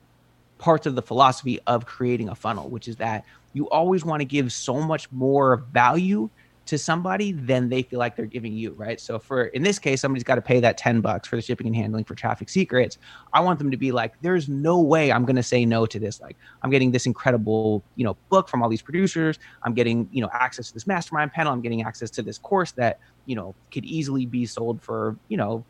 parts 0.57 0.85
of 0.85 0.95
the 0.95 1.01
philosophy 1.01 1.59
of 1.67 1.85
creating 1.85 2.29
a 2.29 2.35
funnel, 2.35 2.69
which 2.69 2.87
is 2.87 2.95
that 2.97 3.25
you 3.53 3.69
always 3.69 4.05
want 4.05 4.21
to 4.21 4.25
give 4.25 4.51
so 4.51 4.79
much 4.79 5.11
more 5.11 5.57
value 5.73 6.29
to 6.67 6.77
somebody 6.77 7.31
than 7.31 7.67
they 7.67 7.81
feel 7.81 7.99
like 7.99 8.15
they're 8.15 8.25
giving 8.25 8.53
you, 8.53 8.71
right? 8.73 9.01
So 9.01 9.19
for 9.19 9.45
in 9.45 9.63
this 9.63 9.79
case, 9.79 9.99
somebody's 9.99 10.23
got 10.23 10.35
to 10.35 10.41
pay 10.41 10.59
that 10.59 10.77
10 10.77 11.01
bucks 11.01 11.27
for 11.27 11.35
the 11.35 11.41
shipping 11.41 11.67
and 11.67 11.75
handling 11.75 12.03
for 12.03 12.15
traffic 12.15 12.49
secrets. 12.49 12.97
I 13.33 13.41
want 13.41 13.59
them 13.59 13.71
to 13.71 13.77
be 13.77 13.91
like, 13.91 14.13
there's 14.21 14.47
no 14.47 14.79
way 14.79 15.11
I'm 15.11 15.25
going 15.25 15.35
to 15.35 15.43
say 15.43 15.65
no 15.65 15.85
to 15.85 15.99
this. 15.99 16.21
Like 16.21 16.37
I'm 16.61 16.69
getting 16.69 16.91
this 16.91 17.05
incredible, 17.05 17.83
you 17.95 18.05
know, 18.05 18.15
book 18.29 18.47
from 18.47 18.61
all 18.61 18.69
these 18.69 18.81
producers. 18.81 19.39
I'm 19.63 19.73
getting, 19.73 20.07
you 20.11 20.21
know, 20.21 20.29
access 20.31 20.67
to 20.67 20.73
this 20.73 20.87
mastermind 20.87 21.33
panel. 21.33 21.51
I'm 21.51 21.61
getting 21.61 21.81
access 21.81 22.11
to 22.11 22.21
this 22.21 22.37
course 22.37 22.71
that, 22.73 22.99
you 23.25 23.35
know, 23.35 23.55
could 23.71 23.83
easily 23.83 24.25
be 24.25 24.45
sold 24.45 24.81
for, 24.81 25.17
you 25.27 25.37
know, 25.37 25.65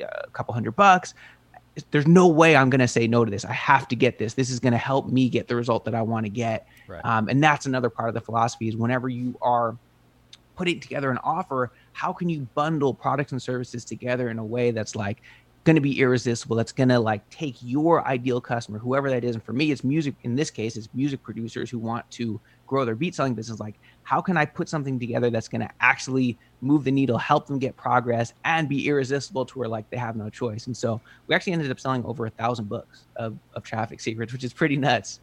a 0.00 0.30
couple 0.32 0.54
hundred 0.54 0.72
bucks 0.72 1.14
there's 1.90 2.06
no 2.06 2.26
way 2.26 2.56
I'm 2.56 2.70
going 2.70 2.80
to 2.80 2.88
say 2.88 3.06
no 3.06 3.24
to 3.24 3.30
this. 3.30 3.44
I 3.44 3.52
have 3.52 3.88
to 3.88 3.96
get 3.96 4.18
this. 4.18 4.34
This 4.34 4.50
is 4.50 4.60
going 4.60 4.72
to 4.72 4.78
help 4.78 5.08
me 5.08 5.28
get 5.28 5.48
the 5.48 5.56
result 5.56 5.84
that 5.84 5.94
I 5.94 6.02
want 6.02 6.26
to 6.26 6.30
get. 6.30 6.66
Right. 6.86 7.04
Um, 7.04 7.28
and 7.28 7.42
that's 7.42 7.66
another 7.66 7.90
part 7.90 8.08
of 8.08 8.14
the 8.14 8.20
philosophy 8.20 8.68
is 8.68 8.76
whenever 8.76 9.08
you 9.08 9.38
are 9.42 9.76
putting 10.56 10.80
together 10.80 11.10
an 11.10 11.18
offer, 11.22 11.72
how 11.92 12.12
can 12.12 12.28
you 12.28 12.48
bundle 12.54 12.92
products 12.92 13.32
and 13.32 13.40
services 13.40 13.84
together 13.84 14.28
in 14.28 14.38
a 14.38 14.44
way 14.44 14.70
that's 14.70 14.96
like 14.96 15.22
going 15.64 15.76
to 15.76 15.82
be 15.82 16.00
irresistible 16.00 16.56
that's 16.56 16.72
going 16.72 16.88
to 16.88 16.98
like 16.98 17.28
take 17.28 17.56
your 17.60 18.06
ideal 18.06 18.40
customer 18.40 18.78
whoever 18.78 19.10
that 19.10 19.22
is 19.22 19.34
and 19.34 19.44
for 19.44 19.52
me 19.52 19.70
it's 19.70 19.84
music 19.84 20.14
in 20.22 20.34
this 20.34 20.50
case 20.50 20.76
it's 20.78 20.88
music 20.94 21.22
producers 21.22 21.68
who 21.68 21.78
want 21.78 22.10
to 22.10 22.40
grow 22.66 22.86
their 22.86 22.94
beat 22.94 23.14
selling 23.14 23.34
business 23.34 23.60
like 23.60 23.74
how 24.08 24.22
can 24.22 24.38
i 24.38 24.44
put 24.44 24.68
something 24.68 24.98
together 24.98 25.28
that's 25.28 25.48
going 25.48 25.60
to 25.60 25.70
actually 25.80 26.38
move 26.62 26.82
the 26.84 26.90
needle 26.90 27.18
help 27.18 27.46
them 27.46 27.58
get 27.58 27.76
progress 27.76 28.32
and 28.44 28.68
be 28.68 28.88
irresistible 28.88 29.44
to 29.44 29.58
where 29.58 29.68
like 29.68 29.88
they 29.90 29.98
have 29.98 30.16
no 30.16 30.30
choice 30.30 30.66
and 30.66 30.76
so 30.76 30.98
we 31.26 31.34
actually 31.34 31.52
ended 31.52 31.70
up 31.70 31.78
selling 31.78 32.02
over 32.04 32.24
a 32.24 32.30
thousand 32.30 32.68
books 32.68 33.04
of, 33.16 33.36
of 33.54 33.62
traffic 33.62 34.00
secrets 34.00 34.32
which 34.32 34.44
is 34.44 34.52
pretty 34.52 34.76
nuts 34.76 35.20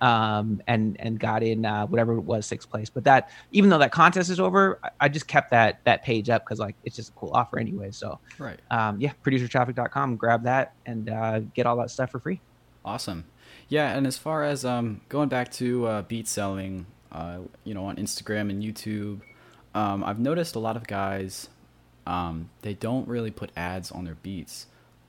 um, 0.00 0.60
and 0.66 0.96
and 1.00 1.18
got 1.18 1.42
in 1.42 1.64
uh, 1.64 1.86
whatever 1.86 2.14
it 2.14 2.20
was 2.20 2.46
sixth 2.46 2.68
place. 2.68 2.90
But 2.90 3.04
that 3.04 3.30
even 3.52 3.70
though 3.70 3.78
that 3.78 3.92
contest 3.92 4.30
is 4.30 4.40
over, 4.40 4.78
I, 4.82 4.90
I 5.02 5.08
just 5.08 5.26
kept 5.26 5.50
that 5.52 5.80
that 5.84 6.02
page 6.02 6.28
up 6.28 6.44
because 6.44 6.58
like 6.58 6.76
it's 6.84 6.96
just 6.96 7.10
a 7.10 7.12
cool 7.12 7.30
offer 7.32 7.58
anyway. 7.58 7.90
So 7.90 8.18
right, 8.38 8.60
um, 8.70 9.00
yeah, 9.00 9.12
producertraffic.com, 9.24 10.16
grab 10.16 10.42
that 10.44 10.74
and 10.86 11.08
uh, 11.08 11.40
get 11.54 11.66
all 11.66 11.76
that 11.76 11.90
stuff 11.90 12.10
for 12.10 12.18
free. 12.18 12.40
Awesome, 12.84 13.24
yeah. 13.68 13.96
And 13.96 14.06
as 14.06 14.18
far 14.18 14.44
as 14.44 14.64
um, 14.64 15.00
going 15.08 15.28
back 15.28 15.50
to 15.52 15.86
uh, 15.86 16.02
beat 16.02 16.28
selling, 16.28 16.86
uh, 17.14 17.38
you 17.62 17.72
know, 17.72 17.84
on 17.86 17.96
Instagram 17.96 18.50
and 18.50 18.62
YouTube, 18.62 19.20
um, 19.74 20.02
I've 20.04 20.18
noticed 20.18 20.56
a 20.56 20.58
lot 20.58 20.76
of 20.76 20.86
guys 20.86 21.48
um, 22.06 22.50
they 22.62 22.74
don't 22.74 23.08
really 23.08 23.30
put 23.30 23.50
ads 23.56 23.90
on 23.90 24.04
their 24.04 24.16
beats. 24.16 24.66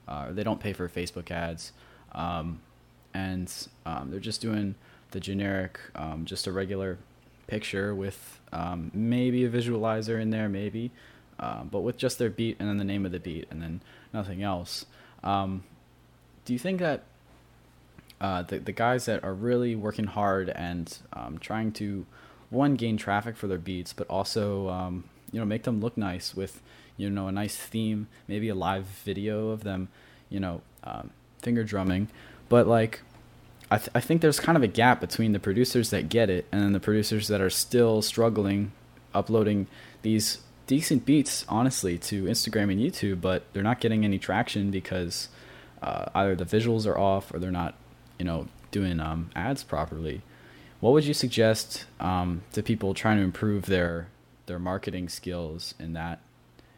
Uh, 0.08 0.32
they 0.32 0.44
don't 0.44 0.60
pay 0.60 0.72
for 0.72 0.88
Facebook 0.88 1.30
ads. 1.30 1.72
Um, 2.12 2.60
and 3.12 3.52
um, 3.84 4.10
they're 4.10 4.20
just 4.20 4.40
doing 4.40 4.76
the 5.10 5.20
generic, 5.20 5.78
um, 5.94 6.24
just 6.24 6.46
a 6.46 6.52
regular 6.52 6.98
picture 7.48 7.94
with 7.94 8.40
um, 8.52 8.90
maybe 8.94 9.44
a 9.44 9.50
visualizer 9.50 10.20
in 10.20 10.30
there, 10.30 10.48
maybe, 10.48 10.90
um, 11.38 11.68
but 11.70 11.80
with 11.80 11.98
just 11.98 12.18
their 12.18 12.30
beat 12.30 12.56
and 12.58 12.68
then 12.68 12.78
the 12.78 12.84
name 12.84 13.04
of 13.04 13.12
the 13.12 13.20
beat 13.20 13.46
and 13.50 13.60
then 13.60 13.82
nothing 14.12 14.42
else. 14.42 14.86
Do 15.22 16.52
you 16.52 16.58
think 16.58 16.78
that 16.78 17.02
uh, 18.20 18.42
the 18.42 18.58
the 18.58 18.72
guys 18.72 19.06
that 19.06 19.22
are 19.24 19.34
really 19.34 19.74
working 19.74 20.06
hard 20.06 20.48
and 20.50 20.98
um, 21.12 21.38
trying 21.38 21.72
to 21.72 22.06
one 22.50 22.74
gain 22.74 22.96
traffic 22.96 23.36
for 23.36 23.46
their 23.46 23.58
beats, 23.58 23.92
but 23.92 24.06
also 24.08 25.02
you 25.32 25.40
know 25.40 25.46
make 25.46 25.64
them 25.64 25.80
look 25.80 25.96
nice 25.96 26.34
with 26.34 26.62
you 26.96 27.10
know 27.10 27.28
a 27.28 27.32
nice 27.32 27.56
theme, 27.56 28.08
maybe 28.28 28.48
a 28.48 28.54
live 28.54 28.84
video 28.84 29.48
of 29.48 29.64
them, 29.64 29.88
you 30.30 30.40
know, 30.40 30.62
finger 31.42 31.64
drumming. 31.64 32.08
But 32.48 32.66
like 32.66 33.02
I, 33.70 33.78
th- 33.78 33.90
I 33.94 34.00
think 34.00 34.20
there's 34.20 34.38
kind 34.38 34.56
of 34.56 34.62
a 34.62 34.68
gap 34.68 35.00
between 35.00 35.32
the 35.32 35.40
producers 35.40 35.90
that 35.90 36.08
get 36.08 36.30
it 36.30 36.46
and 36.52 36.74
the 36.74 36.80
producers 36.80 37.28
that 37.28 37.40
are 37.40 37.50
still 37.50 38.00
struggling 38.02 38.72
uploading 39.12 39.66
these 40.02 40.38
decent 40.66 41.04
beats 41.04 41.44
honestly 41.48 41.96
to 41.96 42.24
instagram 42.24 42.70
and 42.70 42.80
youtube 42.80 43.20
but 43.20 43.44
they're 43.52 43.62
not 43.62 43.80
getting 43.80 44.04
any 44.04 44.18
traction 44.18 44.70
because 44.70 45.28
uh, 45.82 46.06
either 46.14 46.34
the 46.34 46.44
visuals 46.44 46.86
are 46.86 46.98
off 46.98 47.32
or 47.32 47.38
they're 47.38 47.50
not 47.50 47.74
you 48.18 48.24
know 48.24 48.48
doing 48.70 49.00
um, 49.00 49.30
ads 49.34 49.64
properly. 49.64 50.22
What 50.80 50.92
would 50.92 51.04
you 51.04 51.14
suggest 51.14 51.86
um, 52.00 52.42
to 52.52 52.62
people 52.62 52.94
trying 52.94 53.18
to 53.18 53.22
improve 53.22 53.66
their 53.66 54.08
their 54.46 54.58
marketing 54.58 55.08
skills 55.08 55.74
in 55.78 55.94
that 55.94 56.20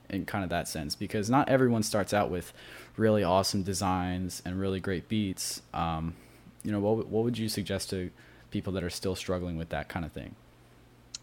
in 0.08 0.24
kind 0.24 0.44
of 0.44 0.50
that 0.50 0.68
sense? 0.68 0.94
Because 0.94 1.28
not 1.28 1.48
everyone 1.48 1.82
starts 1.82 2.14
out 2.14 2.30
with 2.30 2.52
really 2.96 3.22
awesome 3.22 3.62
designs 3.62 4.42
and 4.44 4.60
really 4.60 4.80
great 4.80 5.08
beats. 5.08 5.62
Um, 5.74 6.14
you 6.62 6.72
know, 6.72 6.80
what 6.80 7.08
what 7.08 7.24
would 7.24 7.38
you 7.38 7.48
suggest 7.48 7.90
to 7.90 8.10
people 8.50 8.72
that 8.74 8.84
are 8.84 8.90
still 8.90 9.14
struggling 9.14 9.56
with 9.56 9.70
that 9.70 9.88
kind 9.88 10.04
of 10.04 10.12
thing? 10.12 10.34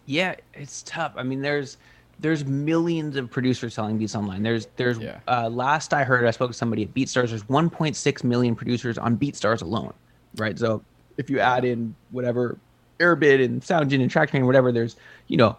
Yeah, 0.06 0.36
it's 0.54 0.84
tough. 0.84 1.14
I 1.16 1.24
mean, 1.24 1.42
there's 1.42 1.78
there's 2.20 2.46
millions 2.46 3.16
of 3.18 3.30
producers 3.30 3.74
selling 3.74 3.98
beats 3.98 4.16
online. 4.16 4.44
There's 4.44 4.68
there's 4.78 5.00
yeah. 5.00 5.20
uh, 5.28 5.50
last 5.50 5.94
I 5.94 6.04
heard, 6.04 6.26
I 6.26 6.32
spoke 6.32 6.52
to 6.52 6.58
somebody 6.58 6.84
at 6.84 6.94
BeatStars. 6.94 7.30
There's 7.30 7.44
1.6 7.44 8.24
million 8.24 8.56
producers 8.56 8.98
on 8.98 9.18
BeatStars 9.18 9.62
alone, 9.62 9.94
right? 10.38 10.58
So 10.58 10.84
if 11.18 11.30
you 11.30 11.40
add 11.40 11.66
in 11.66 11.96
whatever 12.12 12.58
Airbit 13.00 13.44
and 13.44 13.62
SoundGen 13.62 14.02
and 14.02 14.12
TrackMan 14.12 14.36
and 14.36 14.46
whatever, 14.46 14.72
there's 14.72 14.96
you 15.28 15.38
know, 15.38 15.58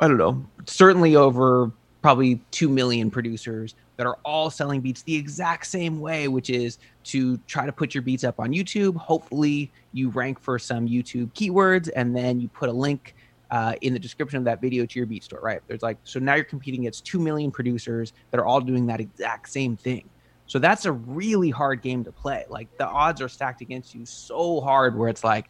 I 0.00 0.08
don't 0.08 0.18
know, 0.18 0.44
certainly 0.66 1.16
over 1.16 1.70
probably 2.02 2.40
two 2.50 2.68
million 2.68 3.10
producers 3.10 3.74
that 3.96 4.06
are 4.06 4.18
all 4.24 4.48
selling 4.48 4.80
beats 4.80 5.02
the 5.02 5.14
exact 5.14 5.66
same 5.66 6.00
way, 6.00 6.26
which 6.26 6.48
is 6.48 6.78
to 7.04 7.36
try 7.46 7.66
to 7.66 7.72
put 7.72 7.94
your 7.94 8.02
beats 8.02 8.24
up 8.24 8.40
on 8.40 8.50
YouTube. 8.52 8.96
Hopefully, 8.96 9.70
you 9.92 10.08
rank 10.08 10.40
for 10.40 10.58
some 10.58 10.88
YouTube 10.88 11.30
keywords, 11.34 11.90
and 11.94 12.16
then 12.16 12.40
you 12.40 12.48
put 12.48 12.70
a 12.70 12.72
link 12.72 13.14
uh, 13.50 13.74
in 13.82 13.92
the 13.92 13.98
description 13.98 14.38
of 14.38 14.44
that 14.44 14.60
video 14.60 14.86
to 14.86 14.98
your 14.98 15.06
beat 15.06 15.24
store, 15.24 15.40
right? 15.40 15.60
There's 15.66 15.82
like, 15.82 15.98
so 16.04 16.18
now 16.18 16.34
you're 16.34 16.44
competing 16.44 16.82
against 16.82 17.04
2 17.06 17.18
million 17.18 17.50
producers 17.50 18.12
that 18.30 18.38
are 18.38 18.46
all 18.46 18.60
doing 18.60 18.86
that 18.86 19.00
exact 19.00 19.50
same 19.50 19.76
thing. 19.76 20.08
So 20.50 20.58
that's 20.58 20.84
a 20.84 20.90
really 20.90 21.50
hard 21.50 21.80
game 21.80 22.02
to 22.02 22.10
play. 22.10 22.44
Like 22.48 22.76
the 22.76 22.84
odds 22.84 23.22
are 23.22 23.28
stacked 23.28 23.60
against 23.60 23.94
you 23.94 24.04
so 24.04 24.60
hard 24.60 24.98
where 24.98 25.08
it's 25.08 25.22
like, 25.22 25.48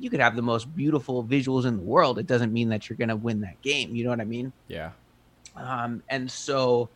you 0.00 0.10
could 0.10 0.18
have 0.18 0.34
the 0.34 0.42
most 0.42 0.74
beautiful 0.74 1.22
visuals 1.22 1.66
in 1.66 1.76
the 1.76 1.82
world. 1.84 2.18
It 2.18 2.26
doesn't 2.26 2.52
mean 2.52 2.68
that 2.70 2.90
you're 2.90 2.96
going 2.96 3.10
to 3.10 3.16
win 3.16 3.42
that 3.42 3.62
game. 3.62 3.94
You 3.94 4.02
know 4.02 4.10
what 4.10 4.20
I 4.20 4.24
mean? 4.24 4.52
Yeah. 4.66 4.90
Um, 5.54 6.02
and 6.08 6.28
so 6.28 6.88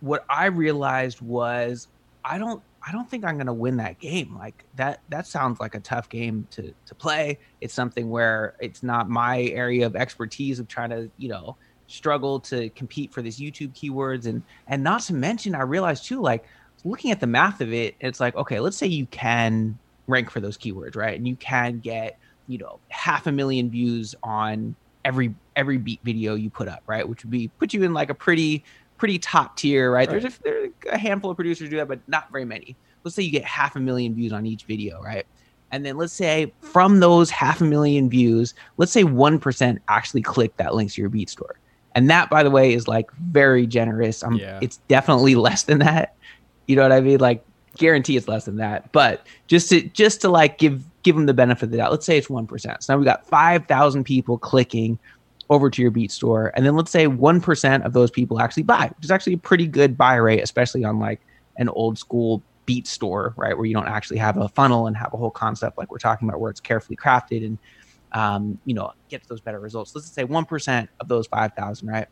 what 0.00 0.24
I 0.28 0.46
realized 0.46 1.20
was 1.20 1.86
I 2.24 2.38
don't 2.38 2.60
I 2.84 2.90
don't 2.90 3.08
think 3.08 3.24
I'm 3.24 3.36
going 3.36 3.46
to 3.46 3.52
win 3.52 3.76
that 3.76 4.00
game. 4.00 4.36
Like 4.36 4.64
that 4.74 5.00
that 5.10 5.28
sounds 5.28 5.60
like 5.60 5.76
a 5.76 5.80
tough 5.80 6.08
game 6.08 6.48
to 6.50 6.74
to 6.86 6.94
play. 6.96 7.38
It's 7.60 7.72
something 7.72 8.10
where 8.10 8.56
it's 8.58 8.82
not 8.82 9.08
my 9.08 9.42
area 9.42 9.86
of 9.86 9.94
expertise 9.94 10.58
of 10.58 10.66
trying 10.66 10.90
to, 10.90 11.08
you 11.18 11.28
know, 11.28 11.56
struggle 11.86 12.40
to 12.40 12.68
compete 12.70 13.12
for 13.12 13.22
these 13.22 13.38
YouTube 13.38 13.74
keywords 13.74 14.26
and 14.26 14.42
and 14.66 14.82
not 14.82 15.02
to 15.02 15.14
mention 15.14 15.54
I 15.54 15.62
realized 15.62 16.04
too 16.04 16.20
like 16.20 16.44
looking 16.84 17.10
at 17.10 17.20
the 17.20 17.26
math 17.26 17.60
of 17.60 17.72
it, 17.72 17.94
it's 18.00 18.20
like 18.20 18.34
okay, 18.36 18.60
let's 18.60 18.76
say 18.76 18.86
you 18.86 19.06
can 19.06 19.78
rank 20.06 20.30
for 20.30 20.40
those 20.40 20.58
keywords, 20.58 20.96
right? 20.96 21.16
And 21.16 21.26
you 21.26 21.36
can 21.36 21.78
get, 21.78 22.18
you 22.48 22.58
know, 22.58 22.78
half 22.88 23.26
a 23.26 23.32
million 23.32 23.70
views 23.70 24.14
on 24.22 24.74
every 25.04 25.34
every 25.56 25.78
beat 25.78 26.00
video 26.04 26.34
you 26.34 26.50
put 26.50 26.68
up, 26.68 26.82
right? 26.86 27.08
Which 27.08 27.24
would 27.24 27.30
be 27.30 27.48
put 27.58 27.72
you 27.72 27.82
in 27.82 27.94
like 27.94 28.10
a 28.10 28.14
pretty 28.14 28.64
pretty 28.98 29.18
top 29.18 29.56
tier, 29.56 29.90
right? 29.90 30.08
right. 30.08 30.20
There's, 30.20 30.34
a, 30.34 30.42
there's 30.42 30.70
a 30.92 30.98
handful 30.98 31.30
of 31.30 31.36
producers 31.36 31.70
do 31.70 31.76
that, 31.76 31.88
but 31.88 32.00
not 32.06 32.30
very 32.30 32.44
many. 32.44 32.76
Let's 33.02 33.14
say 33.14 33.22
you 33.22 33.30
get 33.30 33.44
half 33.44 33.74
a 33.74 33.80
million 33.80 34.14
views 34.14 34.30
on 34.32 34.44
each 34.44 34.64
video, 34.64 35.02
right? 35.02 35.26
And 35.72 35.86
then 35.86 35.96
let's 35.96 36.12
say 36.12 36.52
from 36.60 37.00
those 37.00 37.30
half 37.30 37.62
a 37.62 37.64
million 37.64 38.10
views, 38.10 38.52
let's 38.76 38.92
say 38.92 39.04
1% 39.04 39.78
actually 39.88 40.20
click 40.20 40.54
that 40.58 40.74
link 40.74 40.92
to 40.92 41.00
your 41.00 41.08
beat 41.08 41.30
store. 41.30 41.58
And 41.94 42.10
that, 42.10 42.28
by 42.28 42.42
the 42.42 42.50
way, 42.50 42.74
is 42.74 42.88
like 42.88 43.10
very 43.12 43.66
generous. 43.66 44.22
I'm, 44.22 44.34
yeah. 44.34 44.58
It's 44.60 44.78
definitely 44.88 45.34
less 45.46 45.62
than 45.62 45.78
that. 45.78 46.14
You 46.66 46.76
know 46.76 46.82
what 46.82 46.92
I 46.92 47.00
mean? 47.00 47.18
Like 47.18 47.44
guarantee 47.76 48.16
it's 48.16 48.28
less 48.28 48.44
than 48.44 48.56
that. 48.56 48.92
But 48.92 49.26
just 49.46 49.68
to 49.70 49.82
just 49.82 50.20
to 50.22 50.28
like 50.28 50.58
give 50.58 50.84
give 51.02 51.16
them 51.16 51.26
the 51.26 51.34
benefit 51.34 51.64
of 51.64 51.70
the 51.70 51.78
doubt. 51.78 51.90
Let's 51.90 52.06
say 52.06 52.18
it's 52.18 52.30
one 52.30 52.46
percent. 52.46 52.82
So 52.82 52.92
now 52.92 52.98
we've 52.98 53.06
got 53.06 53.26
five 53.26 53.66
thousand 53.66 54.04
people 54.04 54.38
clicking 54.38 54.98
over 55.50 55.68
to 55.68 55.82
your 55.82 55.90
beat 55.90 56.12
store 56.12 56.52
and 56.54 56.64
then 56.64 56.76
let's 56.76 56.92
say 56.92 57.08
1% 57.08 57.84
of 57.84 57.92
those 57.92 58.10
people 58.10 58.40
actually 58.40 58.62
buy 58.62 58.88
which 58.96 59.04
is 59.04 59.10
actually 59.10 59.32
a 59.32 59.38
pretty 59.38 59.66
good 59.66 59.98
buy 59.98 60.14
rate 60.14 60.40
especially 60.40 60.84
on 60.84 61.00
like 61.00 61.20
an 61.56 61.68
old 61.70 61.98
school 61.98 62.40
beat 62.66 62.86
store 62.86 63.34
right 63.36 63.56
where 63.56 63.66
you 63.66 63.74
don't 63.74 63.88
actually 63.88 64.16
have 64.16 64.36
a 64.36 64.48
funnel 64.50 64.86
and 64.86 64.96
have 64.96 65.12
a 65.12 65.16
whole 65.16 65.30
concept 65.30 65.76
like 65.76 65.90
we're 65.90 65.98
talking 65.98 66.28
about 66.28 66.40
where 66.40 66.52
it's 66.52 66.60
carefully 66.60 66.96
crafted 66.96 67.44
and 67.44 67.58
um, 68.12 68.58
you 68.64 68.74
know 68.74 68.92
gets 69.08 69.26
those 69.26 69.40
better 69.40 69.58
results 69.58 69.92
let's 69.94 70.10
say 70.10 70.24
1% 70.24 70.88
of 71.00 71.08
those 71.08 71.26
5000 71.26 71.88
right 71.88 72.06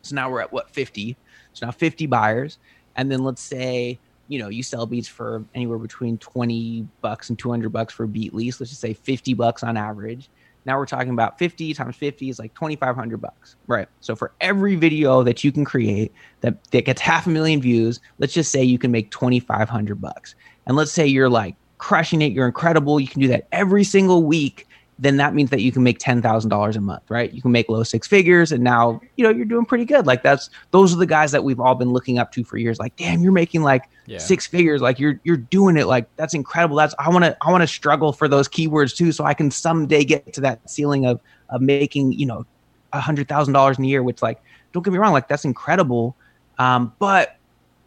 so 0.00 0.14
now 0.14 0.30
we're 0.30 0.40
at 0.40 0.50
what 0.50 0.70
50 0.70 1.16
so 1.52 1.66
now 1.66 1.72
50 1.72 2.06
buyers 2.06 2.58
and 2.96 3.10
then 3.10 3.24
let's 3.24 3.42
say 3.42 3.98
you 4.28 4.38
know 4.38 4.48
you 4.48 4.62
sell 4.62 4.86
beats 4.86 5.08
for 5.08 5.44
anywhere 5.54 5.78
between 5.78 6.18
20 6.18 6.86
bucks 7.00 7.28
and 7.28 7.38
200 7.38 7.70
bucks 7.70 7.92
for 7.92 8.04
a 8.04 8.08
beat 8.08 8.34
lease 8.34 8.60
let's 8.60 8.70
just 8.70 8.80
say 8.80 8.94
50 8.94 9.34
bucks 9.34 9.62
on 9.62 9.76
average 9.76 10.28
now 10.66 10.78
we're 10.78 10.86
talking 10.86 11.10
about 11.10 11.38
50 11.38 11.74
times 11.74 11.96
50 11.96 12.28
is 12.30 12.38
like 12.38 12.54
2500 12.54 13.20
bucks. 13.20 13.56
Right. 13.66 13.88
So 14.00 14.16
for 14.16 14.32
every 14.40 14.76
video 14.76 15.22
that 15.22 15.44
you 15.44 15.52
can 15.52 15.64
create 15.64 16.12
that, 16.40 16.62
that 16.70 16.84
gets 16.86 17.00
half 17.00 17.26
a 17.26 17.30
million 17.30 17.60
views, 17.60 18.00
let's 18.18 18.32
just 18.32 18.50
say 18.50 18.62
you 18.62 18.78
can 18.78 18.90
make 18.90 19.10
2500 19.10 20.00
bucks. 20.00 20.34
And 20.66 20.76
let's 20.76 20.92
say 20.92 21.06
you're 21.06 21.28
like 21.28 21.56
crushing 21.78 22.22
it, 22.22 22.32
you're 22.32 22.46
incredible, 22.46 22.98
you 22.98 23.08
can 23.08 23.20
do 23.20 23.28
that 23.28 23.46
every 23.52 23.84
single 23.84 24.22
week 24.22 24.66
then 24.98 25.16
that 25.16 25.34
means 25.34 25.50
that 25.50 25.60
you 25.60 25.72
can 25.72 25.82
make 25.82 25.98
$10,000 25.98 26.76
a 26.76 26.80
month, 26.80 27.02
right? 27.10 27.32
You 27.32 27.42
can 27.42 27.50
make 27.50 27.68
low 27.68 27.82
six 27.82 28.06
figures 28.06 28.52
and 28.52 28.62
now, 28.62 29.00
you 29.16 29.24
know, 29.24 29.30
you're 29.30 29.44
doing 29.44 29.64
pretty 29.64 29.84
good. 29.84 30.06
Like 30.06 30.22
that's 30.22 30.50
those 30.70 30.94
are 30.94 30.96
the 30.96 31.06
guys 31.06 31.32
that 31.32 31.42
we've 31.42 31.58
all 31.58 31.74
been 31.74 31.92
looking 31.92 32.18
up 32.18 32.30
to 32.32 32.44
for 32.44 32.58
years. 32.58 32.78
Like, 32.78 32.94
damn, 32.96 33.20
you're 33.20 33.32
making 33.32 33.62
like 33.62 33.88
yeah. 34.06 34.18
six 34.18 34.46
figures. 34.46 34.80
Like 34.80 35.00
you're 35.00 35.20
you're 35.24 35.36
doing 35.36 35.76
it. 35.76 35.86
Like 35.86 36.08
that's 36.16 36.32
incredible. 36.32 36.76
That's 36.76 36.94
I 36.98 37.08
want 37.10 37.24
to 37.24 37.36
I 37.42 37.50
want 37.50 37.62
to 37.62 37.66
struggle 37.66 38.12
for 38.12 38.28
those 38.28 38.48
keywords 38.48 38.94
too 38.94 39.10
so 39.10 39.24
I 39.24 39.34
can 39.34 39.50
someday 39.50 40.04
get 40.04 40.32
to 40.34 40.40
that 40.42 40.70
ceiling 40.70 41.06
of 41.06 41.20
of 41.48 41.60
making, 41.60 42.12
you 42.12 42.26
know, 42.26 42.46
a 42.92 43.00
$100,000 43.00 43.78
in 43.78 43.84
a 43.84 43.88
year, 43.88 44.02
which 44.02 44.22
like 44.22 44.40
don't 44.72 44.84
get 44.84 44.92
me 44.92 44.98
wrong, 44.98 45.12
like 45.12 45.26
that's 45.28 45.44
incredible. 45.44 46.16
Um, 46.58 46.92
but 47.00 47.36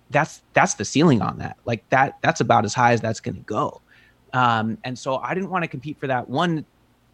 that's 0.09 0.41
that's 0.53 0.73
the 0.73 0.85
ceiling 0.85 1.21
on 1.21 1.37
that. 1.39 1.57
Like 1.65 1.87
that 1.89 2.17
that's 2.21 2.41
about 2.41 2.65
as 2.65 2.73
high 2.73 2.91
as 2.91 3.01
that's 3.01 3.21
going 3.21 3.35
to 3.35 3.41
go. 3.41 3.81
Um, 4.33 4.77
and 4.83 4.99
so 4.99 5.17
I 5.17 5.33
didn't 5.33 5.49
want 5.49 5.63
to 5.63 5.67
compete 5.67 5.99
for 5.99 6.07
that 6.07 6.29
one 6.29 6.65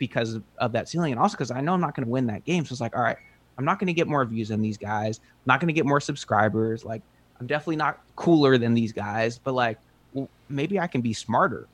because 0.03 0.37
of, 0.57 0.73
that 0.73 0.89
ceiling, 0.89 1.13
and 1.13 1.21
also 1.21 1.37
because 1.37 1.49
I 1.49 1.61
know 1.61 1.73
I'm 1.73 1.79
not 1.79 1.95
going 1.95 2.05
to 2.05 2.11
win 2.11 2.27
that 2.27 2.43
game. 2.43 2.65
So 2.65 2.73
it's 2.73 2.81
like, 2.81 2.93
all 2.93 3.01
right, 3.01 3.15
I'm 3.57 3.63
not 3.63 3.79
going 3.79 3.87
to 3.87 3.93
get 3.93 4.05
more 4.05 4.25
views 4.25 4.49
than 4.49 4.61
these 4.61 4.77
guys. 4.77 5.21
I'm 5.23 5.45
not 5.45 5.61
going 5.61 5.69
to 5.69 5.73
get 5.73 5.85
more 5.85 6.01
subscribers. 6.01 6.83
Like, 6.83 7.01
I'm 7.39 7.47
definitely 7.47 7.77
not 7.77 8.01
cooler 8.17 8.57
than 8.57 8.73
these 8.73 8.91
guys, 8.91 9.37
but 9.37 9.53
like, 9.53 9.79
well, 10.13 10.29
maybe 10.49 10.77
I 10.77 10.87
can 10.87 10.99
be 10.99 11.13
smarter. 11.13 11.69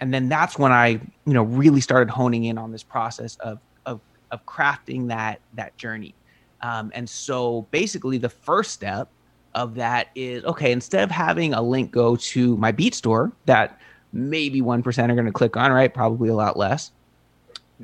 And 0.00 0.12
then 0.12 0.28
that's 0.28 0.58
when 0.58 0.70
I, 0.70 0.88
you 1.24 1.32
know, 1.32 1.44
really 1.44 1.80
started 1.80 2.10
honing 2.10 2.44
in 2.44 2.58
on 2.58 2.72
this 2.72 2.82
process 2.82 3.36
of 3.36 3.58
of 3.86 4.00
of 4.32 4.44
crafting 4.44 5.08
that 5.08 5.40
that 5.54 5.74
journey. 5.78 6.14
Um, 6.60 6.92
and 6.94 7.08
so 7.08 7.66
basically, 7.70 8.18
the 8.18 8.28
first 8.28 8.72
step 8.72 9.08
of 9.54 9.74
that 9.76 10.08
is 10.14 10.44
okay. 10.44 10.72
Instead 10.72 11.04
of 11.04 11.10
having 11.10 11.54
a 11.54 11.62
link 11.62 11.90
go 11.90 12.16
to 12.16 12.56
my 12.58 12.70
Beat 12.70 12.94
store 12.94 13.32
that 13.46 13.80
maybe 14.12 14.60
one 14.60 14.82
percent 14.82 15.10
are 15.10 15.14
going 15.14 15.26
to 15.26 15.32
click 15.32 15.56
on, 15.56 15.72
right? 15.72 15.92
Probably 15.92 16.28
a 16.28 16.34
lot 16.34 16.58
less 16.58 16.92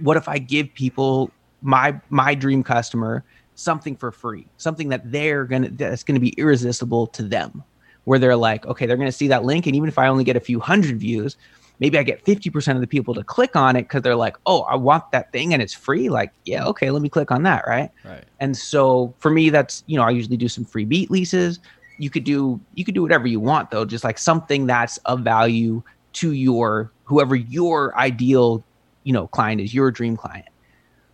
what 0.01 0.17
if 0.17 0.29
I 0.29 0.39
give 0.39 0.73
people 0.75 1.31
my 1.63 2.01
my 2.11 2.35
dream 2.35 2.63
customer 2.63 3.25
something 3.55 3.97
for 3.97 4.13
free, 4.13 4.47
something 4.57 4.89
that 4.89 5.11
they're 5.11 5.45
gonna 5.45 5.69
that's 5.71 6.05
gonna 6.05 6.21
be 6.21 6.31
irresistible 6.31 7.07
to 7.09 7.23
them, 7.23 7.63
where 8.05 8.19
they're 8.19 8.37
like, 8.37 8.67
okay, 8.67 8.87
they're 8.87 8.97
gonna 8.97 9.13
see 9.13 9.29
that 9.29 9.45
link, 9.45 9.67
and 9.67 9.75
even 9.75 9.89
if 9.89 9.99
I 9.99 10.09
only 10.09 10.25
get 10.25 10.37
a 10.37 10.41
few 10.41 10.61
hundred 10.61 10.99
views, 10.99 11.37
maybe 11.81 11.99
I 11.99 12.03
get 12.03 12.25
fifty 12.25 12.51
percent 12.51 12.77
of 12.77 12.81
the 12.81 12.87
people 12.87 13.15
to 13.15 13.25
click 13.25 13.57
on 13.57 13.77
it 13.77 13.83
because 13.83 14.03
they're 14.03 14.17
like, 14.17 14.37
oh, 14.47 14.63
I 14.63 14.77
want 14.77 15.11
that 15.13 15.33
thing 15.33 15.53
and 15.53 15.63
it's 15.63 15.75
free. 15.75 16.09
Like, 16.09 16.33
yeah, 16.45 16.65
okay, 16.67 16.91
let 16.91 17.03
me 17.03 17.09
click 17.09 17.31
on 17.31 17.43
that, 17.43 17.65
right? 17.67 17.91
Right. 18.05 18.25
And 18.41 18.57
so 18.57 19.15
for 19.19 19.31
me, 19.31 19.51
that's 19.51 19.83
you 19.87 19.97
know, 19.97 20.05
I 20.05 20.11
usually 20.11 20.37
do 20.37 20.49
some 20.49 20.65
free 20.65 20.85
beat 20.85 21.11
leases. 21.11 21.59
You 21.99 22.11
could 22.11 22.25
do 22.25 22.61
you 22.75 22.85
could 22.85 22.95
do 22.95 23.03
whatever 23.03 23.27
you 23.27 23.41
want 23.41 23.71
though, 23.71 23.85
just 23.85 24.05
like 24.05 24.19
something 24.19 24.67
that's 24.67 24.99
of 24.99 25.21
value 25.21 25.83
to 26.15 26.33
your 26.33 26.93
whoever 27.05 27.35
your 27.35 27.97
ideal 27.99 28.65
you 29.09 29.15
know 29.15 29.27
client 29.27 29.59
is 29.59 29.73
your 29.73 29.91
dream 29.91 30.19
client. 30.19 30.47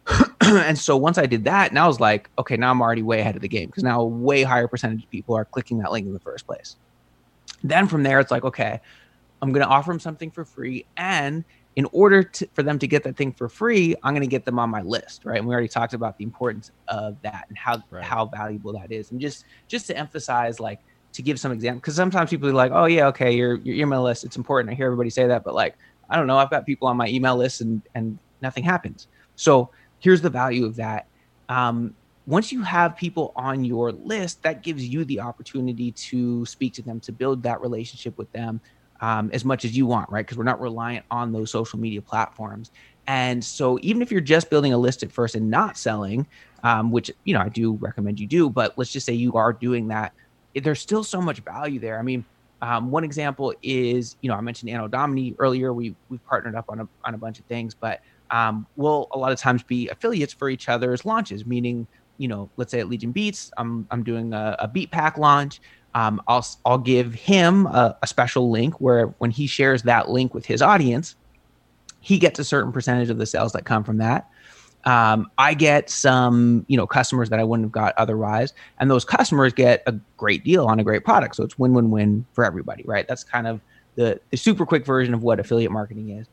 And 0.42 0.76
so 0.76 0.94
once 0.96 1.16
i 1.16 1.24
did 1.24 1.44
that 1.44 1.72
now 1.72 1.85
i 1.85 1.88
was 1.88 2.00
like 2.00 2.28
okay 2.38 2.57
now 2.57 2.70
i'm 2.70 2.83
already 2.83 3.02
way 3.02 3.20
ahead 3.20 3.35
of 3.35 3.40
the 3.40 3.48
game 3.48 3.68
because 3.68 3.83
now 3.83 4.00
a 4.02 4.04
way 4.04 4.42
higher 4.42 4.68
percentage 4.68 5.04
of 5.04 5.11
people 5.11 5.35
are 5.35 5.46
clicking 5.46 5.78
that 5.78 5.90
link 5.90 6.07
in 6.07 6.12
the 6.12 6.20
first 6.20 6.46
place. 6.46 6.76
Then 7.62 7.88
from 7.88 8.02
there 8.02 8.20
it's 8.20 8.30
like 8.30 8.44
okay 8.44 8.80
i'm 9.40 9.52
going 9.52 9.64
to 9.64 9.72
offer 9.72 9.92
them 9.92 10.00
something 10.00 10.30
for 10.30 10.44
free 10.44 10.85
and 10.96 11.44
in 11.76 11.87
order 11.92 12.22
to, 12.22 12.46
for 12.52 12.62
them 12.62 12.78
to 12.80 12.87
get 12.87 13.04
that 13.04 13.16
thing 13.16 13.33
for 13.33 13.48
free 13.48 13.94
i'm 14.02 14.12
going 14.12 14.28
to 14.28 14.35
get 14.37 14.44
them 14.44 14.59
on 14.59 14.68
my 14.68 14.83
list 14.83 15.24
right? 15.24 15.38
And 15.38 15.46
we 15.46 15.54
already 15.54 15.68
talked 15.68 15.94
about 15.94 16.18
the 16.18 16.24
importance 16.24 16.72
of 16.88 17.16
that 17.22 17.46
and 17.48 17.57
how 17.57 17.83
right. 17.90 18.04
how 18.04 18.26
valuable 18.26 18.72
that 18.74 18.90
is. 18.92 19.12
And 19.12 19.20
just 19.20 19.44
just 19.68 19.87
to 19.87 19.96
emphasize 19.96 20.61
like 20.61 20.80
to 21.14 21.22
give 21.22 21.38
some 21.38 21.52
example 21.52 21.80
because 21.80 21.94
sometimes 21.94 22.28
people 22.28 22.48
are 22.48 22.52
like 22.52 22.72
oh 22.74 22.87
yeah 22.87 23.07
okay 23.07 23.33
your 23.33 23.54
your 23.59 23.76
email 23.76 24.02
list 24.02 24.24
it's 24.24 24.37
important 24.37 24.70
i 24.70 24.74
hear 24.74 24.87
everybody 24.87 25.09
say 25.11 25.26
that 25.26 25.44
but 25.44 25.54
like 25.54 25.76
I 26.09 26.17
don't 26.17 26.27
know, 26.27 26.37
I've 26.38 26.51
got 26.51 26.67
people 26.67 26.88
on 26.88 26.97
my 26.97 27.09
email 27.09 27.37
list 27.37 27.61
and 27.61 27.83
and 27.95 28.19
nothing 28.43 28.64
happens. 28.64 29.09
So 29.37 29.71
here's 29.99 30.21
the 30.21 30.31
value 30.31 30.64
of 30.64 30.77
that. 30.77 31.07
Um, 31.49 31.95
once 32.27 32.53
you 32.53 32.62
have 32.62 32.97
people 32.97 33.33
on 33.37 33.64
your 33.64 33.93
list, 33.93 34.43
that 34.43 34.62
gives 34.62 34.87
you 34.87 35.05
the 35.05 35.21
opportunity 35.21 35.93
to 35.93 36.47
speak 36.47 36.73
to 36.75 36.83
them, 36.83 37.01
to 37.01 37.12
build 37.12 37.43
that 37.43 37.61
relationship 37.61 38.17
with 38.17 38.31
them, 38.33 38.61
um, 39.01 39.31
as 39.33 39.45
much 39.45 39.64
as 39.64 39.77
you 39.77 39.85
want, 39.87 40.09
right? 40.11 40.25
Because 40.25 40.38
we're 40.38 40.45
not 40.45 40.61
reliant 40.61 41.05
on 41.11 41.33
those 41.33 41.51
social 41.51 41.79
media 41.79 42.01
platforms. 42.01 42.71
And 43.07 43.45
so 43.45 43.79
even 43.83 44.01
if 44.01 44.11
you're 44.11 44.23
just 44.23 44.49
building 44.49 44.73
a 44.73 44.79
list 44.79 45.03
at 45.03 45.12
first 45.12 45.35
and 45.35 45.51
not 45.51 45.77
selling, 45.77 46.27
um, 46.62 46.90
which 46.90 47.11
you 47.25 47.35
know 47.35 47.40
I 47.40 47.51
do 47.51 47.75
recommend 47.75 48.19
you 48.19 48.27
do, 48.27 48.49
but 48.49 48.79
let's 48.79 48.90
just 48.90 49.05
say 49.05 49.12
you 49.12 49.35
are 49.35 49.53
doing 49.53 49.88
that, 49.88 50.14
there's 50.55 50.81
still 50.81 51.05
so 51.05 51.21
much 51.21 51.40
value 51.40 51.79
there. 51.79 51.99
I 51.99 52.03
mean, 52.03 52.25
um, 52.64 52.90
one 52.90 53.05
example 53.05 53.53
is 53.62 54.16
you 54.22 54.31
know 54.31 54.37
I 54.37 54.40
mentioned 54.40 54.70
Anno 54.70 54.88
Domini 54.88 55.35
earlier. 55.38 55.74
We 55.74 55.94
we've 56.09 56.24
partnered 56.24 56.55
up 56.55 56.64
on 56.70 56.81
a 56.81 56.88
on 57.05 57.14
a 57.14 57.18
bunch 57.18 57.38
of 57.38 57.44
things, 57.44 57.74
but 57.74 58.00
um, 58.31 58.66
we'll 58.77 59.07
a 59.12 59.18
lot 59.18 59.33
of 59.33 59.38
times 59.38 59.62
be 59.62 59.90
affiliates 59.90 60.33
for 60.33 60.48
each 60.48 60.70
other's 60.70 61.05
launches. 61.05 61.44
Meaning, 61.44 61.87
you 62.16 62.27
know, 62.27 62.48
let's 62.57 62.70
say 62.70 62.81
at 62.81 62.88
Legion 62.88 63.12
Beats, 63.12 63.50
I'm 63.59 63.87
I'm 63.90 64.03
doing 64.03 64.33
a, 64.33 64.57
a 64.61 64.66
beat 64.66 64.90
pack 64.90 65.18
launch. 65.18 65.61
Um, 65.94 66.22
I'll 66.27 66.44
I'll 66.64 66.79
give 66.79 67.14
him 67.14 67.66
a, 67.66 67.98
a 68.03 68.07
special 68.07 68.50
link 68.50 68.81
where 68.81 69.09
when 69.18 69.31
he 69.31 69.46
shares 69.46 69.83
that 69.83 70.09
link 70.09 70.33
with 70.33 70.46
his 70.46 70.62
audience, 70.62 71.16
he 72.00 72.18
gets 72.18 72.38
a 72.38 72.44
certain 72.44 72.72
percentage 72.72 73.11
of 73.11 73.18
the 73.18 73.27
sales 73.27 73.53
that 73.53 73.66
come 73.66 73.85
from 73.85 73.98
that. 73.98 74.31
Um, 74.85 75.31
I 75.38 75.55
get 75.55 75.88
some, 75.88 76.64
you 76.68 76.77
know, 76.77 76.87
customers 76.87 77.31
that 77.31 77.40
I 77.40 77.44
wouldn't 77.44 77.64
have 77.64 77.73
got 77.73 77.94
otherwise, 77.97 78.53
and 78.79 78.90
those 78.90 79.05
customers 79.05 79.53
get 79.53 79.83
a 79.87 79.94
great 80.16 80.44
deal 80.44 80.66
on 80.66 80.79
a 80.79 80.85
great 80.85 81.05
product. 81.05 81.37
So 81.37 81.44
it's 81.44 81.59
win-win-win 81.59 82.27
for 82.33 82.44
everybody, 82.44 82.83
right? 82.87 83.09
That's 83.09 83.25
kind 83.25 83.47
of 83.47 83.61
the 83.94 84.20
the 84.31 84.37
super 84.37 84.66
quick 84.66 84.85
version 84.85 85.14
of 85.14 85.23
what 85.23 85.40
affiliate 85.40 85.73
marketing 85.73 86.11
is. 86.11 86.27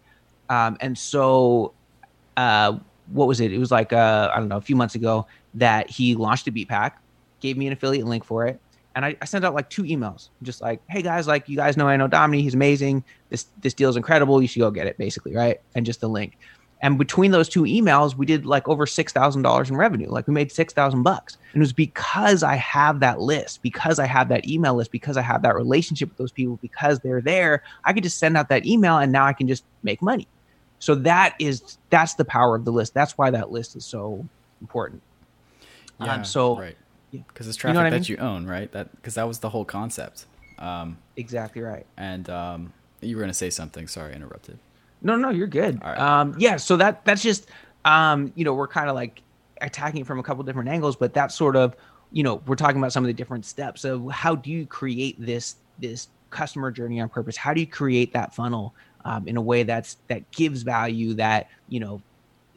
Um, 0.49 0.77
and 0.81 0.97
so, 0.97 1.73
uh, 2.35 2.77
what 3.07 3.27
was 3.27 3.39
it? 3.39 3.53
It 3.53 3.57
was 3.57 3.71
like 3.71 3.93
uh, 3.93 4.31
I 4.33 4.39
don't 4.39 4.49
know, 4.49 4.57
a 4.57 4.61
few 4.61 4.75
months 4.75 4.95
ago 4.95 5.27
that 5.53 5.89
he 5.89 6.15
launched 6.15 6.47
a 6.47 6.51
beat 6.51 6.67
pack, 6.67 7.01
gave 7.39 7.57
me 7.57 7.67
an 7.67 7.73
affiliate 7.73 8.05
link 8.05 8.25
for 8.25 8.45
it, 8.47 8.59
and 8.95 9.05
I, 9.05 9.15
I, 9.21 9.25
sent 9.25 9.45
out 9.45 9.53
like 9.53 9.69
two 9.69 9.83
emails, 9.83 10.29
just 10.43 10.61
like, 10.61 10.81
"Hey 10.89 11.01
guys, 11.01 11.27
like 11.27 11.47
you 11.47 11.55
guys 11.55 11.77
know 11.77 11.87
Anno 11.87 12.07
Domini, 12.07 12.43
he's 12.43 12.53
amazing. 12.53 13.03
This 13.29 13.45
this 13.61 13.73
deal 13.73 13.89
is 13.89 13.95
incredible. 13.95 14.41
You 14.41 14.47
should 14.47 14.59
go 14.59 14.71
get 14.71 14.87
it, 14.87 14.97
basically, 14.97 15.35
right?" 15.35 15.61
And 15.75 15.85
just 15.85 16.01
the 16.01 16.09
link. 16.09 16.37
And 16.83 16.97
between 16.97 17.31
those 17.31 17.47
two 17.47 17.63
emails, 17.63 18.15
we 18.15 18.25
did 18.25 18.45
like 18.45 18.67
over 18.67 18.85
six 18.85 19.13
thousand 19.13 19.43
dollars 19.43 19.69
in 19.69 19.77
revenue. 19.77 20.09
Like 20.09 20.27
we 20.27 20.33
made 20.33 20.51
six 20.51 20.73
thousand 20.73 21.03
bucks, 21.03 21.37
and 21.53 21.61
it 21.61 21.63
was 21.63 21.73
because 21.73 22.41
I 22.41 22.55
have 22.55 22.99
that 23.01 23.21
list, 23.21 23.61
because 23.61 23.99
I 23.99 24.07
have 24.07 24.29
that 24.29 24.47
email 24.47 24.75
list, 24.75 24.91
because 24.91 25.15
I 25.15 25.21
have 25.21 25.43
that 25.43 25.55
relationship 25.55 26.09
with 26.09 26.17
those 26.17 26.31
people, 26.31 26.57
because 26.61 26.99
they're 26.99 27.21
there. 27.21 27.63
I 27.85 27.93
could 27.93 28.03
just 28.03 28.17
send 28.17 28.35
out 28.35 28.49
that 28.49 28.65
email, 28.65 28.97
and 28.97 29.11
now 29.11 29.25
I 29.25 29.33
can 29.33 29.47
just 29.47 29.63
make 29.83 30.01
money. 30.01 30.27
So 30.79 30.95
that 30.95 31.35
is 31.39 31.77
that's 31.91 32.15
the 32.15 32.25
power 32.25 32.55
of 32.55 32.65
the 32.65 32.71
list. 32.71 32.93
That's 32.93 33.17
why 33.17 33.29
that 33.29 33.51
list 33.51 33.75
is 33.75 33.85
so 33.85 34.27
important. 34.59 35.03
Yeah, 35.99 36.15
um, 36.15 36.25
so 36.25 36.57
right 36.57 36.77
because 37.11 37.47
it's 37.47 37.57
traffic 37.57 37.73
you 37.75 37.83
know 37.83 37.89
that 37.89 37.95
I 37.95 37.99
mean? 37.99 38.05
you 38.07 38.17
own, 38.17 38.45
right? 38.47 38.71
That 38.71 38.91
because 38.95 39.15
that 39.15 39.27
was 39.27 39.39
the 39.39 39.49
whole 39.49 39.65
concept. 39.65 40.25
Um, 40.57 40.97
exactly 41.17 41.61
right. 41.61 41.85
And 41.97 42.29
um, 42.29 42.73
you 43.01 43.15
were 43.15 43.21
gonna 43.21 43.33
say 43.33 43.49
something. 43.49 43.87
Sorry, 43.87 44.13
I 44.13 44.15
interrupted. 44.15 44.59
No, 45.01 45.15
no, 45.15 45.29
you're 45.29 45.47
good. 45.47 45.81
Um, 45.83 46.35
yeah, 46.37 46.57
so 46.57 46.77
that 46.77 47.03
that's 47.05 47.21
just 47.21 47.47
um, 47.85 48.31
you 48.35 48.45
know 48.45 48.53
we're 48.53 48.67
kind 48.67 48.89
of 48.89 48.95
like 48.95 49.21
attacking 49.61 50.03
from 50.03 50.19
a 50.19 50.23
couple 50.23 50.43
different 50.43 50.69
angles, 50.69 50.95
but 50.95 51.13
that's 51.13 51.35
sort 51.35 51.55
of 51.55 51.75
you 52.11 52.23
know 52.23 52.41
we're 52.45 52.55
talking 52.55 52.77
about 52.77 52.93
some 52.93 53.03
of 53.03 53.07
the 53.07 53.13
different 53.13 53.45
steps 53.45 53.83
of 53.83 54.09
how 54.11 54.35
do 54.35 54.51
you 54.51 54.65
create 54.65 55.15
this 55.19 55.55
this 55.79 56.07
customer 56.29 56.71
journey 56.71 56.99
on 57.01 57.09
purpose? 57.09 57.35
How 57.35 57.53
do 57.53 57.59
you 57.59 57.67
create 57.67 58.13
that 58.13 58.33
funnel 58.33 58.75
um, 59.05 59.27
in 59.27 59.37
a 59.37 59.41
way 59.41 59.63
that's 59.63 59.97
that 60.07 60.29
gives 60.31 60.61
value 60.61 61.13
that 61.15 61.49
you 61.69 61.79
know 61.79 62.01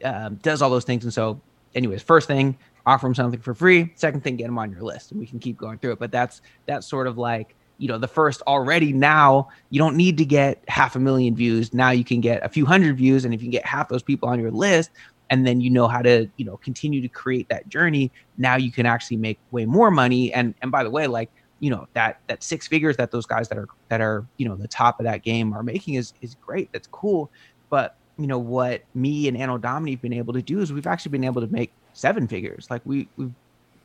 um, 0.03 0.35
does 0.35 0.61
all 0.61 0.69
those 0.69 0.85
things? 0.85 1.03
And 1.03 1.13
so, 1.13 1.41
anyways, 1.73 2.01
first 2.03 2.27
thing 2.27 2.57
offer 2.85 3.07
them 3.07 3.15
something 3.15 3.39
for 3.39 3.53
free. 3.53 3.91
Second 3.95 4.23
thing, 4.23 4.35
get 4.35 4.45
them 4.45 4.57
on 4.57 4.71
your 4.71 4.81
list, 4.81 5.11
and 5.11 5.19
we 5.19 5.25
can 5.25 5.39
keep 5.39 5.57
going 5.57 5.77
through 5.79 5.93
it. 5.93 5.99
But 5.99 6.11
that's 6.11 6.41
that's 6.65 6.87
sort 6.87 7.07
of 7.07 7.17
like 7.17 7.54
you 7.77 7.87
know 7.87 7.97
the 7.97 8.07
first 8.07 8.41
already. 8.47 8.93
Now 8.93 9.49
you 9.69 9.79
don't 9.79 9.95
need 9.95 10.17
to 10.17 10.25
get 10.25 10.63
half 10.67 10.95
a 10.95 10.99
million 10.99 11.35
views. 11.35 11.73
Now 11.73 11.91
you 11.91 12.03
can 12.03 12.21
get 12.21 12.43
a 12.45 12.49
few 12.49 12.65
hundred 12.65 12.97
views, 12.97 13.25
and 13.25 13.33
if 13.33 13.41
you 13.41 13.49
get 13.49 13.65
half 13.65 13.89
those 13.89 14.03
people 14.03 14.29
on 14.29 14.39
your 14.39 14.51
list, 14.51 14.91
and 15.29 15.45
then 15.45 15.61
you 15.61 15.69
know 15.69 15.87
how 15.87 16.01
to 16.01 16.27
you 16.37 16.45
know 16.45 16.57
continue 16.57 17.01
to 17.01 17.09
create 17.09 17.49
that 17.49 17.67
journey. 17.69 18.11
Now 18.37 18.55
you 18.55 18.71
can 18.71 18.85
actually 18.85 19.17
make 19.17 19.39
way 19.51 19.65
more 19.65 19.91
money. 19.91 20.33
And 20.33 20.53
and 20.61 20.71
by 20.71 20.83
the 20.83 20.89
way, 20.89 21.07
like 21.07 21.29
you 21.59 21.69
know 21.69 21.87
that 21.93 22.19
that 22.27 22.43
six 22.43 22.67
figures 22.67 22.97
that 22.97 23.11
those 23.11 23.25
guys 23.25 23.49
that 23.49 23.57
are 23.57 23.67
that 23.89 24.01
are 24.01 24.25
you 24.37 24.47
know 24.47 24.55
the 24.55 24.67
top 24.67 24.99
of 24.99 25.05
that 25.05 25.23
game 25.23 25.53
are 25.53 25.63
making 25.63 25.95
is 25.95 26.13
is 26.21 26.35
great. 26.35 26.71
That's 26.71 26.87
cool, 26.87 27.31
but 27.69 27.95
you 28.17 28.27
know 28.27 28.39
what 28.39 28.83
me 28.93 29.27
and 29.27 29.37
Anno 29.37 29.57
Domini 29.57 29.91
have 29.91 30.01
been 30.01 30.13
able 30.13 30.33
to 30.33 30.41
do 30.41 30.61
is 30.61 30.71
we've 30.71 30.87
actually 30.87 31.11
been 31.11 31.23
able 31.23 31.41
to 31.41 31.51
make 31.51 31.71
seven 31.93 32.27
figures. 32.27 32.67
Like 32.69 32.81
we 32.85 33.07
we've 33.17 33.33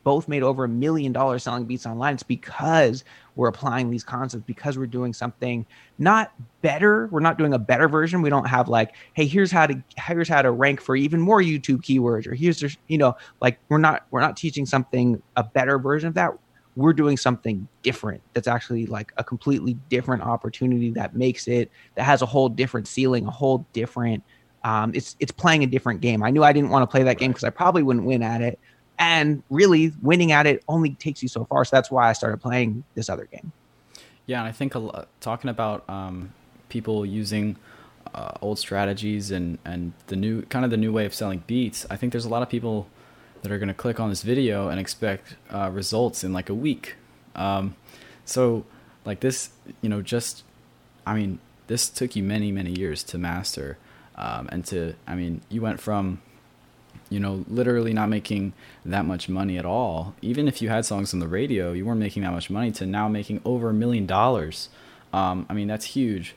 both 0.03 0.29
made 0.29 0.42
over 0.42 0.64
a 0.64 0.68
million 0.68 1.12
dollars 1.12 1.42
selling 1.42 1.64
beats 1.64 1.87
online. 1.87 2.14
It's 2.14 2.22
because 2.22 3.05
we're 3.40 3.48
applying 3.48 3.88
these 3.88 4.05
concepts, 4.05 4.44
because 4.46 4.76
we're 4.76 4.87
doing 4.87 5.14
something 5.14 5.64
not 5.96 6.35
better. 6.61 7.09
We're 7.11 7.20
not 7.20 7.38
doing 7.38 7.55
a 7.55 7.59
better 7.59 7.88
version. 7.88 8.20
We 8.20 8.29
don't 8.29 8.44
have 8.44 8.68
like, 8.68 8.94
hey, 9.14 9.26
here's 9.26 9.50
how 9.50 9.66
to 9.66 9.83
here's 9.96 10.29
how 10.29 10.42
to 10.42 10.50
rank 10.50 10.79
for 10.83 10.94
even 10.94 11.22
more 11.22 11.40
YouTube 11.40 11.79
keywords, 11.79 12.26
or 12.26 12.35
here's 12.35 12.59
just 12.59 12.76
you 12.88 12.98
know, 12.98 13.16
like 13.40 13.59
we're 13.70 13.79
not 13.79 14.05
we're 14.11 14.20
not 14.20 14.37
teaching 14.37 14.66
something 14.66 15.22
a 15.38 15.42
better 15.42 15.79
version 15.79 16.09
of 16.09 16.14
that. 16.14 16.33
We're 16.76 16.92
doing 16.92 17.16
something 17.16 17.66
different 17.81 18.20
that's 18.35 18.46
actually 18.46 18.85
like 18.85 19.11
a 19.16 19.24
completely 19.24 19.72
different 19.88 20.22
opportunity 20.22 20.90
that 20.90 21.16
makes 21.16 21.48
it 21.48 21.70
that 21.94 22.05
has 22.05 22.20
a 22.20 22.26
whole 22.26 22.50
different 22.50 22.88
ceiling, 22.88 23.26
a 23.26 23.31
whole 23.31 23.66
different 23.72 24.22
um, 24.64 24.92
it's 24.94 25.16
it's 25.18 25.33
playing 25.33 25.64
a 25.64 25.66
different 25.66 26.03
game. 26.03 26.22
I 26.22 26.29
knew 26.29 26.44
I 26.44 26.53
didn't 26.53 26.68
want 26.68 26.83
to 26.83 26.87
play 26.87 27.03
that 27.05 27.16
game 27.16 27.31
because 27.31 27.44
I 27.44 27.50
probably 27.50 27.83
wouldn't 27.83 28.05
win 28.05 28.22
at 28.22 28.42
it, 28.42 28.59
and 29.00 29.42
really 29.50 29.92
winning 30.02 30.30
at 30.30 30.46
it 30.46 30.62
only 30.68 30.90
takes 30.94 31.22
you 31.22 31.28
so 31.28 31.44
far. 31.46 31.64
So 31.64 31.74
that's 31.74 31.90
why 31.90 32.08
I 32.08 32.12
started 32.12 32.36
playing 32.36 32.84
this 32.94 33.08
other 33.08 33.24
game. 33.24 33.50
Yeah, 34.26 34.38
and 34.38 34.48
I 34.48 34.52
think 34.52 34.76
lot, 34.76 35.08
talking 35.20 35.50
about 35.50 35.88
um, 35.88 36.32
people 36.68 37.04
using 37.04 37.56
uh, 38.14 38.32
old 38.40 38.58
strategies 38.60 39.32
and 39.32 39.58
and 39.64 39.92
the 40.06 40.16
new 40.16 40.42
kind 40.42 40.64
of 40.64 40.70
the 40.70 40.76
new 40.76 40.92
way 40.92 41.06
of 41.06 41.14
selling 41.14 41.42
beats. 41.48 41.84
I 41.90 41.96
think 41.96 42.12
there's 42.12 42.24
a 42.24 42.28
lot 42.28 42.42
of 42.42 42.48
people 42.48 42.86
that 43.42 43.50
are 43.50 43.58
going 43.58 43.68
to 43.68 43.74
click 43.74 43.98
on 43.98 44.10
this 44.10 44.22
video 44.22 44.68
and 44.68 44.78
expect 44.78 45.34
uh, 45.50 45.70
results 45.72 46.22
in 46.22 46.32
like 46.32 46.48
a 46.48 46.54
week. 46.54 46.94
Um, 47.34 47.74
so 48.24 48.66
like 49.04 49.20
this, 49.20 49.50
you 49.80 49.88
know, 49.88 50.02
just 50.02 50.44
I 51.06 51.14
mean, 51.14 51.40
this 51.70 51.88
took 51.88 52.14
you 52.14 52.22
many 52.22 52.52
many 52.52 52.78
years 52.78 53.02
to 53.04 53.16
master 53.16 53.78
um, 54.16 54.48
and 54.50 54.66
to 54.66 54.94
i 55.06 55.14
mean 55.14 55.40
you 55.48 55.62
went 55.62 55.80
from 55.80 56.20
you 57.11 57.20
know 57.20 57.44
literally 57.49 57.92
not 57.92 58.09
making 58.09 58.55
that 58.87 59.05
much 59.05 59.29
money 59.29 59.59
at 59.59 59.66
all. 59.66 60.14
Even 60.23 60.49
if 60.49 60.62
you 60.62 60.70
had 60.70 60.87
songs 60.87 61.12
on 61.12 61.20
the 61.20 61.29
radio 61.29 61.73
you 61.73 61.85
weren't 61.85 62.01
making 62.01 62.23
that 62.23 62.33
much 62.33 62.49
money 62.49 62.70
to 62.73 62.87
now 62.87 63.09
making 63.09 63.40
over 63.44 63.70
a 63.70 63.75
million 63.75 64.07
dollars. 64.07 64.70
Um, 65.12 65.44
i 65.51 65.53
mean 65.53 65.68
that's 65.68 65.85
huge. 65.85 66.35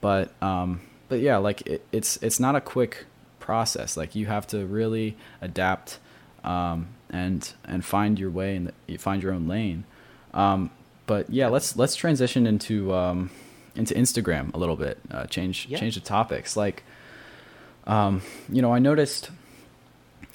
But 0.00 0.32
um, 0.42 0.80
but 1.08 1.20
yeah 1.20 1.36
like 1.36 1.66
it, 1.66 1.86
it's 1.92 2.16
it's 2.22 2.40
not 2.40 2.56
a 2.56 2.60
quick 2.60 3.06
process. 3.38 3.96
Like 3.96 4.14
you 4.14 4.26
have 4.26 4.46
to 4.48 4.66
really 4.66 5.16
adapt 5.40 5.98
um, 6.42 6.88
and 7.10 7.52
and 7.64 7.84
find 7.84 8.18
your 8.18 8.30
way 8.30 8.56
and 8.56 8.72
find 9.00 9.22
your 9.22 9.32
own 9.32 9.46
lane. 9.46 9.84
Um, 10.32 10.70
but 11.06 11.30
yeah 11.30 11.48
let's 11.48 11.76
let's 11.76 11.94
transition 11.94 12.46
into 12.46 12.92
um, 12.94 13.30
into 13.76 13.92
instagram 13.94 14.54
a 14.54 14.58
little 14.58 14.76
bit 14.76 14.98
uh, 15.10 15.26
change 15.26 15.66
yeah. 15.68 15.78
change 15.78 15.94
the 15.94 16.00
topics. 16.00 16.56
Like 16.56 16.82
um, 17.86 18.22
you 18.50 18.62
know, 18.62 18.72
I 18.72 18.78
noticed 18.78 19.30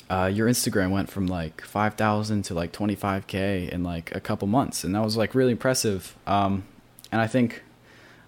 uh, 0.10 0.30
your 0.34 0.50
Instagram 0.50 0.90
went 0.90 1.10
from 1.10 1.28
like 1.28 1.62
5,000 1.62 2.44
to 2.44 2.54
like 2.54 2.72
25K 2.72 3.70
in 3.70 3.84
like 3.84 4.14
a 4.16 4.20
couple 4.20 4.48
months. 4.48 4.84
And 4.84 4.96
that 4.96 5.04
was 5.04 5.16
like 5.16 5.36
really 5.36 5.52
impressive. 5.52 6.16
Um, 6.26 6.64
and 7.12 7.22
I 7.22 7.28
think 7.28 7.64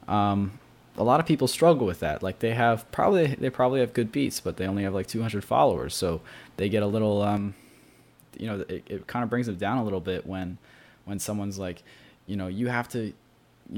um, 0.07 0.59
a 0.95 1.03
lot 1.03 1.19
of 1.19 1.25
people 1.25 1.47
struggle 1.47 1.87
with 1.87 1.99
that. 2.01 2.21
Like 2.21 2.39
they 2.39 2.53
have 2.53 2.89
probably, 2.91 3.27
they 3.27 3.49
probably 3.49 3.79
have 3.79 3.93
good 3.93 4.11
beats, 4.11 4.39
but 4.39 4.57
they 4.57 4.67
only 4.67 4.83
have 4.83 4.93
like 4.93 5.07
200 5.07 5.43
followers. 5.43 5.95
So 5.95 6.21
they 6.57 6.69
get 6.69 6.83
a 6.83 6.87
little, 6.87 7.23
um, 7.23 7.55
you 8.37 8.45
know, 8.45 8.63
it, 8.69 8.83
it 8.87 9.07
kind 9.07 9.23
of 9.23 9.29
brings 9.29 9.47
them 9.47 9.55
down 9.55 9.79
a 9.79 9.83
little 9.83 10.01
bit 10.01 10.27
when, 10.27 10.59
when 11.05 11.17
someone's 11.17 11.57
like, 11.57 11.81
you 12.27 12.35
know, 12.35 12.47
you 12.47 12.67
have 12.67 12.89
to 12.89 13.13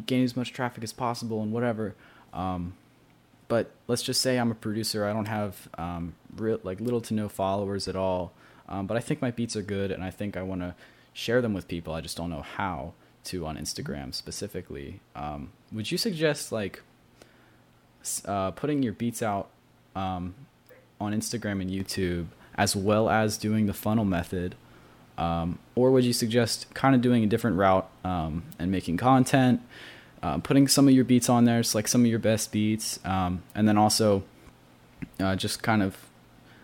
gain 0.06 0.26
as 0.26 0.36
much 0.36 0.52
traffic 0.52 0.84
as 0.84 0.92
possible 0.92 1.42
and 1.42 1.54
whatever. 1.54 1.96
Um, 2.34 2.74
but 3.54 3.70
let's 3.88 4.02
just 4.02 4.20
say 4.20 4.40
I'm 4.40 4.50
a 4.50 4.56
producer. 4.56 5.06
I 5.06 5.14
don't 5.14 5.28
have 5.28 5.70
um, 5.78 6.16
real, 6.36 6.60
like 6.64 6.80
little 6.80 7.02
to 7.02 7.14
no 7.14 7.30
followers 7.30 7.88
at 7.88 7.96
all. 7.96 8.32
Um, 8.68 8.88
but 8.88 8.98
I 8.98 9.00
think 9.00 9.22
my 9.22 9.30
beats 9.30 9.56
are 9.56 9.62
good, 9.62 9.92
and 9.92 10.04
I 10.04 10.10
think 10.10 10.36
I 10.36 10.42
want 10.42 10.62
to 10.62 10.74
share 11.14 11.40
them 11.40 11.54
with 11.54 11.68
people. 11.68 11.94
I 11.94 12.02
just 12.02 12.18
don't 12.18 12.32
know 12.32 12.42
how 12.42 12.94
to 13.26 13.46
on 13.46 13.56
Instagram 13.56 14.12
specifically. 14.12 15.02
Um, 15.16 15.52
would 15.72 15.92
you 15.92 16.00
suggest 16.00 16.52
like 16.52 16.82
uh, 18.26 18.50
putting 18.50 18.82
your 18.82 18.94
beats 18.94 19.22
out 19.22 19.50
um, 19.96 20.34
on 21.00 21.14
Instagram 21.14 21.62
and 21.62 21.70
YouTube 21.70 22.30
as 22.56 22.76
well 22.76 23.08
as 23.08 23.38
doing 23.38 23.68
the 23.68 23.74
funnel 23.74 24.04
method? 24.04 24.56
Um, 25.16 25.60
or 25.76 25.92
would 25.92 26.06
you 26.06 26.14
suggest 26.14 26.74
kind 26.74 26.96
of 26.96 27.02
doing 27.02 27.24
a 27.24 27.28
different 27.28 27.58
route 27.58 27.88
um, 28.04 28.46
and 28.58 28.72
making 28.72 28.98
content? 28.98 29.62
Uh, 30.24 30.38
putting 30.38 30.70
some 30.70 30.88
of 30.88 30.94
your 30.94 31.04
beats 31.04 31.30
on 31.30 31.44
there, 31.44 31.60
it's 31.60 31.76
like 31.76 31.88
some 31.88 32.02
of 32.02 32.08
your 32.08 32.18
best 32.18 32.52
beats, 32.54 32.98
um, 33.04 33.44
and 33.54 33.68
then 33.68 33.78
also 33.78 34.24
uh, 35.20 35.36
just 35.36 35.62
kind 35.62 35.84
of 35.84 35.98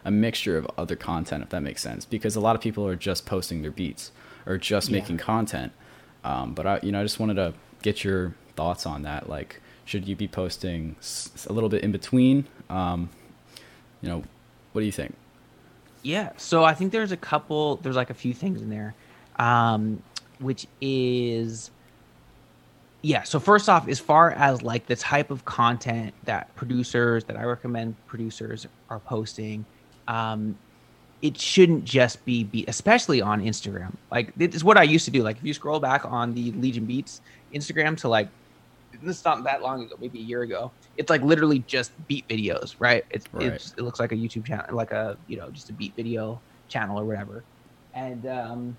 a 0.05 0.09
mixture 0.09 0.57
of 0.57 0.65
other 0.77 0.95
content, 0.95 1.43
if 1.43 1.49
that 1.49 1.61
makes 1.61 1.81
sense. 1.81 2.05
Because 2.05 2.37
a 2.37 2.39
lot 2.39 2.55
of 2.55 2.61
people 2.61 2.87
are 2.87 2.95
just 2.95 3.25
posting 3.25 3.61
their 3.61 3.69
beats 3.71 4.11
or 4.45 4.57
just 4.57 4.87
yeah. 4.87 4.99
making 4.99 5.17
content. 5.17 5.73
Um, 6.23 6.53
but 6.53 6.65
I, 6.65 6.79
you 6.81 6.93
know, 6.93 7.01
I 7.01 7.03
just 7.03 7.19
wanted 7.19 7.33
to 7.33 7.53
get 7.81 8.01
your 8.01 8.33
thoughts 8.55 8.85
on 8.85 9.01
that. 9.03 9.29
Like, 9.29 9.61
Should 9.83 10.07
you 10.07 10.15
be 10.15 10.29
posting 10.29 10.95
a 11.47 11.51
little 11.51 11.69
bit 11.69 11.83
in 11.83 11.91
between? 11.91 12.45
Um, 12.69 13.09
you 14.01 14.07
know, 14.07 14.23
what 14.71 14.81
do 14.81 14.85
you 14.85 14.91
think? 14.93 15.15
Yeah, 16.01 16.31
so 16.37 16.63
I 16.63 16.75
think 16.75 16.93
there's 16.93 17.11
a 17.11 17.17
couple. 17.17 17.75
There's 17.75 17.97
like 17.97 18.09
a 18.09 18.13
few 18.13 18.33
things 18.33 18.61
in 18.61 18.69
there, 18.69 18.95
um, 19.37 20.01
which 20.39 20.65
is 20.79 21.71
yeah. 23.01 23.23
So 23.23 23.39
first 23.39 23.69
off, 23.69 23.87
as 23.87 23.99
far 23.99 24.31
as 24.31 24.61
like 24.61 24.85
the 24.87 24.95
type 24.95 25.31
of 25.31 25.45
content 25.45 26.13
that 26.25 26.53
producers 26.55 27.23
that 27.25 27.37
I 27.37 27.43
recommend 27.43 27.95
producers 28.07 28.67
are 28.89 28.99
posting, 28.99 29.65
um, 30.07 30.57
it 31.21 31.39
shouldn't 31.39 31.83
just 31.83 32.23
be, 32.25 32.43
be 32.43 32.65
especially 32.67 33.21
on 33.21 33.43
Instagram. 33.43 33.93
Like 34.11 34.33
it's 34.37 34.63
what 34.63 34.77
I 34.77 34.83
used 34.83 35.05
to 35.05 35.11
do. 35.11 35.23
Like 35.23 35.37
if 35.37 35.43
you 35.43 35.53
scroll 35.53 35.79
back 35.79 36.05
on 36.05 36.33
the 36.33 36.51
Legion 36.53 36.85
Beats 36.85 37.21
Instagram 37.53 37.97
to 37.97 38.09
like 38.09 38.29
this 39.03 39.23
not 39.23 39.43
that 39.43 39.61
long 39.61 39.83
ago, 39.83 39.95
maybe 39.99 40.19
a 40.19 40.23
year 40.23 40.41
ago. 40.41 40.71
It's 40.97 41.09
like 41.09 41.21
literally 41.21 41.59
just 41.59 41.91
beat 42.07 42.27
videos, 42.27 42.75
right? 42.79 43.05
It's, 43.09 43.25
right. 43.31 43.47
it's 43.47 43.73
it 43.77 43.81
looks 43.81 43.99
like 43.99 44.11
a 44.11 44.15
YouTube 44.15 44.45
channel, 44.45 44.75
like 44.75 44.91
a 44.91 45.17
you 45.27 45.37
know 45.37 45.49
just 45.49 45.69
a 45.69 45.73
beat 45.73 45.95
video 45.95 46.39
channel 46.67 46.99
or 46.99 47.05
whatever. 47.05 47.43
And 47.93 48.25
um, 48.27 48.77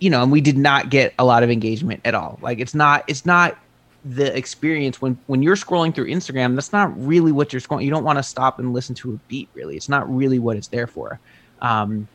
you 0.00 0.10
know, 0.10 0.22
and 0.22 0.32
we 0.32 0.40
did 0.40 0.58
not 0.58 0.90
get 0.90 1.14
a 1.18 1.24
lot 1.24 1.42
of 1.42 1.50
engagement 1.50 2.00
at 2.04 2.14
all. 2.14 2.38
Like 2.42 2.60
it's 2.60 2.74
not 2.74 3.04
it's 3.08 3.26
not 3.26 3.58
the 4.04 4.36
experience 4.36 5.00
when 5.02 5.18
when 5.26 5.42
you're 5.42 5.56
scrolling 5.56 5.94
through 5.94 6.06
Instagram. 6.06 6.54
That's 6.54 6.72
not 6.72 6.98
really 7.00 7.32
what 7.32 7.52
you're 7.52 7.60
scrolling. 7.60 7.84
You 7.84 7.90
don't 7.90 8.04
want 8.04 8.18
to 8.18 8.22
stop 8.22 8.58
and 8.58 8.72
listen 8.72 8.94
to 8.96 9.14
a 9.14 9.16
beat. 9.28 9.48
Really, 9.54 9.76
it's 9.76 9.88
not 9.88 10.12
really 10.14 10.38
what 10.38 10.56
it's 10.56 10.68
there 10.68 10.86
for. 10.86 11.18
Um, 11.60 12.08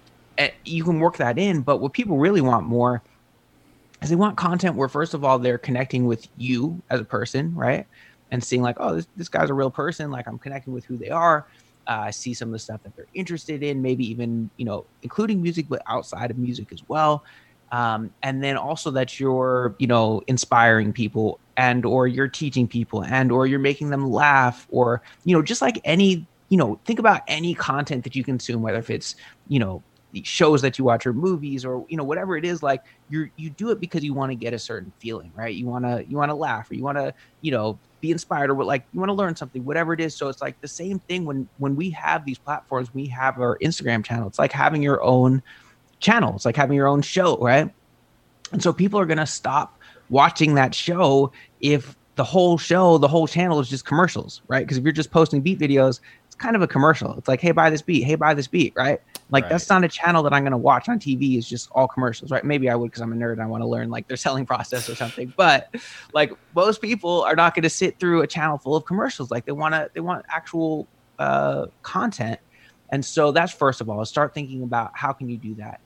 you 0.66 0.84
can 0.84 1.00
work 1.00 1.18
that 1.18 1.38
in, 1.38 1.62
but 1.62 1.78
what 1.78 1.94
people 1.94 2.18
really 2.18 2.42
want 2.42 2.66
more 2.66 3.02
is 4.02 4.10
they 4.10 4.16
want 4.16 4.38
content 4.38 4.76
where 4.76 4.90
first 4.90 5.14
of 5.14 5.24
all 5.24 5.40
they're 5.40 5.58
connecting 5.58 6.06
with 6.06 6.28
you 6.38 6.82
as 6.90 7.00
a 7.00 7.06
person, 7.06 7.54
right? 7.56 7.86
And 8.32 8.44
seeing 8.44 8.62
like, 8.62 8.78
oh, 8.80 8.96
this, 8.96 9.08
this 9.16 9.30
guy's 9.30 9.50
a 9.50 9.54
real 9.54 9.70
person. 9.70 10.12
Like 10.12 10.28
I'm 10.28 10.40
connecting 10.40 10.74
with 10.74 10.86
who 10.86 10.98
they 10.98 11.10
are. 11.10 11.46
Uh, 11.88 12.12
see 12.12 12.34
some 12.34 12.50
of 12.50 12.54
the 12.54 12.60
stuff 12.60 12.82
that 12.84 12.96
they're 12.96 13.08
interested 13.14 13.62
in, 13.64 13.82
maybe 13.82 14.10
even 14.10 14.50
you 14.58 14.66
know, 14.66 14.86
including 15.02 15.42
music, 15.42 15.66
but 15.68 15.82
outside 15.88 16.32
of 16.32 16.38
music 16.38 16.72
as 16.72 16.82
well. 16.88 17.24
Um, 17.72 18.14
and 18.22 18.44
then 18.44 18.56
also 18.56 18.92
that 18.92 19.20
you're 19.20 19.76
you 19.80 19.88
know 19.88 20.22
inspiring 20.28 20.94
people 20.94 21.40
and 21.58 21.86
or 21.86 22.08
you're 22.08 22.28
teaching 22.28 22.68
people 22.68 23.04
and 23.04 23.32
or 23.32 23.48
you're 23.48 23.60
making 23.60 23.90
them 23.90 24.10
laugh 24.12 24.68
or 24.70 25.02
you 25.26 25.36
know 25.36 25.42
just 25.42 25.62
like 25.62 25.82
any 25.84 26.26
you 26.50 26.58
know 26.58 26.80
think 26.86 27.00
about 27.00 27.22
any 27.28 27.54
content 27.56 28.04
that 28.04 28.16
you 28.16 28.24
consume 28.24 28.62
whether 28.62 28.78
if 28.78 28.90
it's 28.90 29.16
you 29.48 29.60
know 29.60 29.82
shows 30.24 30.62
that 30.62 30.78
you 30.78 30.86
watch 30.86 31.08
or 31.08 31.14
movies 31.14 31.66
or 31.66 31.84
you 31.90 31.98
know 31.98 32.04
whatever 32.04 32.38
it 32.38 32.46
is 32.46 32.62
like 32.62 32.84
you're 33.10 33.32
you 33.38 33.50
do 33.50 33.72
it 33.72 33.80
because 33.80 34.04
you 34.04 34.14
want 34.14 34.32
to 34.32 34.36
get 34.36 34.54
a 34.54 34.60
certain 34.60 34.92
feeling 35.00 35.32
right 35.36 35.56
you 35.56 35.66
want 35.66 35.84
to 35.84 36.06
you 36.08 36.16
want 36.16 36.30
to 36.30 36.36
laugh 36.36 36.70
or 36.70 36.76
you 36.76 36.84
want 36.84 36.98
to 36.98 37.12
you 37.42 37.52
know 37.52 37.80
be 38.04 38.12
inspired 38.12 38.52
or 38.52 38.64
like 38.66 38.84
you 38.92 39.00
want 39.00 39.10
to 39.10 39.14
learn 39.14 39.34
something 39.34 39.64
whatever 39.64 39.94
it 39.94 40.02
is. 40.02 40.14
So 40.14 40.28
it's 40.28 40.42
like 40.42 40.60
the 40.60 40.68
same 40.68 41.00
thing 41.00 41.24
when 41.24 41.48
when 41.58 41.78
we 41.78 41.90
have 41.92 42.26
these 42.26 42.38
platforms 42.38 42.94
we 42.94 43.06
have 43.08 43.40
our 43.40 43.58
instagram 43.60 44.04
channel. 44.04 44.28
It's 44.28 44.38
like 44.38 44.52
having 44.52 44.84
your 44.84 45.02
own 45.02 45.42
channel. 46.02 46.36
It's 46.36 46.44
like 46.44 46.58
having 46.58 46.76
your 46.76 46.88
own 46.88 47.02
show 47.02 47.38
right? 47.38 47.74
And 48.52 48.62
so 48.62 48.74
people 48.74 49.00
are 49.00 49.06
going 49.06 49.20
to 49.20 49.26
stop 49.26 49.80
watching 50.10 50.56
that 50.56 50.76
show 50.76 51.32
if 51.62 51.96
the 52.16 52.26
whole 52.26 52.58
show 52.58 52.98
the 52.98 53.08
whole 53.08 53.26
channel 53.26 53.62
is 53.62 53.70
just 53.70 53.86
commercials 53.86 54.42
right? 54.50 54.66
Because 54.66 54.78
if 54.78 54.84
you're 54.84 54.92
just 54.92 55.12
posting 55.12 55.40
beat 55.40 55.58
videos 55.58 56.02
it's 56.26 56.36
kind 56.36 56.58
of 56.58 56.62
a 56.62 56.68
commercial. 56.68 57.18
It's 57.18 57.30
like 57.30 57.40
hey 57.40 57.54
buy 57.54 57.70
this 57.70 57.82
beat. 57.82 58.04
Hey 58.04 58.16
buy 58.16 58.34
this 58.34 58.48
beat 58.48 58.74
right 58.76 59.00
like 59.34 59.46
right. 59.46 59.50
that's 59.50 59.68
not 59.68 59.84
a 59.84 59.88
channel 59.88 60.22
that 60.22 60.32
I'm 60.32 60.44
going 60.44 60.52
to 60.52 60.58
watch 60.58 60.88
on 60.88 61.00
TV. 61.00 61.40
Is 61.40 61.50
just 61.50 61.72
all 61.72 61.88
commercials, 61.88 62.30
right? 62.30 62.44
Maybe 62.44 62.70
I 62.70 62.76
would 62.76 62.92
because 62.92 63.02
I'm 63.02 63.12
a 63.12 63.16
nerd 63.16 63.34
and 63.34 63.42
I 63.42 63.48
want 63.48 63.64
to 63.64 63.68
learn 63.68 63.90
like 63.90 64.08
their 64.08 64.16
selling 64.16 64.46
process 64.46 64.88
or 64.88 64.94
something. 64.94 65.34
But 65.36 65.76
like 66.14 66.32
most 66.56 66.84
people 66.84 67.24
are 67.24 67.36
not 67.36 67.56
going 67.56 67.64
to 67.64 67.70
sit 67.70 68.00
through 68.00 68.22
a 68.22 68.28
channel 68.28 68.60
full 68.60 68.76
of 68.76 68.86
commercials. 68.86 69.32
Like 69.32 69.46
they 69.46 69.52
want 69.52 69.74
to, 69.74 69.90
they 69.96 70.02
want 70.02 70.24
actual 70.30 70.88
uh, 71.18 71.66
content. 71.82 72.40
And 72.92 73.04
so 73.04 73.32
that's 73.32 73.52
first 73.52 73.82
of 73.82 73.90
all, 73.90 74.06
start 74.06 74.36
thinking 74.36 74.62
about 74.62 74.92
how 74.94 75.12
can 75.14 75.28
you 75.30 75.38
do 75.38 75.56
that. 75.56 75.82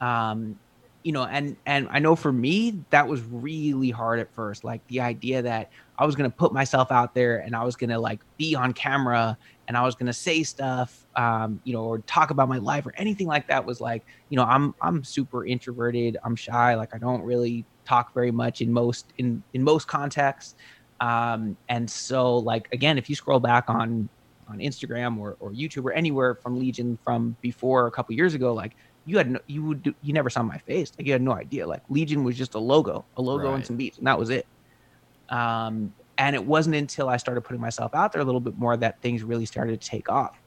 Um, 0.00 0.56
you 1.02 1.10
know, 1.10 1.24
and 1.24 1.56
and 1.66 1.88
I 1.90 1.98
know 1.98 2.14
for 2.14 2.30
me 2.30 2.84
that 2.90 3.08
was 3.08 3.20
really 3.22 3.90
hard 3.90 4.20
at 4.20 4.32
first. 4.32 4.62
Like 4.62 4.86
the 4.86 5.00
idea 5.00 5.42
that 5.42 5.72
I 5.98 6.06
was 6.06 6.14
gonna 6.14 6.30
put 6.30 6.52
myself 6.52 6.92
out 6.92 7.14
there 7.14 7.38
and 7.38 7.56
I 7.56 7.64
was 7.64 7.74
gonna 7.74 7.98
like 7.98 8.20
be 8.36 8.54
on 8.54 8.72
camera 8.72 9.36
and 9.68 9.76
I 9.76 9.82
was 9.82 9.94
gonna 9.94 10.12
say 10.12 10.42
stuff, 10.42 11.06
um, 11.16 11.60
you 11.64 11.72
know, 11.72 11.84
or 11.84 11.98
talk 12.00 12.30
about 12.30 12.48
my 12.48 12.58
life 12.58 12.86
or 12.86 12.94
anything 12.96 13.26
like 13.26 13.46
that 13.48 13.64
was 13.64 13.80
like, 13.80 14.04
you 14.28 14.36
know, 14.36 14.44
I'm 14.44 14.74
I'm 14.80 15.04
super 15.04 15.46
introverted. 15.46 16.16
I'm 16.24 16.36
shy. 16.36 16.74
Like 16.74 16.94
I 16.94 16.98
don't 16.98 17.22
really 17.22 17.64
talk 17.84 18.14
very 18.14 18.30
much 18.30 18.60
in 18.60 18.72
most 18.72 19.12
in 19.18 19.42
in 19.54 19.62
most 19.62 19.86
contexts. 19.86 20.54
Um, 21.00 21.56
and 21.68 21.90
so 21.90 22.38
like 22.38 22.68
again, 22.72 22.98
if 22.98 23.08
you 23.08 23.16
scroll 23.16 23.40
back 23.40 23.68
on 23.68 24.08
on 24.48 24.58
Instagram 24.58 25.18
or, 25.18 25.36
or 25.40 25.50
YouTube 25.50 25.84
or 25.84 25.92
anywhere 25.92 26.34
from 26.34 26.58
Legion 26.58 26.98
from 27.04 27.36
before 27.40 27.86
a 27.86 27.90
couple 27.90 28.14
years 28.14 28.34
ago, 28.34 28.52
like 28.52 28.76
you 29.06 29.16
had 29.16 29.30
no, 29.30 29.40
you 29.46 29.62
would 29.64 29.82
do, 29.82 29.94
you 30.02 30.12
never 30.12 30.30
saw 30.30 30.42
my 30.42 30.58
face. 30.58 30.92
Like 30.96 31.06
you 31.06 31.12
had 31.12 31.22
no 31.22 31.32
idea. 31.32 31.66
Like 31.66 31.82
Legion 31.88 32.24
was 32.24 32.36
just 32.36 32.54
a 32.54 32.58
logo, 32.58 33.04
a 33.16 33.22
logo 33.22 33.48
right. 33.48 33.54
and 33.56 33.66
some 33.66 33.76
beats, 33.76 33.98
and 33.98 34.06
that 34.06 34.18
was 34.18 34.30
it. 34.30 34.46
Um, 35.28 35.92
and 36.18 36.34
it 36.36 36.44
wasn't 36.44 36.76
until 36.76 37.08
I 37.08 37.16
started 37.16 37.40
putting 37.42 37.60
myself 37.60 37.94
out 37.94 38.12
there 38.12 38.20
a 38.20 38.24
little 38.24 38.40
bit 38.40 38.58
more 38.58 38.76
that 38.76 39.00
things 39.00 39.22
really 39.22 39.46
started 39.46 39.80
to 39.80 39.88
take 39.88 40.08
off. 40.10 40.38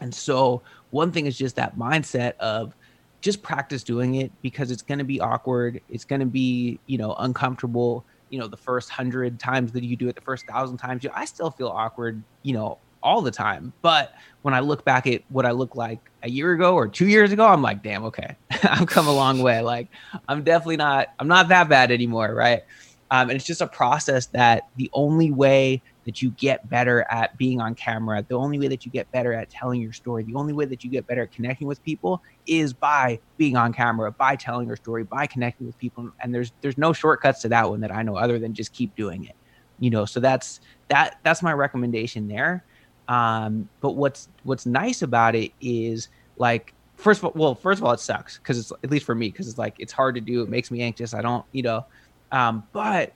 And 0.00 0.14
so, 0.14 0.62
one 0.90 1.12
thing 1.12 1.26
is 1.26 1.36
just 1.38 1.56
that 1.56 1.76
mindset 1.76 2.36
of 2.38 2.74
just 3.20 3.42
practice 3.42 3.82
doing 3.82 4.16
it 4.16 4.32
because 4.42 4.70
it's 4.70 4.82
going 4.82 4.98
to 4.98 5.04
be 5.04 5.20
awkward. 5.20 5.80
It's 5.88 6.04
going 6.04 6.20
to 6.20 6.26
be, 6.26 6.80
you 6.86 6.98
know, 6.98 7.14
uncomfortable. 7.18 8.04
You 8.30 8.38
know, 8.38 8.46
the 8.46 8.56
first 8.56 8.90
hundred 8.90 9.38
times 9.38 9.72
that 9.72 9.84
you 9.84 9.96
do 9.96 10.08
it, 10.08 10.14
the 10.14 10.22
first 10.22 10.46
thousand 10.46 10.78
times, 10.78 11.04
you, 11.04 11.10
I 11.14 11.24
still 11.24 11.50
feel 11.50 11.68
awkward, 11.68 12.22
you 12.42 12.54
know, 12.54 12.78
all 13.02 13.20
the 13.22 13.30
time. 13.30 13.72
But 13.82 14.14
when 14.42 14.54
I 14.54 14.60
look 14.60 14.84
back 14.84 15.06
at 15.06 15.22
what 15.28 15.46
I 15.46 15.50
looked 15.50 15.76
like 15.76 15.98
a 16.22 16.30
year 16.30 16.52
ago 16.52 16.74
or 16.74 16.88
two 16.88 17.08
years 17.08 17.32
ago, 17.32 17.46
I'm 17.46 17.62
like, 17.62 17.82
damn, 17.82 18.04
okay, 18.04 18.36
I've 18.62 18.86
come 18.86 19.06
a 19.06 19.12
long 19.12 19.40
way. 19.40 19.60
Like, 19.60 19.88
I'm 20.28 20.42
definitely 20.42 20.76
not, 20.76 21.08
I'm 21.18 21.28
not 21.28 21.48
that 21.48 21.68
bad 21.68 21.90
anymore, 21.90 22.32
right? 22.34 22.62
Um, 23.12 23.28
and 23.28 23.32
it's 23.32 23.46
just 23.46 23.60
a 23.60 23.66
process 23.66 24.26
that 24.26 24.68
the 24.76 24.88
only 24.92 25.32
way 25.32 25.82
that 26.04 26.22
you 26.22 26.30
get 26.30 26.68
better 26.68 27.04
at 27.10 27.36
being 27.36 27.60
on 27.60 27.74
camera, 27.74 28.24
the 28.26 28.36
only 28.36 28.58
way 28.58 28.68
that 28.68 28.86
you 28.86 28.92
get 28.92 29.10
better 29.10 29.32
at 29.32 29.50
telling 29.50 29.80
your 29.80 29.92
story, 29.92 30.22
the 30.22 30.34
only 30.34 30.52
way 30.52 30.64
that 30.64 30.84
you 30.84 30.90
get 30.90 31.06
better 31.06 31.22
at 31.22 31.32
connecting 31.32 31.66
with 31.66 31.82
people 31.82 32.22
is 32.46 32.72
by 32.72 33.18
being 33.36 33.56
on 33.56 33.72
camera, 33.72 34.12
by 34.12 34.36
telling 34.36 34.66
your 34.66 34.76
story, 34.76 35.02
by 35.02 35.26
connecting 35.26 35.66
with 35.66 35.76
people. 35.78 36.10
And 36.20 36.34
there's 36.34 36.52
there's 36.60 36.78
no 36.78 36.92
shortcuts 36.92 37.42
to 37.42 37.48
that 37.48 37.68
one 37.68 37.80
that 37.80 37.92
I 37.92 38.02
know 38.02 38.16
other 38.16 38.38
than 38.38 38.54
just 38.54 38.72
keep 38.72 38.94
doing 38.94 39.24
it. 39.24 39.34
You 39.80 39.90
know, 39.90 40.04
so 40.04 40.20
that's 40.20 40.60
that 40.88 41.18
that's 41.24 41.42
my 41.42 41.52
recommendation 41.52 42.28
there. 42.28 42.64
Um, 43.08 43.68
but 43.80 43.96
what's 43.96 44.28
what's 44.44 44.66
nice 44.66 45.02
about 45.02 45.34
it 45.34 45.52
is 45.60 46.08
like 46.36 46.74
first 46.96 47.20
of 47.20 47.24
all, 47.24 47.32
well, 47.34 47.54
first 47.54 47.80
of 47.80 47.84
all, 47.84 47.92
it 47.92 48.00
sucks 48.00 48.38
because 48.38 48.58
it's 48.58 48.72
at 48.84 48.90
least 48.90 49.04
for 49.04 49.14
me 49.14 49.30
because 49.30 49.48
it's 49.48 49.58
like 49.58 49.74
it's 49.78 49.92
hard 49.92 50.14
to 50.14 50.20
do. 50.20 50.42
It 50.42 50.48
makes 50.48 50.70
me 50.70 50.80
anxious. 50.82 51.12
I 51.12 51.22
don't, 51.22 51.44
you 51.52 51.62
know, 51.62 51.84
um, 52.32 52.64
but 52.72 53.12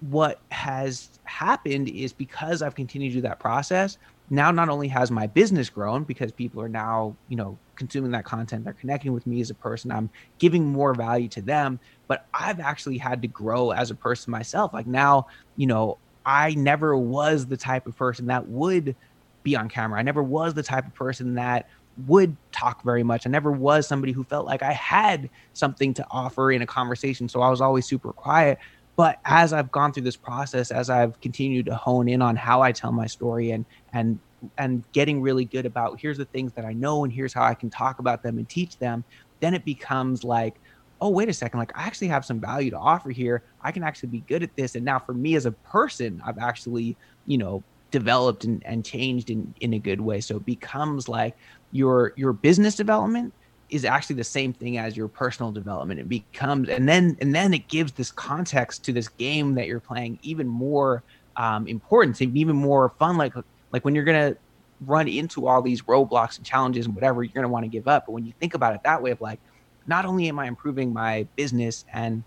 what 0.00 0.40
has 0.50 1.18
happened 1.24 1.88
is 1.88 2.12
because 2.12 2.62
I've 2.62 2.74
continued 2.74 3.10
to 3.10 3.14
do 3.16 3.20
that 3.22 3.38
process, 3.38 3.98
now 4.28 4.50
not 4.50 4.68
only 4.68 4.88
has 4.88 5.10
my 5.10 5.26
business 5.26 5.70
grown 5.70 6.04
because 6.04 6.32
people 6.32 6.60
are 6.60 6.68
now, 6.68 7.16
you 7.28 7.36
know, 7.36 7.58
consuming 7.76 8.10
that 8.10 8.24
content, 8.24 8.64
they're 8.64 8.72
connecting 8.74 9.12
with 9.12 9.26
me 9.26 9.40
as 9.40 9.50
a 9.50 9.54
person, 9.54 9.90
I'm 9.92 10.10
giving 10.38 10.64
more 10.64 10.94
value 10.94 11.28
to 11.28 11.42
them, 11.42 11.78
but 12.08 12.26
I've 12.34 12.60
actually 12.60 12.98
had 12.98 13.22
to 13.22 13.28
grow 13.28 13.70
as 13.70 13.90
a 13.90 13.94
person 13.94 14.30
myself. 14.30 14.72
Like 14.72 14.86
now, 14.86 15.26
you 15.56 15.66
know, 15.66 15.98
I 16.24 16.54
never 16.54 16.96
was 16.96 17.46
the 17.46 17.56
type 17.56 17.86
of 17.86 17.96
person 17.96 18.26
that 18.26 18.48
would 18.48 18.96
be 19.42 19.56
on 19.56 19.68
camera. 19.68 19.98
I 19.98 20.02
never 20.02 20.22
was 20.22 20.54
the 20.54 20.62
type 20.62 20.86
of 20.86 20.94
person 20.94 21.34
that 21.34 21.68
would 22.06 22.36
talk 22.52 22.82
very 22.82 23.02
much. 23.02 23.26
I 23.26 23.30
never 23.30 23.50
was 23.50 23.86
somebody 23.86 24.12
who 24.12 24.24
felt 24.24 24.46
like 24.46 24.62
I 24.62 24.72
had 24.72 25.30
something 25.54 25.94
to 25.94 26.06
offer 26.10 26.52
in 26.52 26.62
a 26.62 26.66
conversation. 26.66 27.28
So 27.28 27.40
I 27.40 27.48
was 27.48 27.60
always 27.60 27.86
super 27.86 28.12
quiet. 28.12 28.58
But 28.96 29.18
as 29.24 29.52
I've 29.52 29.70
gone 29.70 29.92
through 29.92 30.04
this 30.04 30.16
process, 30.16 30.70
as 30.70 30.88
I've 30.88 31.20
continued 31.20 31.66
to 31.66 31.74
hone 31.74 32.08
in 32.08 32.22
on 32.22 32.36
how 32.36 32.62
I 32.62 32.72
tell 32.72 32.92
my 32.92 33.06
story 33.06 33.50
and 33.50 33.64
and 33.92 34.18
and 34.58 34.84
getting 34.92 35.20
really 35.20 35.44
good 35.44 35.66
about 35.66 35.98
here's 36.00 36.18
the 36.18 36.24
things 36.26 36.52
that 36.54 36.64
I 36.64 36.72
know 36.72 37.04
and 37.04 37.12
here's 37.12 37.32
how 37.32 37.42
I 37.42 37.54
can 37.54 37.70
talk 37.70 37.98
about 37.98 38.22
them 38.22 38.38
and 38.38 38.48
teach 38.48 38.78
them, 38.78 39.04
then 39.40 39.54
it 39.54 39.64
becomes 39.64 40.24
like, 40.24 40.60
oh, 41.00 41.10
wait 41.10 41.28
a 41.28 41.32
second, 41.32 41.58
like 41.58 41.76
I 41.76 41.82
actually 41.86 42.08
have 42.08 42.24
some 42.24 42.40
value 42.40 42.70
to 42.70 42.78
offer 42.78 43.10
here. 43.10 43.42
I 43.62 43.72
can 43.72 43.82
actually 43.82 44.10
be 44.10 44.20
good 44.20 44.42
at 44.42 44.54
this. 44.56 44.74
And 44.76 44.84
now 44.84 44.98
for 44.98 45.14
me 45.14 45.34
as 45.36 45.46
a 45.46 45.52
person, 45.52 46.22
I've 46.24 46.38
actually, 46.38 46.96
you 47.26 47.38
know, 47.38 47.62
developed 47.90 48.44
and, 48.44 48.62
and 48.66 48.84
changed 48.84 49.30
in, 49.30 49.54
in 49.60 49.74
a 49.74 49.78
good 49.78 50.00
way. 50.00 50.20
So 50.20 50.36
it 50.36 50.44
becomes 50.44 51.08
like 51.08 51.36
your 51.70 52.12
your 52.16 52.32
business 52.32 52.74
development 52.74 53.32
is 53.68 53.84
actually 53.84 54.16
the 54.16 54.24
same 54.24 54.52
thing 54.52 54.78
as 54.78 54.96
your 54.96 55.08
personal 55.08 55.52
development. 55.52 56.00
It 56.00 56.08
becomes 56.08 56.68
and 56.68 56.88
then 56.88 57.16
and 57.20 57.34
then 57.34 57.54
it 57.54 57.68
gives 57.68 57.92
this 57.92 58.10
context 58.10 58.84
to 58.84 58.92
this 58.92 59.08
game 59.08 59.54
that 59.54 59.66
you're 59.66 59.80
playing 59.80 60.18
even 60.22 60.46
more 60.46 61.04
um, 61.36 61.66
importance, 61.66 62.20
even 62.22 62.56
more 62.56 62.92
fun. 62.98 63.16
Like 63.16 63.34
like 63.72 63.84
when 63.84 63.94
you're 63.94 64.04
gonna 64.04 64.36
run 64.80 65.08
into 65.08 65.46
all 65.46 65.62
these 65.62 65.82
roadblocks 65.82 66.36
and 66.36 66.46
challenges 66.46 66.86
and 66.86 66.94
whatever, 66.94 67.22
you're 67.22 67.32
gonna 67.34 67.48
want 67.48 67.64
to 67.64 67.70
give 67.70 67.88
up. 67.88 68.04
But 68.06 68.12
when 68.12 68.26
you 68.26 68.32
think 68.40 68.54
about 68.54 68.74
it 68.74 68.80
that 68.84 69.02
way, 69.02 69.10
of 69.10 69.20
like, 69.20 69.40
not 69.86 70.04
only 70.04 70.28
am 70.28 70.38
I 70.38 70.46
improving 70.46 70.92
my 70.92 71.28
business 71.36 71.84
and 71.92 72.24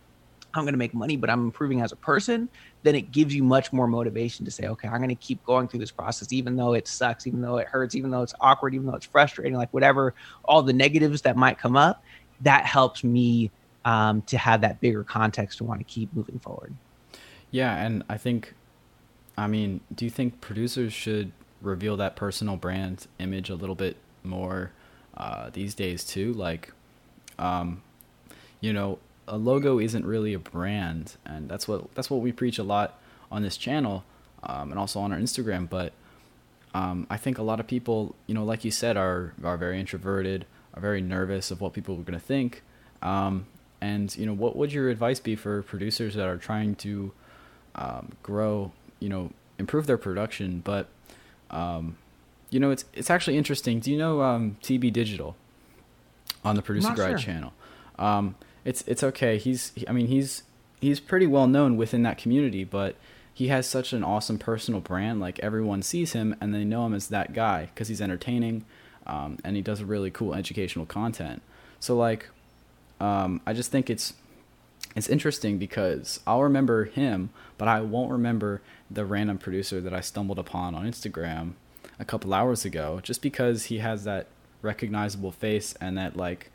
I'm 0.54 0.64
going 0.64 0.74
to 0.74 0.80
make 0.80 0.94
money, 0.94 1.16
but 1.16 1.30
I'm 1.30 1.44
improving 1.46 1.82
as 1.82 1.92
a 1.92 1.96
person, 1.96 2.50
then 2.84 2.96
it 2.96 3.12
gives 3.12 3.36
you 3.36 3.44
much 3.44 3.74
more 3.74 3.88
motivation 3.88 4.46
to 4.46 4.52
say, 4.52 4.68
okay, 4.68 4.88
I'm 4.88 4.98
going 4.98 5.10
to 5.10 5.16
keep 5.16 5.44
going 5.44 5.68
through 5.68 5.82
this 5.82 5.92
process, 5.92 6.32
even 6.32 6.56
though 6.56 6.74
it 6.74 6.88
sucks, 6.88 7.28
even 7.28 7.42
though 7.42 7.58
it 7.58 7.68
hurts, 7.68 7.96
even 7.96 8.10
though 8.10 8.22
it's 8.22 8.34
awkward, 8.40 8.74
even 8.74 8.88
though 8.88 8.96
it's 8.96 9.06
frustrating, 9.06 9.56
like 9.56 9.74
whatever, 9.74 10.14
all 10.46 10.62
the 10.62 10.74
negatives 10.74 11.22
that 11.24 11.36
might 11.36 11.58
come 11.58 11.76
up, 11.76 12.04
that 12.42 12.66
helps 12.66 13.04
me 13.04 13.52
um, 13.84 14.22
to 14.24 14.38
have 14.38 14.62
that 14.62 14.80
bigger 14.80 15.04
context 15.04 15.58
to 15.58 15.64
want 15.64 15.80
to 15.80 15.84
keep 15.84 16.14
moving 16.14 16.40
forward. 16.40 16.74
Yeah. 17.52 17.76
And 17.76 18.04
I 18.08 18.18
think, 18.18 18.54
I 19.38 19.48
mean, 19.48 19.82
do 19.94 20.06
you 20.06 20.12
think 20.12 20.40
producers 20.40 20.94
should 20.94 21.32
reveal 21.62 21.98
that 21.98 22.16
personal 22.16 22.56
brand 22.56 23.08
image 23.20 23.50
a 23.50 23.56
little 23.56 23.76
bit 23.76 23.98
more 24.24 24.72
uh, 25.18 25.50
these 25.52 25.76
days 25.76 26.06
too? 26.06 26.34
Like, 26.34 26.72
um, 27.38 27.82
you 28.62 28.72
know, 28.72 29.00
a 29.30 29.38
logo 29.38 29.80
isn't 29.80 30.06
really 30.06 30.34
a 30.34 30.40
brand, 30.40 31.16
and 31.26 31.48
that's 31.48 31.68
what 31.68 31.94
that's 31.96 32.10
what 32.10 32.20
we 32.20 32.32
preach 32.32 32.58
a 32.58 32.64
lot 32.64 33.00
on 33.32 33.44
this 33.44 33.56
channel, 33.56 34.04
um, 34.44 34.72
and 34.72 34.80
also 34.80 35.00
on 35.00 35.14
our 35.14 35.20
Instagram. 35.20 35.70
But 35.70 35.94
um, 36.74 37.08
I 37.10 37.18
think 37.18 37.38
a 37.38 37.44
lot 37.44 37.60
of 37.60 37.68
people, 37.68 38.16
you 38.28 38.34
know, 38.34 38.44
like 38.44 38.66
you 38.66 38.72
said, 38.72 38.98
are 38.98 39.34
are 39.44 39.56
very 39.56 39.80
introverted, 39.80 40.46
are 40.74 40.82
very 40.82 41.00
nervous 41.00 41.52
of 41.52 41.62
what 41.62 41.74
people 41.74 41.96
are 41.96 42.04
going 42.04 42.20
to 42.20 42.26
think. 42.26 42.64
Um, 43.02 43.46
and 43.80 44.14
you 44.18 44.26
know, 44.26 44.34
what 44.34 44.56
would 44.56 44.74
your 44.74 44.90
advice 44.90 45.20
be 45.20 45.36
for 45.36 45.62
producers 45.62 46.16
that 46.16 46.28
are 46.28 46.38
trying 46.38 46.76
to 46.76 47.14
um, 47.76 48.12
grow, 48.24 48.72
you 49.00 49.08
know, 49.08 49.32
improve 49.58 49.86
their 49.86 49.98
production, 49.98 50.62
but 50.66 50.88
um, 51.52 51.98
you 52.50 52.60
know, 52.60 52.72
it's 52.72 52.86
it's 52.94 53.10
actually 53.10 53.38
interesting. 53.38 53.80
Do 53.80 53.92
you 53.92 53.98
know 53.98 54.22
um, 54.22 54.58
TB 54.64 54.92
Digital 54.92 55.36
on 56.44 56.56
the 56.56 56.64
Producer 56.64 56.94
Guide 56.94 57.12
sure. 57.12 57.18
channel? 57.18 57.54
It's 58.66 58.84
it's 58.88 59.04
okay. 59.04 59.38
He's 59.38 59.72
I 59.88 59.92
mean 59.92 60.08
he's 60.08 60.44
he's 60.82 61.00
pretty 61.00 61.28
well 61.28 61.48
known 61.48 61.78
within 61.78 62.04
that 62.04 62.18
community, 62.18 62.64
but 62.64 62.96
he 63.34 63.48
has 63.48 63.68
such 63.68 63.94
an 63.94 64.04
awesome 64.04 64.38
personal 64.38 64.82
brand. 64.82 65.20
Like 65.20 65.40
everyone 65.40 65.82
sees 65.82 66.14
him 66.14 66.36
and 66.42 66.54
they 66.54 66.66
know 66.66 66.86
him 66.86 66.94
as 66.94 67.08
that 67.08 67.34
guy 67.34 67.70
because 67.74 67.88
he's 67.88 68.02
entertaining, 68.02 68.66
um, 69.08 69.40
and 69.44 69.56
he 69.56 69.62
does 69.62 69.82
really 69.84 70.12
cool 70.12 70.36
educational 70.36 70.86
content. 70.86 71.42
So 71.80 71.96
like, 71.96 72.30
um, 73.00 73.42
I 73.46 73.54
just 73.54 73.72
think 73.72 73.90
it's 73.90 74.14
it's 74.96 75.08
interesting 75.08 75.58
because 75.58 76.20
I'll 76.26 76.44
remember 76.44 76.86
him, 76.86 77.30
but 77.58 77.68
I 77.68 77.82
won't 77.82 78.12
remember 78.12 78.62
the 78.90 79.06
random 79.06 79.38
producer 79.38 79.80
that 79.82 79.94
I 79.94 80.02
stumbled 80.02 80.40
upon 80.40 80.76
on 80.76 80.86
Instagram 80.86 81.54
a 82.00 82.06
couple 82.06 82.34
hours 82.34 82.66
ago, 82.66 83.00
just 83.04 83.22
because 83.22 83.66
he 83.66 83.80
has 83.80 84.04
that 84.04 84.28
recognizable 84.62 85.32
face 85.32 85.76
and 85.80 85.98
that 85.98 86.18
like 86.18 86.52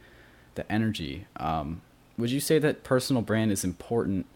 the 0.54 0.70
energy. 0.70 1.26
Um, 1.36 1.82
would 2.16 2.30
you 2.30 2.40
say 2.40 2.58
that 2.58 2.84
personal 2.84 3.22
brand 3.22 3.52
is 3.52 3.64
important 3.64 4.26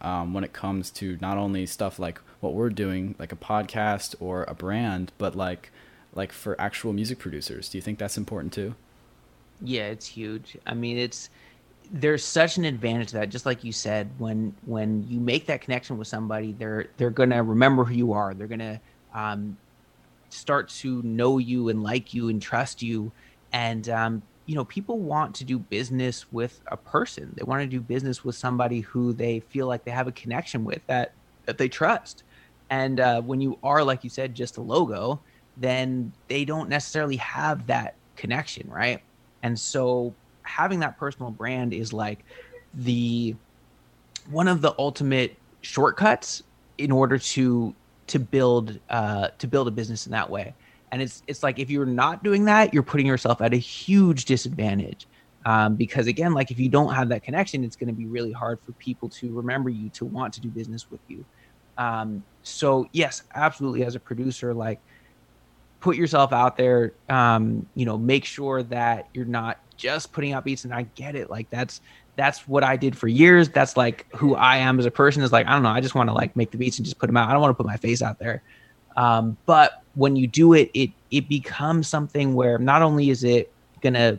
um, 0.00 0.34
when 0.34 0.44
it 0.44 0.52
comes 0.52 0.90
to 0.92 1.18
not 1.20 1.38
only 1.38 1.66
stuff 1.66 1.98
like 1.98 2.20
what 2.40 2.54
we're 2.54 2.70
doing, 2.70 3.14
like 3.18 3.32
a 3.32 3.36
podcast 3.36 4.14
or 4.20 4.44
a 4.44 4.54
brand, 4.54 5.12
but 5.18 5.34
like 5.34 5.70
like 6.14 6.32
for 6.32 6.60
actual 6.60 6.92
music 6.92 7.18
producers? 7.18 7.68
Do 7.68 7.78
you 7.78 7.82
think 7.82 7.98
that's 7.98 8.16
important 8.16 8.52
too? 8.52 8.74
Yeah, 9.60 9.86
it's 9.86 10.06
huge. 10.06 10.56
I 10.66 10.74
mean, 10.74 10.98
it's 10.98 11.30
there's 11.90 12.24
such 12.24 12.58
an 12.58 12.64
advantage 12.64 13.08
to 13.08 13.14
that 13.14 13.30
just 13.30 13.46
like 13.46 13.64
you 13.64 13.72
said 13.72 14.10
when 14.18 14.54
when 14.66 15.06
you 15.08 15.18
make 15.18 15.46
that 15.46 15.62
connection 15.62 15.96
with 15.96 16.06
somebody 16.06 16.52
they're 16.52 16.88
they're 16.98 17.08
gonna 17.08 17.42
remember 17.42 17.82
who 17.82 17.94
you 17.94 18.12
are 18.12 18.34
they're 18.34 18.46
gonna 18.46 18.78
um, 19.14 19.56
start 20.28 20.68
to 20.68 21.00
know 21.02 21.38
you 21.38 21.70
and 21.70 21.82
like 21.82 22.12
you 22.12 22.28
and 22.28 22.42
trust 22.42 22.82
you 22.82 23.10
and 23.52 23.88
um, 23.88 24.22
you 24.48 24.54
know, 24.54 24.64
people 24.64 24.98
want 24.98 25.34
to 25.36 25.44
do 25.44 25.58
business 25.58 26.32
with 26.32 26.62
a 26.68 26.76
person. 26.76 27.34
They 27.36 27.44
want 27.44 27.60
to 27.60 27.66
do 27.66 27.82
business 27.82 28.24
with 28.24 28.34
somebody 28.34 28.80
who 28.80 29.12
they 29.12 29.40
feel 29.40 29.66
like 29.66 29.84
they 29.84 29.90
have 29.90 30.08
a 30.08 30.12
connection 30.12 30.64
with 30.64 30.80
that 30.86 31.12
that 31.44 31.58
they 31.58 31.68
trust. 31.68 32.22
And 32.70 32.98
uh, 32.98 33.20
when 33.20 33.42
you 33.42 33.58
are, 33.62 33.84
like 33.84 34.04
you 34.04 34.10
said, 34.10 34.34
just 34.34 34.56
a 34.56 34.62
logo, 34.62 35.20
then 35.58 36.12
they 36.28 36.46
don't 36.46 36.70
necessarily 36.70 37.16
have 37.16 37.66
that 37.66 37.94
connection, 38.16 38.70
right? 38.70 39.02
And 39.42 39.58
so 39.58 40.14
having 40.44 40.80
that 40.80 40.98
personal 40.98 41.30
brand 41.30 41.74
is 41.74 41.92
like 41.92 42.24
the 42.72 43.36
one 44.30 44.48
of 44.48 44.62
the 44.62 44.74
ultimate 44.78 45.36
shortcuts 45.60 46.42
in 46.78 46.90
order 46.90 47.18
to 47.18 47.74
to 48.06 48.18
build 48.18 48.80
uh, 48.88 49.28
to 49.40 49.46
build 49.46 49.68
a 49.68 49.72
business 49.72 50.06
in 50.06 50.12
that 50.12 50.30
way 50.30 50.54
and 50.92 51.02
it's 51.02 51.22
it's 51.26 51.42
like 51.42 51.58
if 51.58 51.70
you're 51.70 51.86
not 51.86 52.22
doing 52.22 52.44
that 52.44 52.72
you're 52.72 52.82
putting 52.82 53.06
yourself 53.06 53.40
at 53.40 53.52
a 53.52 53.56
huge 53.56 54.24
disadvantage. 54.24 55.06
Um, 55.46 55.76
because 55.76 56.08
again 56.08 56.34
like 56.34 56.50
if 56.50 56.58
you 56.58 56.68
don't 56.68 56.92
have 56.92 57.08
that 57.10 57.22
connection 57.22 57.64
it's 57.64 57.76
going 57.76 57.88
to 57.88 57.94
be 57.94 58.06
really 58.06 58.32
hard 58.32 58.58
for 58.60 58.72
people 58.72 59.08
to 59.10 59.32
remember 59.32 59.70
you 59.70 59.88
to 59.90 60.04
want 60.04 60.34
to 60.34 60.40
do 60.40 60.48
business 60.48 60.90
with 60.90 61.00
you. 61.08 61.24
Um, 61.78 62.24
so 62.42 62.88
yes 62.92 63.22
absolutely 63.34 63.84
as 63.84 63.94
a 63.94 64.00
producer 64.00 64.52
like 64.52 64.80
put 65.80 65.96
yourself 65.96 66.32
out 66.32 66.56
there 66.56 66.92
um, 67.08 67.66
you 67.74 67.86
know 67.86 67.96
make 67.96 68.24
sure 68.24 68.62
that 68.64 69.08
you're 69.14 69.24
not 69.24 69.58
just 69.76 70.12
putting 70.12 70.32
out 70.32 70.44
beats 70.44 70.64
and 70.64 70.74
i 70.74 70.82
get 70.96 71.14
it 71.14 71.30
like 71.30 71.48
that's 71.50 71.80
that's 72.16 72.48
what 72.48 72.64
i 72.64 72.76
did 72.76 72.98
for 72.98 73.06
years. 73.06 73.48
That's 73.48 73.76
like 73.76 74.06
who 74.16 74.34
i 74.34 74.56
am 74.56 74.80
as 74.80 74.86
a 74.86 74.90
person 74.90 75.22
is 75.22 75.30
like 75.30 75.46
i 75.46 75.52
don't 75.52 75.62
know 75.62 75.68
i 75.68 75.80
just 75.80 75.94
want 75.94 76.08
to 76.08 76.14
like 76.14 76.34
make 76.34 76.50
the 76.50 76.58
beats 76.58 76.78
and 76.78 76.84
just 76.84 76.98
put 76.98 77.06
them 77.06 77.16
out. 77.16 77.28
I 77.28 77.32
don't 77.32 77.40
want 77.40 77.52
to 77.52 77.56
put 77.56 77.66
my 77.66 77.76
face 77.76 78.02
out 78.02 78.18
there 78.18 78.42
um, 78.98 79.36
but 79.46 79.82
when 79.94 80.16
you 80.16 80.26
do 80.26 80.52
it, 80.54 80.70
it 80.74 80.90
it 81.10 81.28
becomes 81.28 81.86
something 81.86 82.34
where 82.34 82.58
not 82.58 82.82
only 82.82 83.10
is 83.10 83.22
it 83.22 83.50
gonna 83.80 84.18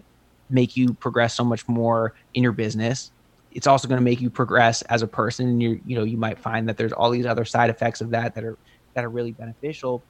make 0.50 0.78
you 0.78 0.94
progress 0.94 1.36
so 1.36 1.44
much 1.44 1.68
more 1.68 2.16
in 2.34 2.42
your 2.42 2.54
business, 2.54 3.12
it's 3.52 3.68
also 3.68 3.88
going 3.88 4.00
to 4.00 4.04
make 4.04 4.22
you 4.22 4.30
progress 4.30 4.82
as 4.84 5.02
a 5.02 5.08
person. 5.08 5.50
And 5.50 5.62
you 5.62 5.82
you 5.86 5.98
know 5.98 6.04
you 6.06 6.18
might 6.18 6.40
find 6.40 6.68
that 6.70 6.78
there's 6.78 6.94
all 6.94 7.10
these 7.10 7.26
other 7.26 7.44
side 7.44 7.70
effects 7.70 8.00
of 8.00 8.10
that 8.12 8.34
that 8.36 8.44
are 8.46 8.58
that 8.94 9.04
are 9.04 9.10
really 9.10 9.34
beneficial. 9.34 10.02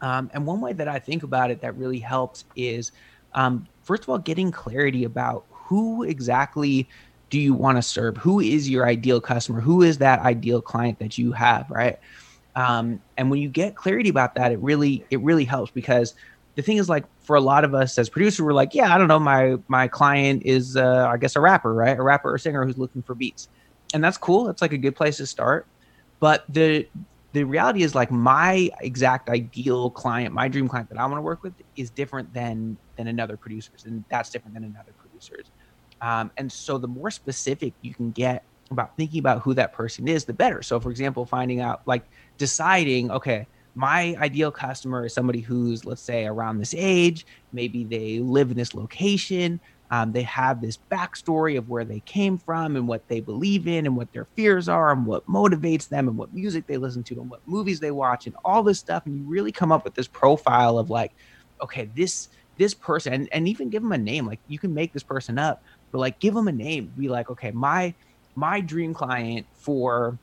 Um, 0.00 0.30
and 0.32 0.46
one 0.46 0.60
way 0.60 0.72
that 0.72 0.88
I 0.88 1.00
think 1.00 1.24
about 1.24 1.50
it 1.50 1.60
that 1.60 1.76
really 1.76 1.98
helps 1.98 2.44
is, 2.56 2.92
um, 3.34 3.66
first 3.82 4.04
of 4.04 4.08
all, 4.08 4.18
getting 4.18 4.50
clarity 4.52 5.04
about 5.04 5.44
who 5.50 6.04
exactly 6.04 6.88
do 7.28 7.38
you 7.38 7.54
want 7.54 7.76
to 7.76 7.82
serve? 7.82 8.16
Who 8.16 8.40
is 8.40 8.70
your 8.70 8.86
ideal 8.86 9.20
customer? 9.20 9.60
Who 9.60 9.82
is 9.82 9.98
that 9.98 10.20
ideal 10.20 10.62
client 10.62 11.00
that 11.00 11.18
you 11.18 11.32
have, 11.32 11.70
right? 11.70 11.98
Um, 12.56 13.02
and 13.16 13.30
when 13.30 13.40
you 13.40 13.48
get 13.48 13.76
clarity 13.76 14.08
about 14.08 14.34
that, 14.34 14.52
it 14.52 14.60
really 14.60 15.06
it 15.10 15.20
really 15.20 15.44
helps 15.44 15.70
because 15.72 16.14
the 16.56 16.62
thing 16.62 16.78
is 16.78 16.88
like 16.88 17.04
for 17.22 17.36
a 17.36 17.40
lot 17.40 17.64
of 17.64 17.74
us 17.74 17.96
as 17.98 18.10
producers, 18.10 18.42
we're 18.44 18.52
like, 18.52 18.74
yeah, 18.74 18.94
I 18.94 18.98
don't 18.98 19.08
know, 19.08 19.20
my 19.20 19.56
my 19.68 19.88
client 19.88 20.42
is 20.44 20.76
uh, 20.76 21.08
I 21.08 21.16
guess 21.16 21.36
a 21.36 21.40
rapper, 21.40 21.72
right? 21.74 21.98
A 21.98 22.02
rapper 22.02 22.32
or 22.32 22.38
singer 22.38 22.64
who's 22.64 22.78
looking 22.78 23.02
for 23.02 23.14
beats, 23.14 23.48
and 23.94 24.02
that's 24.02 24.18
cool. 24.18 24.44
That's 24.44 24.62
like 24.62 24.72
a 24.72 24.78
good 24.78 24.96
place 24.96 25.18
to 25.18 25.26
start. 25.26 25.66
But 26.20 26.44
the 26.48 26.86
the 27.32 27.44
reality 27.44 27.82
is 27.82 27.94
like 27.94 28.10
my 28.10 28.70
exact 28.80 29.28
ideal 29.28 29.90
client, 29.90 30.34
my 30.34 30.48
dream 30.48 30.68
client 30.68 30.88
that 30.90 30.98
I 30.98 31.06
want 31.06 31.18
to 31.18 31.22
work 31.22 31.42
with 31.44 31.54
is 31.76 31.90
different 31.90 32.32
than 32.32 32.78
than 32.96 33.06
another 33.06 33.36
producer's, 33.36 33.84
and 33.84 34.04
that's 34.10 34.30
different 34.30 34.54
than 34.54 34.64
another 34.64 34.92
producer's. 34.98 35.50
Um, 36.00 36.30
and 36.36 36.50
so 36.50 36.78
the 36.78 36.88
more 36.88 37.10
specific 37.10 37.74
you 37.82 37.94
can 37.94 38.10
get 38.10 38.44
about 38.70 38.90
thinking 38.96 39.18
about 39.18 39.42
who 39.42 39.54
that 39.54 39.72
person 39.72 40.08
is, 40.08 40.24
the 40.24 40.32
better. 40.32 40.62
So, 40.62 40.80
for 40.80 40.90
example, 40.90 41.26
finding 41.26 41.60
out 41.60 41.80
like 41.86 42.04
deciding, 42.40 43.10
okay, 43.10 43.46
my 43.74 44.16
ideal 44.18 44.50
customer 44.50 45.04
is 45.04 45.12
somebody 45.14 45.40
who's, 45.40 45.84
let's 45.84 46.02
say, 46.02 46.24
around 46.24 46.58
this 46.58 46.74
age. 46.74 47.26
Maybe 47.52 47.84
they 47.84 48.18
live 48.18 48.50
in 48.50 48.56
this 48.56 48.74
location. 48.74 49.60
Um, 49.90 50.10
they 50.12 50.22
have 50.22 50.60
this 50.60 50.78
backstory 50.90 51.58
of 51.58 51.68
where 51.68 51.84
they 51.84 52.00
came 52.00 52.38
from 52.38 52.76
and 52.76 52.88
what 52.88 53.06
they 53.08 53.20
believe 53.20 53.68
in 53.68 53.84
and 53.84 53.94
what 53.94 54.10
their 54.12 54.24
fears 54.24 54.68
are 54.68 54.90
and 54.90 55.04
what 55.04 55.26
motivates 55.28 55.88
them 55.88 56.08
and 56.08 56.16
what 56.16 56.32
music 56.32 56.66
they 56.66 56.78
listen 56.78 57.02
to 57.04 57.20
and 57.20 57.28
what 57.28 57.46
movies 57.46 57.78
they 57.78 57.90
watch 57.90 58.26
and 58.26 58.36
all 58.42 58.62
this 58.62 58.78
stuff. 58.78 59.04
And 59.04 59.18
you 59.18 59.24
really 59.24 59.52
come 59.52 59.70
up 59.70 59.84
with 59.84 59.94
this 59.94 60.08
profile 60.08 60.78
of 60.78 60.88
like, 60.88 61.12
okay, 61.62 61.90
this 61.94 62.30
this 62.56 62.72
person 62.74 63.12
and, 63.12 63.28
and 63.32 63.48
even 63.48 63.68
give 63.68 63.82
them 63.82 63.92
a 63.92 63.98
name. 63.98 64.26
Like 64.26 64.40
you 64.48 64.58
can 64.58 64.72
make 64.72 64.92
this 64.94 65.02
person 65.02 65.38
up, 65.38 65.62
but 65.92 65.98
like 65.98 66.18
give 66.20 66.34
them 66.34 66.48
a 66.48 66.52
name. 66.52 66.92
Be 66.96 67.08
like, 67.08 67.28
okay, 67.30 67.50
my 67.50 67.94
my 68.34 68.60
dream 68.60 68.94
client 68.94 69.46
for 69.52 70.18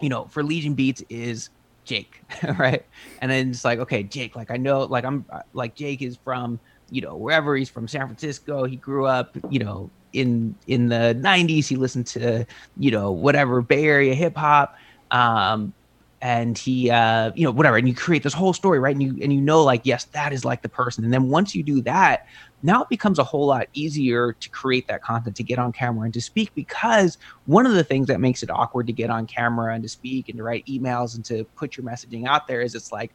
you 0.00 0.08
know, 0.08 0.26
for 0.26 0.42
Legion 0.42 0.74
Beats 0.74 1.02
is 1.08 1.50
Jake, 1.84 2.22
right? 2.58 2.84
And 3.20 3.30
then 3.30 3.50
it's 3.50 3.64
like, 3.64 3.78
okay, 3.80 4.02
Jake, 4.02 4.36
like 4.36 4.50
I 4.50 4.56
know, 4.56 4.82
like 4.82 5.04
I'm 5.04 5.24
like 5.52 5.74
Jake 5.74 6.02
is 6.02 6.16
from, 6.16 6.60
you 6.90 7.00
know, 7.00 7.16
wherever 7.16 7.56
he's 7.56 7.68
from 7.68 7.88
San 7.88 8.06
Francisco. 8.06 8.64
He 8.64 8.76
grew 8.76 9.06
up, 9.06 9.36
you 9.50 9.58
know, 9.58 9.90
in 10.12 10.54
in 10.66 10.88
the 10.88 11.18
90s. 11.18 11.66
He 11.66 11.76
listened 11.76 12.06
to, 12.08 12.46
you 12.76 12.90
know, 12.90 13.10
whatever 13.10 13.62
Bay 13.62 13.84
Area 13.84 14.14
hip 14.14 14.36
hop. 14.36 14.76
Um, 15.10 15.72
and 16.20 16.58
he 16.58 16.90
uh 16.90 17.30
you 17.36 17.44
know 17.44 17.50
whatever 17.50 17.76
and 17.76 17.88
you 17.88 17.94
create 17.94 18.22
this 18.22 18.34
whole 18.34 18.52
story 18.52 18.78
right? 18.78 18.94
And 18.94 19.02
you 19.02 19.18
and 19.22 19.32
you 19.32 19.40
know 19.40 19.62
like 19.62 19.82
yes 19.84 20.04
that 20.06 20.32
is 20.32 20.44
like 20.44 20.62
the 20.62 20.68
person. 20.68 21.04
And 21.04 21.12
then 21.12 21.28
once 21.28 21.54
you 21.54 21.62
do 21.62 21.80
that 21.82 22.26
now 22.62 22.82
it 22.82 22.88
becomes 22.88 23.18
a 23.18 23.24
whole 23.24 23.46
lot 23.46 23.68
easier 23.72 24.32
to 24.32 24.48
create 24.50 24.88
that 24.88 25.02
content 25.02 25.36
to 25.36 25.42
get 25.42 25.58
on 25.58 25.72
camera 25.72 26.04
and 26.04 26.14
to 26.14 26.20
speak 26.20 26.54
because 26.54 27.18
one 27.46 27.66
of 27.66 27.72
the 27.72 27.84
things 27.84 28.08
that 28.08 28.20
makes 28.20 28.42
it 28.42 28.50
awkward 28.50 28.86
to 28.86 28.92
get 28.92 29.10
on 29.10 29.26
camera 29.26 29.74
and 29.74 29.82
to 29.82 29.88
speak 29.88 30.28
and 30.28 30.38
to 30.38 30.42
write 30.42 30.66
emails 30.66 31.14
and 31.14 31.24
to 31.24 31.44
put 31.56 31.76
your 31.76 31.86
messaging 31.86 32.26
out 32.26 32.48
there 32.48 32.60
is 32.60 32.74
it's 32.74 32.92
like 32.92 33.14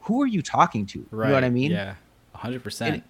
who 0.00 0.20
are 0.20 0.26
you 0.26 0.42
talking 0.42 0.84
to? 0.86 1.06
Right. 1.10 1.26
you 1.26 1.28
know 1.28 1.34
what 1.36 1.44
i 1.44 1.50
mean? 1.50 1.70
Yeah. 1.70 1.94
100% 2.36 2.80
and, 2.80 3.02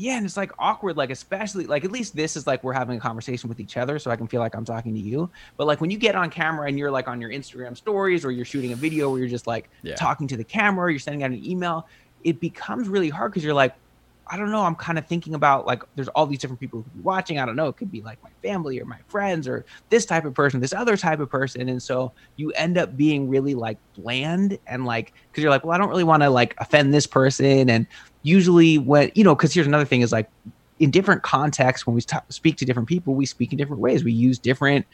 yeah, 0.00 0.16
and 0.16 0.24
it's 0.24 0.36
like 0.36 0.52
awkward, 0.60 0.96
like 0.96 1.10
especially 1.10 1.66
like 1.66 1.84
at 1.84 1.90
least 1.90 2.14
this 2.14 2.36
is 2.36 2.46
like 2.46 2.62
we're 2.62 2.72
having 2.72 2.96
a 2.96 3.00
conversation 3.00 3.48
with 3.48 3.58
each 3.58 3.76
other, 3.76 3.98
so 3.98 4.12
I 4.12 4.16
can 4.16 4.28
feel 4.28 4.40
like 4.40 4.54
I'm 4.54 4.64
talking 4.64 4.94
to 4.94 5.00
you. 5.00 5.28
But 5.56 5.66
like 5.66 5.80
when 5.80 5.90
you 5.90 5.98
get 5.98 6.14
on 6.14 6.30
camera 6.30 6.68
and 6.68 6.78
you're 6.78 6.90
like 6.90 7.08
on 7.08 7.20
your 7.20 7.30
Instagram 7.30 7.76
stories 7.76 8.24
or 8.24 8.30
you're 8.30 8.44
shooting 8.44 8.72
a 8.72 8.76
video 8.76 9.10
where 9.10 9.18
you're 9.18 9.28
just 9.28 9.48
like 9.48 9.68
yeah. 9.82 9.96
talking 9.96 10.28
to 10.28 10.36
the 10.36 10.44
camera, 10.44 10.86
or 10.86 10.90
you're 10.90 11.00
sending 11.00 11.24
out 11.24 11.32
an 11.32 11.44
email, 11.44 11.88
it 12.22 12.38
becomes 12.38 12.88
really 12.88 13.08
hard 13.08 13.32
because 13.32 13.42
you're 13.42 13.54
like, 13.54 13.74
I 14.30 14.36
don't 14.36 14.50
know. 14.50 14.62
I'm 14.62 14.74
kind 14.74 14.98
of 14.98 15.06
thinking 15.06 15.34
about 15.34 15.66
like 15.66 15.82
there's 15.96 16.08
all 16.08 16.26
these 16.26 16.38
different 16.38 16.60
people 16.60 16.78
who 16.78 16.82
could 16.84 16.94
be 16.94 17.02
watching. 17.02 17.38
I 17.40 17.46
don't 17.46 17.56
know. 17.56 17.68
It 17.68 17.76
could 17.76 17.90
be 17.90 18.02
like 18.02 18.22
my 18.22 18.30
family 18.42 18.80
or 18.80 18.84
my 18.84 18.98
friends 19.08 19.48
or 19.48 19.64
this 19.88 20.04
type 20.04 20.24
of 20.24 20.34
person, 20.34 20.60
this 20.60 20.74
other 20.74 20.96
type 20.96 21.18
of 21.18 21.30
person. 21.30 21.68
And 21.68 21.82
so 21.82 22.12
you 22.36 22.52
end 22.52 22.76
up 22.76 22.96
being 22.96 23.28
really 23.28 23.54
like 23.54 23.78
bland 23.96 24.58
and 24.66 24.84
like 24.84 25.12
because 25.30 25.42
you're 25.42 25.50
like, 25.50 25.64
well, 25.64 25.72
I 25.72 25.78
don't 25.78 25.88
really 25.88 26.04
want 26.04 26.22
to 26.22 26.30
like 26.30 26.54
offend 26.58 26.92
this 26.92 27.06
person. 27.06 27.70
And 27.70 27.86
usually 28.22 28.78
when 28.78 29.10
you 29.14 29.24
know, 29.24 29.34
because 29.34 29.52
here's 29.52 29.66
another 29.66 29.84
thing 29.84 30.00
is 30.00 30.12
like 30.12 30.30
in 30.78 30.90
different 30.90 31.22
contexts 31.22 31.86
when 31.86 31.94
we 31.94 32.02
t- 32.02 32.16
speak 32.28 32.56
to 32.58 32.64
different 32.64 32.88
people, 32.88 33.14
we 33.14 33.26
speak 33.26 33.52
in 33.52 33.58
different 33.58 33.80
ways. 33.80 34.04
We 34.04 34.12
use 34.12 34.38
different 34.38 34.86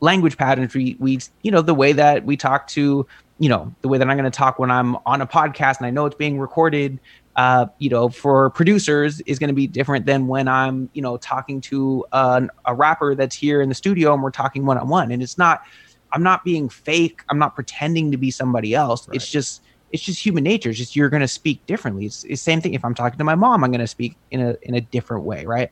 language 0.00 0.36
patterns. 0.36 0.74
We 0.74 0.96
we 0.98 1.20
you 1.42 1.50
know 1.50 1.62
the 1.62 1.74
way 1.74 1.92
that 1.92 2.24
we 2.24 2.36
talk 2.36 2.66
to 2.68 3.06
you 3.38 3.48
know 3.48 3.74
the 3.82 3.88
way 3.88 3.98
that 3.98 4.08
I'm 4.08 4.16
going 4.16 4.30
to 4.30 4.36
talk 4.36 4.58
when 4.58 4.70
I'm 4.70 4.96
on 5.06 5.20
a 5.20 5.26
podcast 5.26 5.78
and 5.78 5.86
I 5.86 5.90
know 5.90 6.06
it's 6.06 6.16
being 6.16 6.38
recorded 6.38 7.00
uh, 7.36 7.66
you 7.78 7.90
know, 7.90 8.08
for 8.08 8.50
producers 8.50 9.20
is 9.22 9.38
going 9.38 9.48
to 9.48 9.54
be 9.54 9.66
different 9.66 10.06
than 10.06 10.26
when 10.28 10.46
I'm, 10.46 10.88
you 10.92 11.02
know, 11.02 11.16
talking 11.16 11.60
to 11.62 12.04
a, 12.12 12.46
a 12.64 12.74
rapper 12.74 13.14
that's 13.14 13.34
here 13.34 13.60
in 13.60 13.68
the 13.68 13.74
studio 13.74 14.14
and 14.14 14.22
we're 14.22 14.30
talking 14.30 14.64
one 14.64 14.78
on 14.78 14.88
one. 14.88 15.10
And 15.10 15.22
it's 15.22 15.36
not, 15.36 15.62
I'm 16.12 16.22
not 16.22 16.44
being 16.44 16.68
fake. 16.68 17.22
I'm 17.28 17.38
not 17.38 17.54
pretending 17.54 18.12
to 18.12 18.16
be 18.16 18.30
somebody 18.30 18.74
else. 18.74 19.08
Right. 19.08 19.16
It's 19.16 19.28
just, 19.28 19.62
it's 19.94 20.02
just 20.02 20.26
human 20.26 20.42
nature. 20.42 20.70
It's 20.70 20.78
just 20.78 20.96
you're 20.96 21.08
going 21.08 21.20
to 21.20 21.28
speak 21.28 21.64
differently. 21.66 22.06
It's 22.06 22.22
the 22.22 22.34
same 22.34 22.60
thing. 22.60 22.74
If 22.74 22.84
I'm 22.84 22.96
talking 22.96 23.16
to 23.16 23.22
my 23.22 23.36
mom, 23.36 23.62
I'm 23.62 23.70
going 23.70 23.80
to 23.80 23.86
speak 23.86 24.16
in 24.32 24.40
a 24.40 24.56
in 24.62 24.74
a 24.74 24.80
different 24.80 25.22
way, 25.22 25.46
right? 25.46 25.70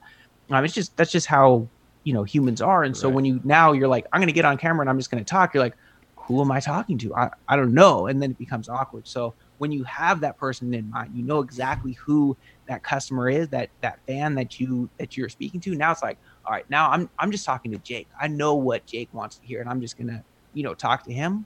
Um, 0.49 0.65
it's 0.65 0.73
just 0.73 0.97
that's 0.97 1.11
just 1.11 1.27
how 1.27 1.67
you 2.05 2.13
know 2.13 2.23
humans 2.23 2.63
are. 2.63 2.85
And 2.85 2.97
so 2.97 3.09
right. 3.09 3.17
when 3.17 3.25
you 3.25 3.41
now 3.43 3.73
you're 3.73 3.89
like, 3.89 4.07
I'm 4.13 4.21
going 4.21 4.29
to 4.29 4.33
get 4.33 4.45
on 4.45 4.59
camera 4.59 4.81
and 4.81 4.89
I'm 4.89 4.97
just 4.97 5.11
going 5.11 5.23
to 5.23 5.29
talk. 5.29 5.53
You're 5.53 5.63
like, 5.65 5.75
who 6.15 6.41
am 6.41 6.53
I 6.53 6.61
talking 6.61 6.99
to? 6.99 7.13
I 7.17 7.31
I 7.49 7.57
don't 7.57 7.75
know. 7.75 8.07
And 8.07 8.23
then 8.23 8.31
it 8.31 8.39
becomes 8.39 8.69
awkward. 8.69 9.09
So 9.09 9.35
when 9.59 9.73
you 9.73 9.83
have 9.83 10.21
that 10.21 10.39
person 10.39 10.73
in 10.73 10.89
mind, 10.89 11.11
you 11.17 11.25
know 11.25 11.41
exactly 11.41 11.95
who 11.95 12.37
that 12.69 12.85
customer 12.85 13.29
is, 13.29 13.49
that 13.49 13.71
that 13.81 13.99
fan 14.07 14.37
that 14.37 14.61
you 14.61 14.89
that 15.01 15.17
you're 15.17 15.31
speaking 15.31 15.61
to. 15.63 15.75
Now 15.75 15.91
it's 15.91 16.03
like, 16.05 16.19
all 16.47 16.53
right, 16.53 16.71
now 16.71 16.93
I'm 16.93 17.11
I'm 17.19 17.33
just 17.33 17.45
talking 17.45 17.73
to 17.73 17.79
Jake. 17.79 18.07
I 18.21 18.29
know 18.29 18.55
what 18.55 18.87
Jake 18.87 19.13
wants 19.13 19.39
to 19.39 19.45
hear, 19.45 19.61
and 19.61 19.69
I'm 19.69 19.81
just 19.81 19.99
gonna 19.99 20.23
you 20.55 20.63
know 20.63 20.75
talk 20.75 21.03
to 21.07 21.13
him. 21.13 21.45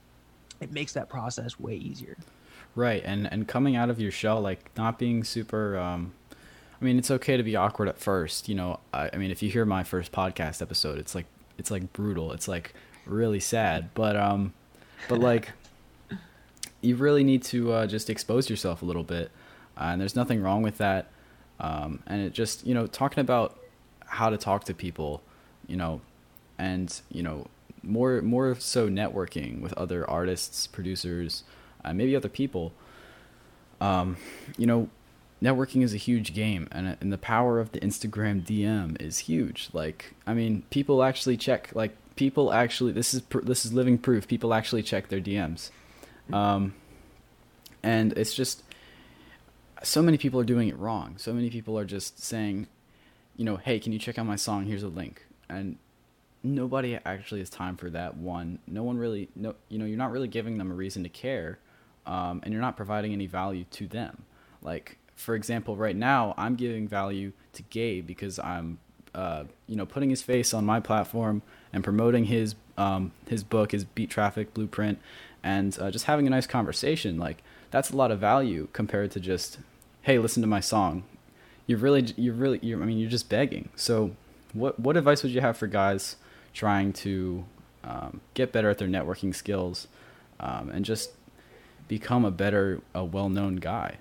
It 0.61 0.73
makes 0.73 0.93
that 0.93 1.09
process 1.09 1.59
way 1.59 1.77
easier. 1.77 2.19
Right, 2.77 3.03
and 3.07 3.27
and 3.33 3.49
coming 3.49 3.75
out 3.75 3.89
of 3.89 3.99
your 3.99 4.11
shell, 4.11 4.43
like 4.43 4.71
not 4.77 4.99
being 4.99 5.25
super. 5.25 5.79
Um, 5.79 6.13
I 6.81 6.85
mean, 6.85 6.99
it's 6.99 7.11
okay 7.11 7.39
to 7.39 7.43
be 7.43 7.57
awkward 7.57 7.89
at 7.89 7.99
first. 7.99 8.51
You 8.51 8.55
know, 8.55 8.81
I, 8.93 9.09
I 9.15 9.17
mean, 9.17 9.31
if 9.31 9.43
you 9.43 9.49
hear 9.51 9.65
my 9.65 9.83
first 9.83 10.13
podcast 10.13 10.61
episode, 10.61 10.99
it's 10.99 11.15
like 11.15 11.25
it's 11.57 11.71
like 11.71 11.95
brutal. 11.95 12.33
It's 12.33 12.47
like 12.47 12.75
really 13.07 13.41
sad, 13.41 13.89
but 13.95 14.15
um, 14.15 14.53
but 15.09 15.21
like 15.21 15.53
you 16.83 16.97
really 16.97 17.25
need 17.25 17.43
to 17.45 17.73
uh, 17.73 17.87
just 17.87 18.11
expose 18.11 18.51
yourself 18.51 18.83
a 18.83 18.85
little 18.85 19.05
bit, 19.05 19.31
uh, 19.79 19.85
and 19.85 20.01
there's 20.01 20.15
nothing 20.15 20.43
wrong 20.43 20.61
with 20.61 20.77
that. 20.77 21.11
Um, 21.59 22.03
and 22.07 22.21
it 22.21 22.35
just 22.35 22.67
you 22.67 22.75
know 22.75 22.87
talking 22.87 23.23
about 23.23 23.59
how 24.05 24.29
to 24.29 24.37
talk 24.37 24.65
to 24.65 24.75
people, 24.75 25.23
you 25.67 25.77
know, 25.77 26.03
and 26.59 27.01
you 27.11 27.23
know 27.23 27.47
more 27.83 28.21
more 28.21 28.55
so 28.59 28.91
networking 28.91 29.63
with 29.63 29.73
other 29.75 30.09
artists, 30.11 30.67
producers, 30.67 31.43
uh, 31.87 31.95
maybe 31.95 32.15
other 32.15 32.29
people. 32.29 32.73
Um, 33.81 34.17
you 34.57 34.67
know, 34.67 34.89
networking 35.43 35.83
is 35.83 35.95
a 35.95 35.99
huge 35.99 36.35
game, 36.35 36.69
and 36.73 36.97
and 37.01 37.13
the 37.13 37.19
power 37.19 37.61
of 37.61 37.73
the 37.73 37.81
Instagram 37.81 38.43
DM 38.43 39.01
is 39.01 39.19
huge. 39.21 39.71
Like, 39.73 40.15
I 40.27 40.35
mean, 40.35 40.63
people 40.71 41.03
actually 41.03 41.37
check. 41.37 41.71
Like, 41.75 41.97
people 42.17 42.53
actually 42.53 42.93
this 42.93 43.15
is 43.15 43.21
pr- 43.21 43.41
this 43.41 43.65
is 43.65 43.73
living 43.73 43.99
proof. 43.99 44.27
People 44.27 44.53
actually 44.53 44.83
check 44.83 45.09
their 45.09 45.21
DMs. 45.21 45.71
Um, 46.33 46.75
and 47.83 48.13
it's 48.15 48.35
just 48.35 48.65
so 49.83 50.03
many 50.03 50.19
people 50.19 50.41
are 50.41 50.45
doing 50.45 50.69
it 50.69 50.79
wrong. 50.79 51.15
So 51.19 51.33
many 51.33 51.51
people 51.51 51.79
are 51.79 51.85
just 51.85 52.21
saying, 52.23 52.67
you 53.37 53.45
know, 53.45 53.57
hey, 53.57 53.79
can 53.79 53.93
you 53.93 53.99
check 53.99 54.19
out 54.19 54.27
my 54.27 54.37
song? 54.37 54.67
Here's 54.67 54.83
a 54.83 54.89
link. 54.89 55.25
And 55.49 55.77
nobody 56.43 56.99
actually 57.05 57.41
has 57.41 57.51
time 57.51 57.77
for 57.77 57.91
that 57.91 58.17
one. 58.17 58.59
No 58.67 58.83
one 58.83 58.99
really, 58.99 59.29
no, 59.37 59.55
you 59.69 59.79
know, 59.79 59.85
you're 59.85 59.99
not 59.99 60.11
really 60.11 60.29
giving 60.29 60.59
them 60.59 60.71
a 60.71 60.75
reason 60.75 61.03
to 61.05 61.09
care, 61.09 61.59
um, 62.07 62.41
and 62.43 62.53
you're 62.53 62.63
not 62.63 62.77
providing 62.77 63.13
any 63.13 63.27
value 63.27 63.65
to 63.73 63.87
them. 63.87 64.25
Like, 64.63 64.99
for 65.15 65.35
example, 65.35 65.77
right 65.77 65.97
now, 65.97 66.35
I'm 66.37 66.55
giving 66.55 66.89
value 66.89 67.33
to 67.55 67.63
Gabe 67.63 68.07
because 68.07 68.39
I'm, 68.39 68.79
uh, 69.15 69.45
you 69.67 69.77
know, 69.77 69.87
putting 69.87 70.11
his 70.11 70.23
face 70.23 70.55
on 70.55 70.65
my 70.65 70.81
platform 70.81 71.43
and 71.73 71.83
promoting 71.83 72.27
his 72.27 72.55
um, 72.79 73.13
his 73.27 73.43
book, 73.43 73.73
his 73.73 73.85
Beat 73.85 74.11
Traffic 74.11 74.53
Blueprint, 74.53 74.99
and 75.43 75.77
uh, 75.81 75.91
just 75.91 76.05
having 76.05 76.27
a 76.27 76.31
nice 76.31 76.47
conversation. 76.47 77.19
Like 77.19 77.43
that's 77.71 77.91
a 77.91 77.97
lot 77.97 78.11
of 78.11 78.21
value 78.21 78.69
compared 78.73 79.11
to 79.13 79.21
just, 79.21 79.59
hey, 80.03 80.19
listen 80.19 80.43
to 80.43 80.47
my 80.47 80.61
song. 80.61 81.05
You're 81.67 81.79
really, 81.79 82.13
you're 82.17 82.35
really, 82.35 82.61
you're, 82.63 82.81
I 82.81 82.87
mean, 82.87 82.99
you're 82.99 83.11
just 83.11 83.29
begging. 83.29 83.71
So, 83.75 84.13
what 84.53 84.79
what 84.79 84.97
advice 84.97 85.23
would 85.23 85.33
you 85.33 85.41
have 85.41 85.57
for 85.57 85.67
guys 85.67 86.17
trying 86.55 86.93
to 86.93 87.45
um, 87.85 88.21
get 88.35 88.53
better 88.53 88.71
at 88.71 88.79
their 88.79 88.89
networking 88.89 89.35
skills 89.35 89.89
um, 90.41 90.71
and 90.71 90.85
just 90.85 91.11
become 91.89 92.25
a 92.25 92.31
better, 92.31 92.81
a 92.95 93.05
well-known 93.05 93.57
guy? 93.57 93.97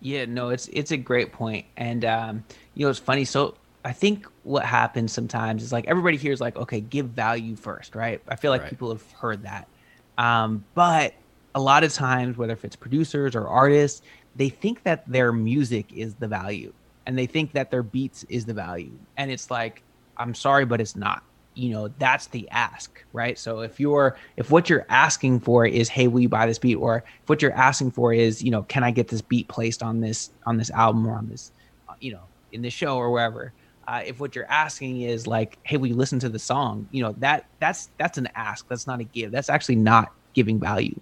Yeah, 0.00 0.24
no, 0.24 0.48
it's 0.48 0.68
it's 0.68 0.92
a 0.92 0.96
great 0.96 1.32
point, 1.32 1.66
and 1.76 2.04
um, 2.04 2.44
you 2.74 2.86
know, 2.86 2.90
it's 2.90 2.98
funny. 2.98 3.24
So 3.26 3.54
I 3.84 3.92
think 3.92 4.26
what 4.44 4.64
happens 4.64 5.12
sometimes 5.12 5.62
is 5.62 5.72
like 5.72 5.86
everybody 5.86 6.16
hears 6.16 6.40
like, 6.40 6.56
okay, 6.56 6.80
give 6.80 7.06
value 7.06 7.54
first, 7.54 7.94
right? 7.94 8.22
I 8.28 8.36
feel 8.36 8.50
like 8.50 8.62
right. 8.62 8.70
people 8.70 8.90
have 8.90 9.10
heard 9.12 9.42
that, 9.42 9.68
um, 10.16 10.64
but 10.74 11.14
a 11.54 11.60
lot 11.60 11.84
of 11.84 11.92
times, 11.92 12.36
whether 12.36 12.52
if 12.52 12.64
it's 12.64 12.76
producers 12.76 13.34
or 13.34 13.46
artists, 13.46 14.02
they 14.36 14.48
think 14.48 14.82
that 14.84 15.06
their 15.06 15.32
music 15.32 15.92
is 15.92 16.14
the 16.14 16.28
value 16.28 16.72
and 17.06 17.18
they 17.18 17.26
think 17.26 17.52
that 17.52 17.70
their 17.70 17.82
beats 17.82 18.24
is 18.28 18.44
the 18.44 18.54
value. 18.54 18.92
And 19.16 19.30
it's 19.30 19.50
like, 19.50 19.82
I'm 20.16 20.34
sorry, 20.34 20.64
but 20.64 20.80
it's 20.80 20.94
not. 20.94 21.22
You 21.54 21.70
know, 21.70 21.88
that's 21.98 22.28
the 22.28 22.48
ask, 22.50 23.04
right? 23.12 23.38
So 23.38 23.60
if 23.60 23.80
you're 23.80 24.16
if 24.36 24.50
what 24.50 24.70
you're 24.70 24.86
asking 24.88 25.40
for 25.40 25.66
is, 25.66 25.88
hey, 25.88 26.08
will 26.08 26.20
you 26.20 26.28
buy 26.28 26.46
this 26.46 26.58
beat? 26.58 26.76
Or 26.76 27.04
if 27.22 27.28
what 27.28 27.42
you're 27.42 27.52
asking 27.52 27.90
for 27.90 28.12
is, 28.14 28.42
you 28.42 28.50
know, 28.50 28.62
can 28.62 28.84
I 28.84 28.90
get 28.90 29.08
this 29.08 29.20
beat 29.20 29.48
placed 29.48 29.82
on 29.82 30.00
this 30.00 30.30
on 30.46 30.56
this 30.56 30.70
album 30.70 31.06
or 31.06 31.14
on 31.14 31.28
this, 31.28 31.52
uh, 31.88 31.94
you 32.00 32.12
know, 32.12 32.22
in 32.52 32.62
this 32.62 32.72
show 32.72 32.96
or 32.96 33.10
wherever, 33.10 33.52
uh, 33.90 34.02
if 34.06 34.20
what 34.20 34.36
you're 34.36 34.50
asking 34.50 35.00
is 35.00 35.26
like, 35.26 35.58
hey, 35.64 35.76
will 35.76 35.88
you 35.88 35.96
listen 35.96 36.20
to 36.20 36.28
the 36.28 36.38
song? 36.38 36.86
You 36.92 37.02
know, 37.02 37.14
that 37.18 37.46
that's 37.58 37.90
that's 37.98 38.18
an 38.18 38.28
ask. 38.36 38.68
That's 38.68 38.86
not 38.86 39.00
a 39.00 39.04
give. 39.04 39.32
That's 39.32 39.50
actually 39.50 39.76
not 39.76 40.12
giving 40.32 40.60
value. 40.60 40.98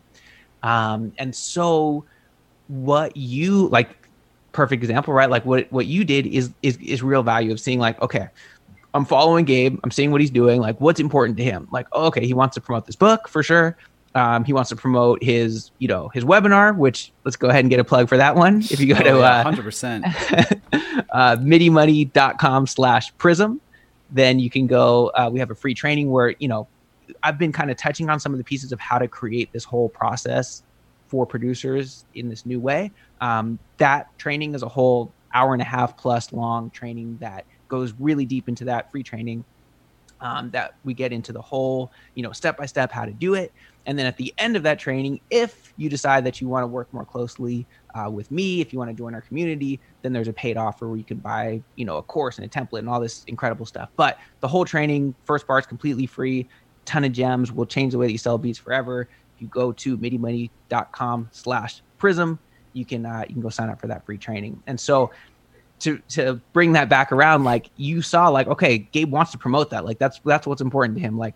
Um, 0.62 1.12
and 1.18 1.34
so 1.36 2.04
what 2.68 3.16
you 3.16 3.68
like 3.68 4.08
perfect 4.52 4.82
example, 4.82 5.12
right? 5.12 5.28
Like 5.28 5.44
what 5.44 5.70
what 5.70 5.86
you 5.86 6.04
did 6.04 6.26
is 6.26 6.50
is 6.62 6.78
is 6.78 7.02
real 7.02 7.22
value 7.22 7.52
of 7.52 7.60
seeing 7.60 7.78
like, 7.78 8.00
okay, 8.00 8.28
I'm 8.94 9.04
following 9.04 9.44
Gabe, 9.44 9.78
I'm 9.84 9.90
seeing 9.90 10.10
what 10.10 10.20
he's 10.20 10.30
doing, 10.30 10.60
like 10.60 10.80
what's 10.80 11.00
important 11.00 11.36
to 11.38 11.44
him. 11.44 11.68
Like, 11.70 11.86
oh, 11.92 12.06
okay, 12.06 12.26
he 12.26 12.34
wants 12.34 12.54
to 12.54 12.60
promote 12.60 12.86
this 12.86 12.96
book 12.96 13.28
for 13.28 13.42
sure. 13.42 13.76
Um, 14.14 14.44
he 14.44 14.52
wants 14.52 14.70
to 14.70 14.76
promote 14.76 15.22
his, 15.22 15.70
you 15.78 15.86
know, 15.86 16.08
his 16.08 16.24
webinar, 16.24 16.76
which 16.76 17.12
let's 17.24 17.36
go 17.36 17.48
ahead 17.48 17.60
and 17.60 17.70
get 17.70 17.78
a 17.78 17.84
plug 17.84 18.08
for 18.08 18.16
that 18.16 18.34
one. 18.34 18.62
If 18.62 18.80
you 18.80 18.92
go 18.92 18.98
oh, 18.98 19.02
to 19.02 19.18
yeah, 19.18 19.44
100%. 19.44 20.62
Uh, 20.72 21.02
uh, 21.12 21.36
midimoney.com 21.36 22.66
slash 22.66 23.16
prism, 23.18 23.60
then 24.10 24.38
you 24.38 24.48
can 24.48 24.66
go, 24.66 25.08
uh, 25.14 25.28
we 25.30 25.38
have 25.38 25.50
a 25.50 25.54
free 25.54 25.74
training 25.74 26.10
where, 26.10 26.34
you 26.38 26.48
know, 26.48 26.66
I've 27.22 27.38
been 27.38 27.52
kind 27.52 27.70
of 27.70 27.76
touching 27.76 28.08
on 28.08 28.18
some 28.18 28.32
of 28.32 28.38
the 28.38 28.44
pieces 28.44 28.72
of 28.72 28.80
how 28.80 28.98
to 28.98 29.08
create 29.08 29.52
this 29.52 29.64
whole 29.64 29.88
process 29.88 30.62
for 31.06 31.26
producers 31.26 32.04
in 32.14 32.28
this 32.28 32.46
new 32.46 32.60
way. 32.60 32.90
Um, 33.20 33.58
that 33.76 34.16
training 34.18 34.54
is 34.54 34.62
a 34.62 34.68
whole 34.68 35.12
hour 35.34 35.52
and 35.52 35.62
a 35.62 35.64
half 35.64 35.96
plus 35.96 36.32
long 36.32 36.70
training 36.70 37.18
that 37.20 37.44
goes 37.68 37.94
really 37.98 38.24
deep 38.24 38.48
into 38.48 38.64
that 38.66 38.90
free 38.90 39.02
training. 39.02 39.44
Um, 40.20 40.50
that 40.50 40.74
we 40.84 40.94
get 40.94 41.12
into 41.12 41.32
the 41.32 41.40
whole, 41.40 41.92
you 42.16 42.24
know, 42.24 42.32
step 42.32 42.56
by 42.56 42.66
step 42.66 42.90
how 42.90 43.04
to 43.04 43.12
do 43.12 43.34
it. 43.34 43.52
And 43.86 43.96
then 43.96 44.04
at 44.04 44.16
the 44.16 44.34
end 44.36 44.56
of 44.56 44.64
that 44.64 44.80
training, 44.80 45.20
if 45.30 45.72
you 45.76 45.88
decide 45.88 46.24
that 46.24 46.40
you 46.40 46.48
want 46.48 46.64
to 46.64 46.66
work 46.66 46.92
more 46.92 47.04
closely 47.04 47.68
uh, 47.94 48.10
with 48.10 48.28
me, 48.32 48.60
if 48.60 48.72
you 48.72 48.80
want 48.80 48.90
to 48.90 48.96
join 48.96 49.14
our 49.14 49.20
community, 49.20 49.78
then 50.02 50.12
there's 50.12 50.26
a 50.26 50.32
paid 50.32 50.56
offer 50.56 50.88
where 50.88 50.96
you 50.96 51.04
can 51.04 51.18
buy, 51.18 51.62
you 51.76 51.84
know, 51.84 51.98
a 51.98 52.02
course 52.02 52.36
and 52.38 52.44
a 52.44 52.48
template 52.48 52.80
and 52.80 52.88
all 52.88 52.98
this 52.98 53.22
incredible 53.28 53.64
stuff. 53.64 53.90
But 53.94 54.18
the 54.40 54.48
whole 54.48 54.64
training, 54.64 55.14
first 55.24 55.46
part 55.46 55.62
is 55.62 55.68
completely 55.68 56.06
free 56.06 56.48
ton 56.88 57.04
of 57.04 57.12
gems 57.12 57.52
will 57.52 57.66
change 57.66 57.92
the 57.92 57.98
way 57.98 58.06
that 58.06 58.12
you 58.12 58.18
sell 58.18 58.38
beats 58.38 58.58
forever. 58.58 59.02
If 59.36 59.42
you 59.42 59.48
go 59.48 59.72
to 59.72 59.98
midimoney.com 59.98 61.28
slash 61.30 61.82
prism, 61.98 62.38
you 62.72 62.84
can 62.84 63.04
uh, 63.06 63.24
you 63.28 63.34
can 63.34 63.42
go 63.42 63.50
sign 63.50 63.68
up 63.68 63.80
for 63.80 63.86
that 63.88 64.04
free 64.06 64.18
training. 64.18 64.62
And 64.66 64.80
so 64.80 65.10
to 65.80 65.98
to 66.08 66.40
bring 66.52 66.72
that 66.72 66.88
back 66.88 67.12
around, 67.12 67.44
like 67.44 67.70
you 67.76 68.02
saw, 68.02 68.28
like 68.28 68.46
okay, 68.48 68.78
Gabe 68.78 69.10
wants 69.10 69.32
to 69.32 69.38
promote 69.38 69.70
that. 69.70 69.84
Like 69.84 69.98
that's 69.98 70.20
that's 70.24 70.46
what's 70.46 70.60
important 70.60 70.96
to 70.96 71.02
him. 71.02 71.18
Like 71.18 71.34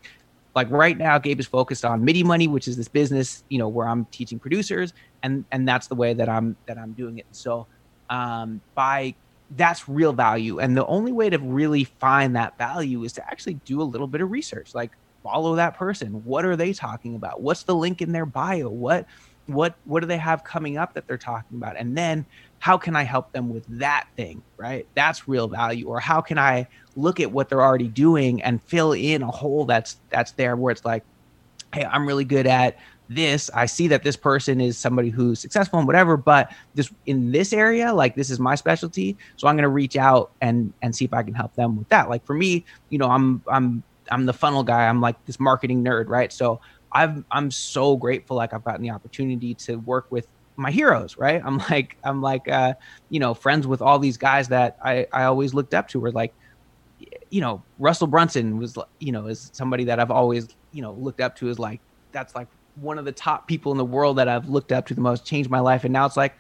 like 0.55 0.71
right 0.71 0.97
now, 0.97 1.19
Gabe 1.19 1.41
is 1.41 1.47
focused 1.47 1.85
on 1.85 2.05
MIDI 2.05 2.23
Money, 2.23 2.49
which 2.49 2.69
is 2.69 2.77
this 2.77 2.89
business, 2.89 3.45
you 3.49 3.59
know, 3.59 3.69
where 3.69 3.89
I'm 3.89 4.05
teaching 4.07 4.39
producers, 4.39 4.93
and 5.23 5.45
and 5.53 5.67
that's 5.67 5.87
the 5.87 5.95
way 5.95 6.15
that 6.15 6.29
I'm 6.29 6.57
that 6.67 6.79
I'm 6.79 6.93
doing 6.93 7.19
it. 7.19 7.27
So 7.33 7.67
um, 8.11 8.61
by 8.75 9.15
that's 9.57 9.89
real 9.89 10.13
value. 10.13 10.61
And 10.61 10.77
the 10.77 10.87
only 10.87 11.13
way 11.13 11.31
to 11.31 11.39
really 11.39 11.85
find 11.85 12.37
that 12.37 12.57
value 12.59 13.05
is 13.05 13.13
to 13.15 13.27
actually 13.27 13.55
do 13.65 13.83
a 13.83 13.85
little 13.85 14.07
bit 14.07 14.21
of 14.21 14.31
research. 14.31 14.75
Like 14.75 14.93
follow 15.23 15.57
that 15.57 15.77
person. 15.77 16.25
What 16.25 16.45
are 16.45 16.57
they 16.57 16.73
talking 16.73 17.15
about? 17.15 17.41
What's 17.41 17.63
the 17.65 17.75
link 17.75 18.03
in 18.03 18.13
their 18.13 18.27
bio? 18.27 18.69
What 18.69 19.07
what 19.47 19.75
what 19.85 20.01
do 20.01 20.07
they 20.07 20.19
have 20.19 20.45
coming 20.45 20.77
up 20.77 20.95
that 20.95 21.07
they're 21.07 21.19
talking 21.19 21.57
about? 21.57 21.77
And 21.77 21.97
then 21.97 22.25
how 22.63 22.79
can 22.79 22.95
I 22.95 23.03
help 23.03 23.33
them 23.33 23.49
with 23.49 23.67
that 23.81 24.05
thing, 24.17 24.45
right? 24.57 24.87
That's 24.95 25.27
real 25.27 25.49
value. 25.49 25.89
Or 25.89 25.99
how 25.99 26.21
can 26.21 26.39
I 26.39 26.69
look 26.95 27.19
at 27.19 27.33
what 27.33 27.49
they're 27.49 27.61
already 27.61 27.89
doing 27.89 28.41
and 28.41 28.63
fill 28.63 28.93
in 28.93 29.23
a 29.23 29.31
hole 29.33 29.65
that's 29.65 29.97
that's 30.11 30.31
there 30.35 30.55
where 30.55 30.71
it's 30.71 30.85
like, 30.85 31.03
hey, 31.75 31.85
I'm 31.85 32.07
really 32.07 32.25
good 32.25 32.47
at 32.47 32.77
this. 33.09 33.51
I 33.53 33.67
see 33.67 33.89
that 33.89 34.05
this 34.05 34.15
person 34.17 34.61
is 34.61 34.79
somebody 34.79 35.11
who's 35.11 35.41
successful 35.41 35.81
and 35.81 35.89
whatever 35.89 36.17
but 36.17 36.53
this 36.73 36.89
in 37.05 37.33
this 37.33 37.53
area 37.53 37.93
like 37.93 38.15
this 38.15 38.31
is 38.31 38.39
my 38.39 38.55
specialty. 38.55 39.19
So 39.35 39.49
i'm 39.49 39.59
to 39.59 39.69
reach 39.69 39.97
out 39.97 40.31
and 40.41 40.73
and 40.83 40.95
see 40.95 41.05
if 41.05 41.13
i 41.13 41.25
can 41.25 41.35
help 41.35 41.55
them 41.57 41.77
with 41.77 41.89
that. 41.89 42.09
Like 42.09 42.25
for 42.25 42.35
me 42.35 42.65
you 42.91 42.99
know 42.99 43.09
i'm 43.09 43.43
i'm 43.49 43.83
i'm 44.13 44.25
the 44.25 44.33
funnel 44.33 44.63
guy. 44.63 44.87
I'm 44.87 45.01
like 45.01 45.17
this 45.27 45.41
marketing 45.41 45.85
nerd 45.85 46.05
right? 46.07 46.33
So 46.33 46.61
i've 46.93 47.25
i'm 47.33 47.51
so 47.51 47.97
grateful 47.97 48.37
like 48.37 48.55
i've 48.55 48.63
gotten 48.63 48.83
the 48.83 48.91
opportunity 48.91 49.55
to 49.57 49.77
work 49.77 50.07
with 50.11 50.29
my 50.63 50.71
heroes 50.71 51.19
right 51.19 51.43
i'm 51.45 51.59
like 51.71 51.97
i'm 52.05 52.23
like 52.23 52.49
uh 52.49 52.73
you 53.11 53.21
know 53.21 53.35
friends 53.35 53.67
with 53.67 53.83
all 53.83 53.99
these 53.99 54.17
guys 54.17 54.49
that 54.49 54.77
i 54.83 55.07
i 55.13 55.25
always 55.25 55.53
looked 55.55 55.75
up 55.75 55.89
to 55.89 56.01
were 56.01 56.13
like 56.13 56.33
you 57.31 57.41
know 57.41 57.63
russell 57.79 58.07
brunson 58.07 58.59
was 58.59 58.79
you 59.01 59.13
know 59.13 59.27
is 59.27 59.51
somebody 59.53 59.85
that 59.85 59.99
i've 59.99 60.11
always 60.11 60.49
you 60.73 60.81
know 60.83 60.93
looked 60.93 61.21
up 61.21 61.37
to 61.37 61.49
as 61.49 61.59
like 61.59 61.81
that's 62.13 62.35
like 62.35 62.49
one 62.77 62.99
of 62.99 63.05
the 63.05 63.13
top 63.13 63.47
people 63.47 63.73
in 63.73 63.79
the 63.79 63.85
world 63.85 64.19
that 64.19 64.29
I've 64.29 64.49
looked 64.49 64.73
up 64.73 64.87
to 64.87 64.95
the 64.95 65.01
most, 65.01 65.27
changed 65.27 65.51
my 65.51 65.61
life, 65.61 65.85
and 65.85 65.93
now 65.93 66.07
it's 66.07 66.17
like 66.17 66.35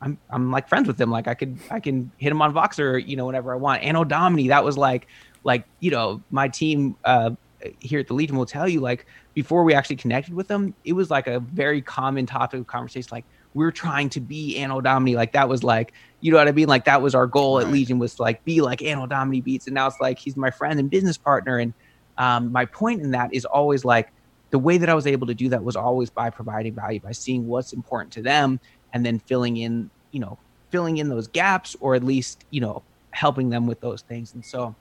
I'm 0.00 0.18
I'm 0.30 0.50
like 0.50 0.68
friends 0.68 0.86
with 0.86 0.96
them. 0.96 1.10
Like 1.10 1.28
I 1.28 1.34
could 1.34 1.58
I 1.70 1.80
can 1.80 2.10
hit 2.18 2.30
him 2.30 2.42
on 2.42 2.52
Voxer, 2.52 3.06
you 3.06 3.16
know, 3.16 3.26
whenever 3.26 3.52
I 3.52 3.56
want. 3.56 3.82
Anno 3.82 4.04
Domini, 4.04 4.48
that 4.48 4.64
was 4.64 4.76
like 4.76 5.06
like 5.44 5.64
you 5.80 5.90
know 5.90 6.22
my 6.30 6.48
team 6.48 6.96
uh, 7.04 7.30
here 7.78 8.00
at 8.00 8.08
the 8.08 8.14
Legion 8.14 8.36
will 8.36 8.46
tell 8.46 8.68
you 8.68 8.80
like 8.80 9.06
before 9.34 9.64
we 9.64 9.74
actually 9.74 9.96
connected 9.96 10.34
with 10.34 10.48
them, 10.48 10.74
it 10.84 10.92
was 10.92 11.10
like 11.10 11.26
a 11.26 11.40
very 11.40 11.80
common 11.80 12.26
topic 12.26 12.60
of 12.60 12.66
conversation. 12.66 13.08
Like 13.12 13.24
we're 13.54 13.72
trying 13.72 14.08
to 14.10 14.20
be 14.20 14.56
Anno 14.58 14.80
Domini. 14.80 15.16
Like 15.16 15.32
that 15.32 15.48
was 15.48 15.62
like 15.64 15.92
you 16.20 16.30
know 16.30 16.38
what 16.38 16.48
I 16.48 16.52
mean. 16.52 16.68
Like 16.68 16.84
that 16.84 17.02
was 17.02 17.14
our 17.14 17.26
goal 17.26 17.58
right. 17.58 17.66
at 17.66 17.72
Legion 17.72 17.98
was 17.98 18.14
to 18.16 18.22
like 18.22 18.44
be 18.44 18.60
like 18.60 18.82
Anno 18.82 19.06
Domini 19.06 19.40
beats, 19.40 19.66
and 19.66 19.74
now 19.74 19.86
it's 19.86 20.00
like 20.00 20.18
he's 20.18 20.36
my 20.36 20.50
friend 20.50 20.78
and 20.78 20.90
business 20.90 21.16
partner. 21.16 21.58
And 21.58 21.72
um, 22.18 22.52
my 22.52 22.66
point 22.66 23.00
in 23.00 23.12
that 23.12 23.32
is 23.32 23.44
always 23.44 23.84
like 23.84 24.12
the 24.50 24.58
way 24.58 24.78
that 24.78 24.88
I 24.88 24.94
was 24.94 25.06
able 25.06 25.26
to 25.26 25.34
do 25.34 25.48
that 25.48 25.64
was 25.64 25.76
always 25.76 26.10
by 26.10 26.30
providing 26.30 26.74
value, 26.74 27.00
by 27.00 27.12
seeing 27.12 27.46
what's 27.46 27.72
important 27.72 28.12
to 28.14 28.22
them 28.22 28.60
and 28.92 29.06
then 29.06 29.18
filling 29.20 29.56
in, 29.56 29.90
you 30.10 30.20
know, 30.20 30.38
filling 30.70 30.98
in 30.98 31.08
those 31.08 31.28
gaps 31.28 31.76
or 31.80 31.94
at 31.94 32.04
least, 32.04 32.44
you 32.50 32.60
know, 32.60 32.82
helping 33.12 33.50
them 33.50 33.66
with 33.66 33.80
those 33.80 34.02
things. 34.02 34.34
And 34.34 34.44
so 34.44 34.74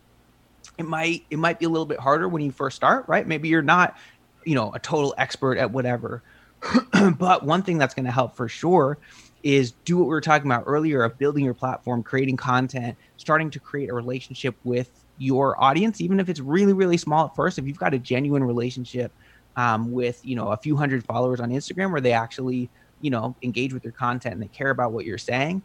it 0.78 0.86
might 0.86 1.26
it 1.30 1.38
might 1.40 1.60
be 1.60 1.66
a 1.66 1.70
little 1.70 1.86
bit 1.86 2.00
harder 2.00 2.28
when 2.28 2.42
you 2.42 2.52
first 2.52 2.76
start, 2.76 3.06
right? 3.08 3.26
Maybe 3.26 3.48
you're 3.48 3.62
not, 3.62 3.96
you 4.44 4.56
know, 4.56 4.74
a 4.74 4.80
total 4.80 5.14
expert 5.18 5.58
at 5.58 5.72
whatever. 5.72 6.22
but 7.18 7.46
one 7.46 7.64
thing 7.64 7.78
that's 7.78 7.94
going 7.94 8.06
to 8.06 8.12
help 8.12 8.36
for 8.36 8.48
sure 8.48 8.98
is 9.44 9.72
do 9.86 9.98
what 9.98 10.04
we 10.04 10.10
were 10.10 10.22
talking 10.22 10.50
about 10.50 10.64
earlier 10.68 11.04
of 11.04 11.18
building 11.18 11.46
your 11.46 11.54
platform, 11.54 12.04
creating 12.04 12.38
content, 12.38 12.98
starting 13.18 13.50
to 13.52 13.60
create 13.60 13.90
a 13.90 13.94
relationship 13.94 14.56
with 14.64 15.06
your 15.18 15.62
audience, 15.62 16.02
even 16.02 16.20
if 16.20 16.30
it's 16.30 16.40
really, 16.40 16.74
really 16.74 16.98
small 16.98 17.26
at 17.26 17.36
first. 17.36 17.58
If 17.58 17.66
you've 17.66 17.78
got 17.78 17.94
a 17.94 18.00
genuine 18.00 18.44
relationship 18.44 19.12
um, 19.56 19.92
with 19.92 20.20
you 20.24 20.36
know 20.36 20.50
a 20.50 20.58
few 20.58 20.76
hundred 20.76 21.04
followers 21.06 21.40
on 21.40 21.50
Instagram 21.50 21.92
where 21.92 22.02
they 22.02 22.14
actually 22.14 22.70
you 23.02 23.10
know 23.10 23.36
engage 23.42 23.74
with 23.74 23.84
your 23.84 23.94
content 23.94 24.34
and 24.34 24.44
they 24.44 24.48
care 24.48 24.70
about 24.70 24.92
what 24.92 25.06
you're 25.06 25.18
saying, 25.18 25.62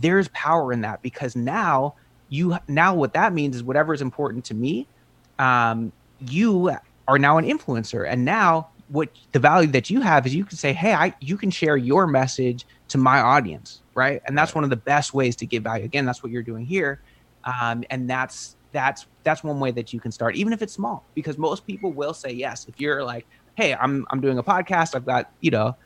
there's 0.00 0.28
power 0.28 0.72
in 0.72 0.82
that 0.82 1.02
because 1.02 1.36
now 1.36 1.94
you 2.28 2.56
now 2.68 2.94
what 2.94 3.12
that 3.14 3.32
means 3.32 3.56
is 3.56 3.62
whatever 3.62 3.92
is 3.92 4.02
important 4.02 4.44
to 4.46 4.54
me, 4.54 4.86
um, 5.38 5.92
you 6.20 6.74
are 7.08 7.18
now 7.18 7.38
an 7.38 7.44
influencer 7.44 8.06
and 8.08 8.24
now 8.24 8.68
what 8.90 9.08
the 9.32 9.38
value 9.38 9.70
that 9.70 9.88
you 9.88 10.00
have 10.00 10.26
is 10.26 10.34
you 10.34 10.44
can 10.44 10.56
say 10.56 10.72
hey 10.72 10.92
i 10.92 11.14
you 11.20 11.36
can 11.36 11.50
share 11.50 11.76
your 11.76 12.06
message 12.06 12.66
to 12.88 12.98
my 12.98 13.20
audience 13.20 13.82
right 13.94 14.20
and 14.26 14.36
that's 14.36 14.54
one 14.54 14.64
of 14.64 14.70
the 14.70 14.76
best 14.76 15.14
ways 15.14 15.36
to 15.36 15.46
give 15.46 15.62
value 15.62 15.84
again 15.84 16.04
that's 16.04 16.22
what 16.22 16.32
you're 16.32 16.42
doing 16.42 16.64
here 16.66 17.00
um, 17.44 17.84
and 17.90 18.08
that's 18.08 18.56
that's 18.72 19.06
that's 19.22 19.42
one 19.42 19.60
way 19.60 19.70
that 19.72 19.92
you 19.92 20.00
can 20.00 20.12
start, 20.12 20.36
even 20.36 20.52
if 20.52 20.62
it's 20.62 20.72
small, 20.72 21.04
because 21.14 21.38
most 21.38 21.66
people 21.66 21.92
will 21.92 22.14
say 22.14 22.30
yes. 22.30 22.66
If 22.68 22.80
you're 22.80 23.04
like, 23.04 23.26
hey, 23.54 23.74
I'm 23.74 24.06
I'm 24.10 24.20
doing 24.20 24.38
a 24.38 24.42
podcast, 24.42 24.94
I've 24.94 25.06
got, 25.06 25.30
you 25.40 25.50
know, 25.50 25.76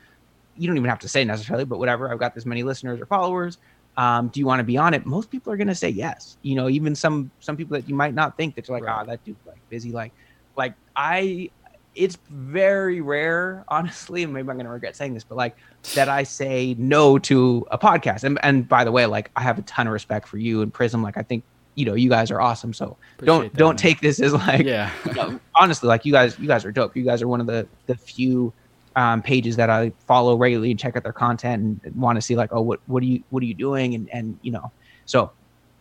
you 0.56 0.66
don't 0.66 0.76
even 0.76 0.88
have 0.88 0.98
to 1.00 1.08
say 1.08 1.24
necessarily, 1.24 1.64
but 1.64 1.78
whatever, 1.78 2.12
I've 2.12 2.18
got 2.18 2.34
this 2.34 2.46
many 2.46 2.62
listeners 2.62 3.00
or 3.00 3.06
followers. 3.06 3.58
Um, 3.96 4.28
do 4.28 4.40
you 4.40 4.46
want 4.46 4.58
to 4.58 4.64
be 4.64 4.76
on 4.76 4.92
it? 4.92 5.06
Most 5.06 5.30
people 5.30 5.52
are 5.52 5.56
gonna 5.56 5.74
say 5.74 5.88
yes. 5.88 6.36
You 6.42 6.56
know, 6.56 6.68
even 6.68 6.94
some 6.94 7.30
some 7.40 7.56
people 7.56 7.78
that 7.78 7.88
you 7.88 7.94
might 7.94 8.14
not 8.14 8.36
think 8.36 8.54
that 8.56 8.68
you're 8.68 8.78
like, 8.78 8.88
ah, 8.88 8.98
right. 8.98 9.02
oh, 9.02 9.10
that 9.10 9.24
dude 9.24 9.36
like 9.46 9.60
busy. 9.68 9.92
Like, 9.92 10.12
like 10.56 10.74
I 10.96 11.50
it's 11.94 12.18
very 12.30 13.00
rare, 13.00 13.64
honestly, 13.68 14.22
and 14.22 14.32
maybe 14.32 14.48
I'm 14.48 14.56
gonna 14.56 14.70
regret 14.70 14.96
saying 14.96 15.14
this, 15.14 15.24
but 15.24 15.36
like 15.36 15.56
that 15.94 16.08
I 16.08 16.22
say 16.22 16.74
no 16.78 17.18
to 17.20 17.66
a 17.70 17.78
podcast. 17.78 18.24
And 18.24 18.38
and 18.42 18.68
by 18.68 18.84
the 18.84 18.92
way, 18.92 19.06
like 19.06 19.30
I 19.36 19.42
have 19.42 19.58
a 19.58 19.62
ton 19.62 19.86
of 19.86 19.92
respect 19.92 20.28
for 20.28 20.38
you 20.38 20.62
and 20.62 20.72
Prism. 20.72 21.02
Like 21.02 21.16
I 21.16 21.22
think 21.22 21.44
you 21.74 21.84
know 21.84 21.94
you 21.94 22.08
guys 22.08 22.30
are 22.30 22.40
awesome 22.40 22.72
so 22.72 22.96
Appreciate 23.16 23.26
don't 23.26 23.52
that, 23.52 23.58
don't 23.58 23.70
man. 23.70 23.76
take 23.76 24.00
this 24.00 24.20
as 24.20 24.32
like 24.32 24.64
yeah 24.64 24.92
you 25.06 25.12
know, 25.14 25.40
honestly 25.56 25.88
like 25.88 26.04
you 26.04 26.12
guys 26.12 26.38
you 26.38 26.46
guys 26.46 26.64
are 26.64 26.70
dope 26.70 26.94
you 26.96 27.02
guys 27.02 27.20
are 27.20 27.26
one 27.26 27.40
of 27.40 27.48
the 27.48 27.66
the 27.86 27.96
few 27.96 28.52
um, 28.94 29.22
pages 29.22 29.56
that 29.56 29.70
I 29.70 29.90
follow 30.06 30.36
regularly 30.36 30.70
and 30.70 30.78
check 30.78 30.96
out 30.96 31.02
their 31.02 31.12
content 31.12 31.80
and 31.84 31.96
want 31.96 32.16
to 32.16 32.22
see 32.22 32.36
like 32.36 32.50
oh 32.52 32.60
what 32.60 32.80
what 32.86 33.02
are 33.02 33.06
you 33.06 33.24
what 33.30 33.42
are 33.42 33.46
you 33.46 33.54
doing 33.54 33.96
and 33.96 34.08
and 34.10 34.38
you 34.42 34.52
know 34.52 34.70
so 35.04 35.32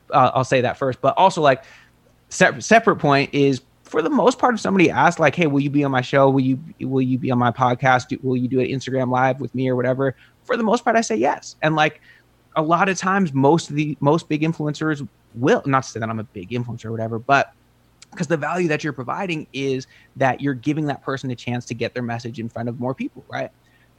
uh, 0.09 0.31
I'll 0.33 0.43
say 0.43 0.61
that 0.61 0.77
first 0.77 0.99
but 0.99 1.15
also 1.15 1.41
like 1.41 1.63
se- 2.29 2.59
separate 2.61 2.95
point 2.95 3.31
is 3.33 3.61
for 3.93 4.01
the 4.01 4.09
most 4.09 4.39
part 4.39 4.55
if 4.55 4.59
somebody 4.59 4.89
asks 4.89 5.19
like 5.19 5.35
hey 5.35 5.45
will 5.45 5.59
you 5.59 5.69
be 5.69 5.83
on 5.83 5.91
my 5.91 6.01
show 6.01 6.27
will 6.27 6.41
you 6.41 6.59
will 6.79 6.99
you 6.99 7.19
be 7.19 7.29
on 7.29 7.37
my 7.37 7.51
podcast 7.51 8.19
will 8.23 8.35
you 8.35 8.47
do 8.47 8.59
an 8.59 8.65
Instagram 8.65 9.11
live 9.11 9.39
with 9.39 9.53
me 9.53 9.69
or 9.69 9.75
whatever 9.75 10.15
for 10.45 10.57
the 10.57 10.63
most 10.63 10.83
part 10.83 10.95
I 10.95 11.01
say 11.01 11.15
yes 11.15 11.57
and 11.61 11.75
like 11.75 12.01
a 12.55 12.61
lot 12.63 12.89
of 12.89 12.97
times 12.97 13.35
most 13.35 13.69
of 13.69 13.75
the 13.75 13.95
most 13.99 14.27
big 14.27 14.41
influencers 14.41 15.07
will 15.35 15.61
not 15.67 15.85
say 15.85 15.99
that 15.99 16.09
I'm 16.09 16.17
a 16.19 16.23
big 16.23 16.49
influencer 16.49 16.85
or 16.85 16.91
whatever, 16.91 17.19
but 17.19 17.53
because 18.09 18.25
the 18.25 18.37
value 18.37 18.67
that 18.67 18.83
you're 18.83 18.93
providing 18.93 19.45
is 19.53 19.85
that 20.15 20.41
you're 20.41 20.55
giving 20.55 20.87
that 20.87 21.03
person 21.03 21.29
a 21.29 21.35
chance 21.35 21.63
to 21.65 21.75
get 21.75 21.93
their 21.93 22.01
message 22.01 22.39
in 22.39 22.49
front 22.49 22.69
of 22.69 22.79
more 22.79 22.95
people, 22.95 23.23
right? 23.27 23.51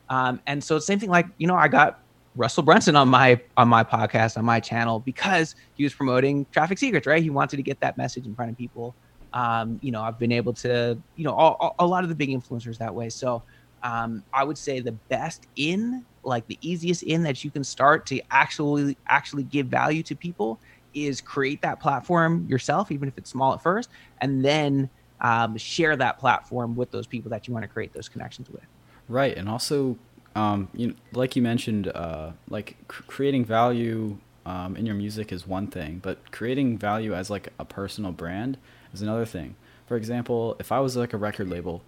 Um, 0.09 0.41
and 0.49 0.63
so 0.63 0.81
same 0.81 0.99
thing 0.99 1.11
like 1.11 1.27
you 1.39 1.47
know 1.47 1.55
I 1.55 1.69
got 1.69 2.01
Russell 2.35 2.65
Brunson 2.65 2.97
on 2.97 3.09
my 3.09 3.41
on 3.57 3.69
my 3.69 3.85
podcast 3.85 4.37
on 4.37 4.45
my 4.45 4.59
channel 4.59 4.99
because 4.99 5.55
he 5.75 5.85
was 5.85 5.95
promoting 5.95 6.47
Traffic 6.51 6.79
Secrets, 6.79 7.07
right? 7.07 7.23
He 7.23 7.31
wanted 7.31 7.59
to 7.59 7.63
get 7.63 7.79
that 7.79 7.97
message 7.97 8.27
in 8.27 8.35
front 8.35 8.51
of 8.51 8.59
people. 8.59 8.93
Um, 9.35 9.79
you 9.83 9.93
know, 9.93 10.01
I've 10.01 10.19
been 10.19 10.33
able 10.33 10.55
to 10.55 10.97
you 11.17 11.25
know 11.25 11.35
all, 11.35 11.57
all, 11.61 11.75
a 11.79 11.87
lot 11.87 12.03
of 12.03 12.09
the 12.09 12.15
big 12.15 12.31
influencers 12.31 12.79
that 12.79 12.95
way. 12.95 13.11
So 13.11 13.43
um, 13.83 14.25
I 14.33 14.45
would 14.45 14.57
say 14.57 14.81
the 14.81 14.93
best 14.93 15.47
in 15.57 16.05
like 16.23 16.47
the 16.47 16.59
easiest 16.63 17.03
in 17.03 17.23
that 17.25 17.45
you 17.45 17.51
can 17.51 17.63
start 17.63 18.07
to 18.07 18.21
actually 18.31 18.97
actually 19.09 19.43
give 19.43 19.67
value 19.67 20.03
to 20.05 20.17
people 20.17 20.59
is 20.95 21.21
create 21.21 21.61
that 21.63 21.81
platform 21.81 22.47
yourself, 22.49 22.91
even 22.91 23.09
if 23.09 23.19
it's 23.19 23.31
small 23.31 23.53
at 23.53 23.63
first, 23.63 23.91
and 24.21 24.45
then 24.45 24.89
um, 25.21 25.57
share 25.57 25.97
that 25.97 26.19
platform 26.19 26.77
with 26.77 26.91
those 26.91 27.07
people 27.07 27.31
that 27.31 27.47
you 27.47 27.53
want 27.53 27.65
to 27.65 27.69
create 27.69 27.93
those 27.93 28.09
connections 28.09 28.49
with. 28.49 28.63
Right, 29.09 29.37
and 29.37 29.49
also, 29.49 29.99
um, 30.35 30.69
you 30.73 30.89
know, 30.89 30.95
like 31.13 31.37
you 31.37 31.43
mentioned, 31.43 31.89
uh, 31.89 32.33
like 32.49 32.77
cr- 32.89 33.03
creating 33.03 33.45
value 33.45 34.19
um, 34.47 34.77
in 34.77 34.87
your 34.87 34.95
music 34.95 35.33
is 35.33 35.47
one 35.47 35.67
thing, 35.67 36.01
but 36.03 36.31
creating 36.31 36.79
value 36.79 37.15
as 37.15 37.29
like 37.29 37.49
a 37.59 37.65
personal 37.65 38.13
brand 38.13 38.57
is 38.95 39.03
another 39.03 39.27
thing. 39.27 39.57
For 39.87 39.97
example, 39.97 40.57
if 40.59 40.73
I 40.73 40.81
was 40.81 40.97
like 40.97 41.13
a 41.13 41.19
record 41.19 41.49
label, 41.49 41.83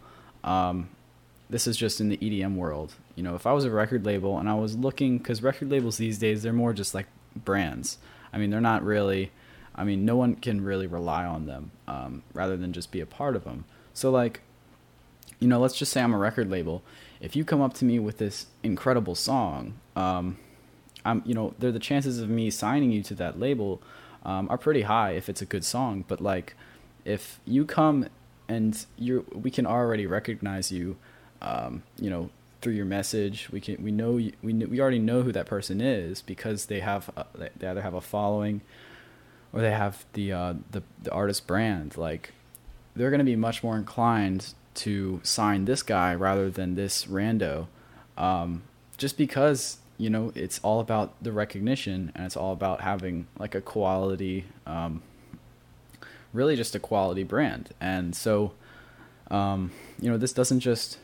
um, 0.45 0.89
this 1.49 1.67
is 1.67 1.77
just 1.77 2.01
in 2.01 2.09
the 2.09 2.17
EDM 2.19 2.57
world. 2.57 2.95
You 3.15 3.23
know, 3.23 3.35
if 3.35 3.47
I 3.47 3.53
was 3.53 3.65
a 3.65 3.71
record 3.71 4.05
label 4.05 4.39
and 4.39 4.49
I 4.49 4.55
was 4.55 4.77
looking, 4.77 5.19
because 5.19 5.43
record 5.43 5.71
labels 5.71 5.97
these 5.97 6.19
days 6.19 6.43
they're 6.43 6.53
more 6.53 6.73
just 6.73 6.95
like 6.95 7.07
brands. 7.35 7.99
I 8.33 8.39
mean, 8.39 8.51
they're 8.51 8.61
not 8.61 8.85
really. 8.85 9.31
I 9.75 9.85
mean, 9.85 10.05
no 10.05 10.17
one 10.17 10.37
can 10.37 10.65
really 10.65 10.87
rely 10.87 11.25
on 11.27 11.47
them 11.47 11.71
um, 11.87 12.23
rather 12.33 12.57
than 12.57 12.73
just 12.73 12.91
be 12.91 13.01
a 13.01 13.07
part 13.07 13.37
of 13.37 13.45
them. 13.45 13.67
So, 13.93 14.11
like, 14.11 14.41
you 15.39 15.49
know, 15.49 15.61
let's 15.61 15.77
just 15.77 15.93
say 15.93 16.01
I'm 16.01 16.15
a 16.15 16.19
record 16.19 16.51
label. 16.51 16.83
If 17.21 17.37
you 17.37 17.45
come 17.45 17.61
up 17.61 17.75
to 17.75 17.85
me 17.85 17.99
with 17.99 18.17
this 18.17 18.47
incredible 18.63 19.15
song, 19.15 19.75
um, 19.95 20.39
I'm, 21.05 21.23
you 21.27 21.35
know, 21.35 21.55
there 21.59 21.73
the 21.73 21.79
chances 21.79 22.21
of 22.21 22.31
me 22.31 22.51
signing 22.51 22.91
you 22.91 23.03
to 23.05 23.15
that 23.17 23.39
label 23.39 23.83
um, 24.25 24.49
are 24.51 24.59
pretty 24.59 24.83
high 24.83 25.13
if 25.13 25.29
it's 25.29 25.43
a 25.43 25.47
good 25.47 25.65
song. 25.65 26.05
But 26.09 26.21
like, 26.23 26.55
if 27.07 27.41
you 27.47 27.65
come 27.65 28.09
and 28.49 28.85
you, 28.99 29.25
we 29.33 29.51
can 29.51 29.67
already 29.67 30.07
recognize 30.07 30.71
you, 30.71 30.97
um, 31.41 31.83
you 31.99 32.11
know, 32.11 32.31
through 32.61 32.75
your 32.75 32.85
message. 32.85 33.49
We 33.51 33.61
can 33.61 33.83
we 33.83 33.91
know 33.93 34.13
we 34.13 34.35
we 34.43 34.81
already 34.81 34.99
know 34.99 35.23
who 35.23 35.33
that 35.33 35.47
person 35.47 35.81
is 35.81 36.21
because 36.21 36.67
they 36.67 36.81
have 36.81 37.11
a, 37.17 37.27
they 37.37 37.67
either 37.67 37.83
have 37.83 37.95
a 37.95 38.01
following 38.01 38.61
or 39.53 39.61
they 39.61 39.71
have 39.71 40.05
the 40.13 40.33
uh, 40.33 40.55
the 40.71 40.83
the 41.03 41.13
artist 41.13 41.47
brand. 41.47 41.97
Like 41.97 42.33
they're 42.95 43.11
going 43.11 43.19
to 43.19 43.25
be 43.25 43.37
much 43.37 43.63
more 43.63 43.77
inclined 43.77 44.55
to 44.75 45.21
sign 45.23 45.65
this 45.65 45.83
guy 45.83 46.15
rather 46.15 46.51
than 46.51 46.75
this 46.75 47.07
rando, 47.07 47.69
um, 48.19 48.63
just 48.99 49.17
because 49.17 49.79
you 49.99 50.11
know, 50.11 50.33
it's 50.35 50.61
all 50.63 50.81
about 50.81 51.15
the 51.23 51.33
recognition 51.33 52.13
and 52.15 52.27
it's 52.27 52.37
all 52.37 52.53
about 52.53 52.83
having 52.83 53.27
like 53.39 53.55
a 53.55 53.61
quality, 53.61 54.45
um, 54.67 55.03
really 56.37 56.57
just 56.57 56.75
a 56.75 56.79
quality 56.79 57.25
brand. 57.25 57.71
And 57.81 58.15
so, 58.15 58.53
um, 59.31 59.73
you 60.01 60.11
know, 60.11 60.19
this 60.19 60.33
doesn't 60.33 60.61
just 60.61 60.99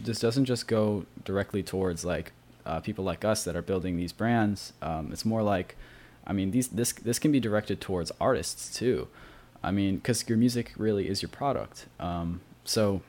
this 0.00 0.20
doesn't 0.20 0.44
just 0.44 0.68
go 0.68 1.06
directly 1.24 1.62
towards 1.62 2.04
like 2.04 2.32
uh, 2.66 2.80
people 2.80 3.04
like 3.04 3.24
us 3.24 3.44
that 3.44 3.56
are 3.56 3.62
building 3.62 3.96
these 3.96 4.12
brands. 4.12 4.72
Um, 4.82 5.10
it's 5.12 5.24
more 5.24 5.42
like, 5.42 5.76
I 6.26 6.32
mean, 6.32 6.50
these 6.50 6.68
this 6.68 6.92
this 6.92 7.18
can 7.18 7.32
be 7.32 7.40
directed 7.40 7.80
towards 7.80 8.12
artists 8.20 8.76
too. 8.76 9.08
I 9.62 9.70
mean, 9.70 9.96
because 9.96 10.28
your 10.28 10.38
music 10.38 10.72
really 10.76 11.08
is 11.08 11.22
your 11.22 11.30
product. 11.30 11.86
Um, 11.98 12.40
so, 12.64 13.00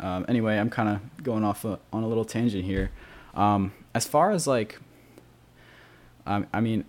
um, 0.00 0.24
anyway, 0.28 0.58
I'm 0.58 0.70
kind 0.70 0.88
of 0.88 1.22
going 1.22 1.44
off 1.44 1.64
a, 1.64 1.78
on 1.92 2.02
a 2.02 2.08
little 2.08 2.24
tangent 2.24 2.64
here. 2.64 2.90
Um, 3.34 3.72
as 3.94 4.06
far 4.06 4.32
as 4.32 4.46
like, 4.46 4.80
um, 6.26 6.46
I 6.52 6.60
mean, 6.60 6.84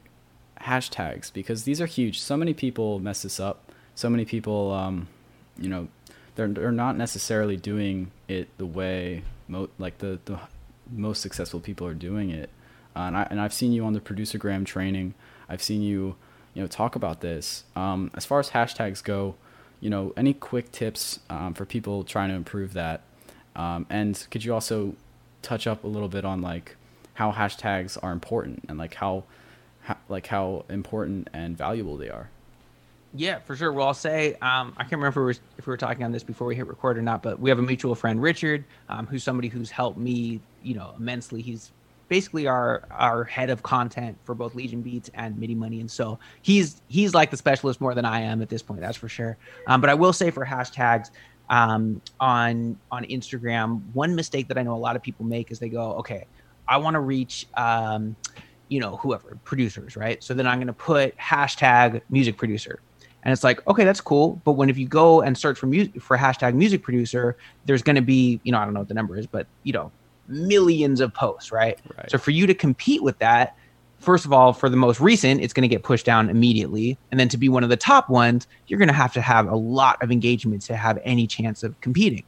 hashtags 0.61 1.31
because 1.31 1.63
these 1.63 1.79
are 1.79 1.85
huge. 1.85 2.19
So 2.19 2.37
many 2.37 2.53
people 2.53 2.99
mess 2.99 3.21
this 3.21 3.39
up. 3.39 3.66
So 3.97 4.11
many 4.11 4.25
people, 4.25 4.71
um, 4.73 5.07
you 5.57 5.69
know, 5.69 5.87
they're 6.35 6.47
they're 6.47 6.71
not 6.71 6.95
necessarily 6.97 7.57
doing 7.57 8.11
it 8.27 8.47
the 8.59 8.65
way 8.67 9.23
mo- 9.47 9.69
like 9.79 9.97
the 9.97 10.19
the 10.25 10.39
most 10.91 11.19
successful 11.19 11.59
people 11.59 11.87
are 11.87 11.95
doing 11.95 12.29
it. 12.29 12.51
Uh, 12.95 12.99
and 12.99 13.17
I 13.17 13.27
and 13.31 13.41
I've 13.41 13.53
seen 13.53 13.71
you 13.71 13.83
on 13.85 13.93
the 13.93 13.99
producergram 13.99 14.67
training. 14.67 15.15
I've 15.49 15.63
seen 15.63 15.81
you, 15.81 16.15
you 16.53 16.61
know, 16.61 16.67
talk 16.67 16.95
about 16.95 17.21
this. 17.21 17.63
Um, 17.75 18.11
as 18.13 18.23
far 18.23 18.39
as 18.39 18.51
hashtags 18.51 19.03
go, 19.03 19.33
you 19.79 19.89
know, 19.89 20.13
any 20.15 20.35
quick 20.35 20.71
tips 20.71 21.19
um, 21.31 21.55
for 21.55 21.65
people 21.65 22.03
trying 22.03 22.29
to 22.29 22.35
improve 22.35 22.73
that? 22.73 23.01
Um, 23.55 23.87
and 23.89 24.27
could 24.29 24.45
you 24.45 24.53
also 24.53 24.95
touch 25.41 25.65
up 25.65 25.83
a 25.83 25.87
little 25.87 26.07
bit 26.07 26.23
on 26.23 26.43
like 26.43 26.75
how 27.15 27.31
hashtags 27.31 27.97
are 28.03 28.11
important 28.11 28.63
and 28.69 28.77
like 28.77 28.93
how, 28.93 29.23
how 29.81 29.97
like 30.07 30.27
how 30.27 30.65
important 30.69 31.29
and 31.33 31.57
valuable 31.57 31.97
they 31.97 32.09
are? 32.09 32.29
Yeah, 33.13 33.39
for 33.39 33.55
sure. 33.55 33.71
Well, 33.71 33.87
I'll 33.87 33.93
say 33.93 34.33
um, 34.41 34.73
I 34.77 34.83
can't 34.83 34.93
remember 34.93 35.07
if 35.07 35.15
we, 35.15 35.21
were, 35.23 35.29
if 35.57 35.67
we, 35.67 35.71
were, 35.71 35.77
talking 35.77 36.03
on 36.03 36.11
this 36.11 36.23
before 36.23 36.47
we 36.47 36.55
hit 36.55 36.67
record 36.67 36.97
or 36.97 37.01
not, 37.01 37.23
but 37.23 37.39
we 37.39 37.49
have 37.49 37.59
a 37.59 37.63
mutual 37.63 37.95
friend, 37.95 38.21
Richard, 38.21 38.65
um, 38.89 39.07
who's 39.07 39.23
somebody 39.23 39.47
who's 39.47 39.71
helped 39.71 39.97
me, 39.97 40.41
you 40.61 40.75
know, 40.75 40.93
immensely. 40.97 41.41
He's 41.41 41.71
basically 42.09 42.47
our 42.47 42.83
our 42.91 43.23
head 43.23 43.49
of 43.49 43.63
content 43.63 44.17
for 44.23 44.35
both 44.35 44.55
Legion 44.55 44.81
Beats 44.81 45.09
and 45.13 45.37
MIDI 45.37 45.55
Money, 45.55 45.79
and 45.79 45.89
so 45.89 46.19
he's 46.41 46.81
he's 46.87 47.13
like 47.13 47.31
the 47.31 47.37
specialist 47.37 47.79
more 47.81 47.95
than 47.95 48.05
I 48.05 48.21
am 48.21 48.41
at 48.41 48.49
this 48.49 48.61
point. 48.61 48.81
That's 48.81 48.97
for 48.97 49.09
sure. 49.09 49.37
Um, 49.67 49.81
but 49.81 49.89
I 49.89 49.93
will 49.93 50.13
say 50.13 50.29
for 50.29 50.45
hashtags 50.45 51.11
um, 51.49 52.01
on 52.19 52.77
on 52.91 53.05
Instagram, 53.05 53.81
one 53.93 54.15
mistake 54.15 54.47
that 54.49 54.57
I 54.57 54.63
know 54.63 54.73
a 54.73 54.77
lot 54.77 54.95
of 54.95 55.01
people 55.01 55.25
make 55.25 55.49
is 55.51 55.59
they 55.59 55.69
go, 55.69 55.93
okay, 55.93 56.25
I 56.67 56.77
want 56.77 56.95
to 56.95 56.99
reach. 56.99 57.47
Um, 57.55 58.15
you 58.69 58.81
know, 58.81 58.97
whoever 58.97 59.37
producers, 59.45 59.95
right? 59.95 60.21
So 60.21 60.33
then 60.33 60.45
I'm 60.45 60.57
going 60.57 60.67
to 60.67 60.73
put 60.73 61.17
hashtag 61.17 62.01
music 62.09 62.35
producer 62.35 62.81
and 63.27 63.33
it's 63.33 63.43
like 63.43 63.65
okay 63.67 63.83
that's 63.83 63.99
cool. 63.99 64.41
But 64.45 64.53
when 64.53 64.69
if 64.69 64.77
you 64.77 64.87
go 64.87 65.21
and 65.21 65.37
search 65.37 65.59
for 65.59 65.67
music 65.67 66.01
for 66.01 66.17
hashtag 66.17 66.55
music 66.55 66.81
producer 66.81 67.35
there's 67.65 67.83
going 67.83 67.97
to 67.97 68.01
be 68.01 68.39
you 68.43 68.53
know 68.53 68.57
i 68.57 68.63
don't 68.63 68.73
know 68.73 68.79
what 68.79 68.87
the 68.87 68.93
number 68.93 69.17
is 69.17 69.27
but 69.27 69.45
you 69.63 69.73
know 69.73 69.91
millions 70.29 71.01
of 71.01 71.13
posts 71.13 71.51
right? 71.51 71.77
right. 71.97 72.09
So 72.09 72.17
for 72.17 72.31
you 72.31 72.47
to 72.47 72.53
compete 72.53 73.03
with 73.03 73.19
that 73.19 73.55
first 73.99 74.23
of 74.23 74.31
all 74.31 74.53
for 74.53 74.69
the 74.69 74.77
most 74.77 75.01
recent 75.01 75.41
it's 75.41 75.51
going 75.51 75.63
to 75.63 75.67
get 75.67 75.83
pushed 75.83 76.05
down 76.05 76.29
immediately. 76.29 76.97
And 77.11 77.19
then 77.19 77.27
to 77.27 77.37
be 77.37 77.49
one 77.49 77.63
of 77.63 77.69
the 77.69 77.75
top 77.75 78.09
ones 78.09 78.47
you're 78.67 78.79
going 78.79 78.87
to 78.87 78.93
have 78.93 79.11
to 79.13 79.21
have 79.21 79.51
a 79.51 79.55
lot 79.55 80.01
of 80.01 80.09
engagement 80.09 80.61
to 80.63 80.77
have 80.77 80.97
any 81.03 81.27
chance 81.27 81.63
of 81.63 81.79
competing. 81.81 82.23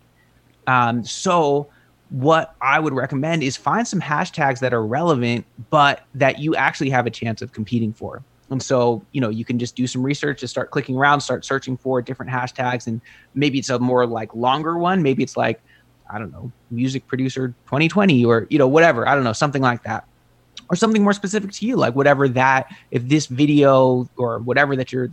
Um, 0.68 1.06
so 1.06 1.70
what 2.10 2.56
i 2.60 2.80
would 2.80 2.94
recommend 2.94 3.44
is 3.44 3.56
find 3.56 3.88
some 3.88 4.02
hashtags 4.02 4.60
that 4.60 4.74
are 4.74 4.84
relevant 4.84 5.46
but 5.70 6.02
that 6.16 6.40
you 6.40 6.56
actually 6.56 6.90
have 6.90 7.06
a 7.06 7.12
chance 7.12 7.44
of 7.44 7.52
competing 7.52 7.94
for 7.94 8.24
and 8.52 8.62
so, 8.62 9.04
you 9.12 9.22
know, 9.22 9.30
you 9.30 9.46
can 9.46 9.60
just 9.60 9.76
do 9.76 9.86
some 9.86 10.04
research, 10.04 10.40
just 10.40 10.52
start 10.52 10.72
clicking 10.72 10.98
around, 10.98 11.22
start 11.22 11.46
searching 11.46 11.78
for 11.78 12.02
different 12.02 12.32
hashtags. 12.32 12.88
And 12.88 13.00
maybe 13.36 13.60
it's 13.60 13.70
a 13.70 13.78
more 13.78 14.06
like 14.08 14.34
longer 14.34 14.78
one. 14.78 15.04
Maybe 15.04 15.22
it's 15.22 15.38
like, 15.38 15.62
I 16.10 16.18
don't 16.18 16.32
know, 16.32 16.52
music 16.72 17.08
producer 17.08 17.50
2020 17.66 18.26
or, 18.26 18.48
you 18.50 18.58
know, 18.58 18.68
whatever. 18.68 19.08
I 19.08 19.14
don't 19.14 19.24
know, 19.24 19.34
something 19.34 19.62
like 19.62 19.84
that. 19.84 20.06
Or 20.70 20.76
something 20.76 21.04
more 21.04 21.14
specific 21.14 21.52
to 21.54 21.66
you, 21.66 21.76
like 21.78 21.96
whatever 21.96 22.28
that, 22.30 22.74
if 22.92 23.08
this 23.08 23.28
video 23.28 24.08
or 24.18 24.40
whatever 24.40 24.76
that 24.76 24.92
you're, 24.92 25.10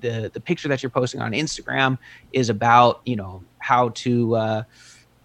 the, 0.00 0.30
the 0.32 0.40
picture 0.40 0.68
that 0.68 0.82
you're 0.82 0.90
posting 0.90 1.20
on 1.20 1.32
Instagram 1.32 1.98
is 2.32 2.50
about, 2.50 3.00
you 3.04 3.16
know, 3.16 3.42
how 3.58 3.90
to, 3.90 4.36
uh, 4.36 4.62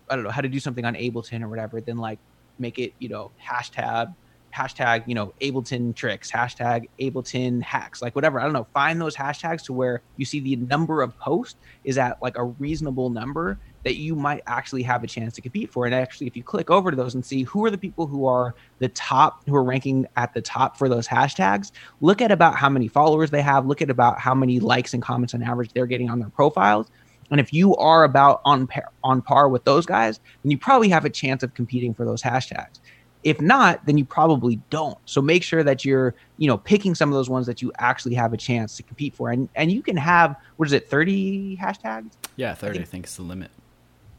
I 0.10 0.16
don't 0.16 0.24
know, 0.24 0.32
how 0.32 0.42
to 0.42 0.50
do 0.50 0.60
something 0.60 0.84
on 0.84 0.96
Ableton 0.96 1.42
or 1.42 1.48
whatever, 1.48 1.80
then 1.80 1.98
like 1.98 2.20
make 2.60 2.80
it, 2.80 2.94
you 3.00 3.10
know, 3.10 3.32
hashtag 3.42 4.14
hashtag, 4.54 5.08
you 5.08 5.16
know, 5.16 5.34
Ableton 5.42 5.96
tricks, 5.96 6.32
hashtag 6.32 6.90
Ableton 7.00 7.62
hacks, 7.62 8.02
like 8.02 8.16
whatever. 8.16 8.40
I 8.40 8.44
don't 8.44 8.54
know. 8.54 8.68
Find 8.74 9.00
those 9.00 9.16
hashtags 9.16 9.64
to 9.66 9.74
where 9.74 10.02
you 10.18 10.26
see 10.26 10.40
the 10.40 10.56
number 10.56 11.02
of 11.02 11.18
posts 11.18 11.60
is 11.84 11.98
at 11.98 12.22
like 12.22 12.38
a 12.38 12.44
reasonable 12.44 13.10
number 13.10 13.60
that 13.84 13.96
you 13.96 14.16
might 14.16 14.44
actually 14.46 14.84
have 14.84 15.04
a 15.04 15.08
chance 15.08 15.34
to 15.36 15.42
compete 15.42 15.72
for. 15.72 15.86
And 15.86 15.96
actually, 15.96 16.28
if 16.28 16.38
you 16.38 16.44
click 16.44 16.70
over 16.70 16.92
to 16.92 16.98
those 16.98 17.16
and 17.16 17.26
see 17.26 17.44
who 17.44 17.66
are 17.66 17.72
the 17.72 17.78
people 17.78 18.06
who 18.06 18.26
are 18.26 18.54
the 18.80 18.90
top, 18.90 19.44
who 19.48 19.56
are 19.56 19.64
ranking 19.64 20.06
at 20.16 20.34
the 20.34 20.42
top 20.42 20.78
for 20.78 20.88
those 20.88 21.08
hashtags, 21.08 21.72
look 22.00 22.22
at 22.22 22.32
about 22.32 22.56
how 22.56 22.70
many 22.70 22.88
followers 22.88 23.32
they 23.32 23.42
have, 23.42 23.66
look 23.66 23.82
at 23.82 23.90
about 23.90 24.20
how 24.20 24.36
many 24.36 24.60
likes 24.60 24.94
and 24.94 25.02
comments 25.02 25.34
on 25.34 25.42
average 25.42 25.74
they're 25.74 25.88
getting 25.88 26.10
on 26.10 26.20
their 26.20 26.30
profiles. 26.30 26.92
And 27.32 27.40
if 27.40 27.54
you 27.54 27.76
are 27.78 28.04
about 28.04 28.42
on 28.44 28.68
par, 28.68 28.92
on 29.04 29.22
par 29.22 29.48
with 29.48 29.64
those 29.64 29.86
guys, 29.86 30.20
then 30.44 30.52
you 30.52 30.58
probably 30.58 30.90
have 30.90 31.06
a 31.06 31.10
chance 31.10 31.44
of 31.44 31.54
competing 31.54 31.94
for 31.94 32.06
those 32.06 32.22
hashtags. 32.22 32.82
If 33.24 33.40
not, 33.40 33.86
then 33.86 33.98
you 33.98 34.06
probably 34.06 34.60
don't. 34.70 34.98
So 35.06 35.22
make 35.22 35.44
sure 35.44 35.64
that 35.64 35.86
you're, 35.86 36.16
you 36.38 36.48
know, 36.48 36.58
picking 36.58 36.96
some 36.96 37.10
of 37.10 37.14
those 37.14 37.30
ones 37.30 37.46
that 37.46 37.62
you 37.62 37.72
actually 37.78 38.16
have 38.16 38.34
a 38.34 38.38
chance 38.38 38.76
to 38.78 38.84
compete 38.84 39.14
for. 39.14 39.30
And 39.30 39.48
and 39.56 39.72
you 39.72 39.82
can 39.82 39.98
have 39.98 40.36
what 40.58 40.68
is 40.68 40.74
it, 40.74 40.90
30 40.90 41.58
hashtags? 41.58 42.12
Yeah, 42.36 42.54
30 42.54 42.70
I 42.70 42.74
think, 42.74 42.88
I 42.88 42.90
think 42.90 43.06
is 43.06 43.16
the 43.16 43.24
limit. 43.24 43.52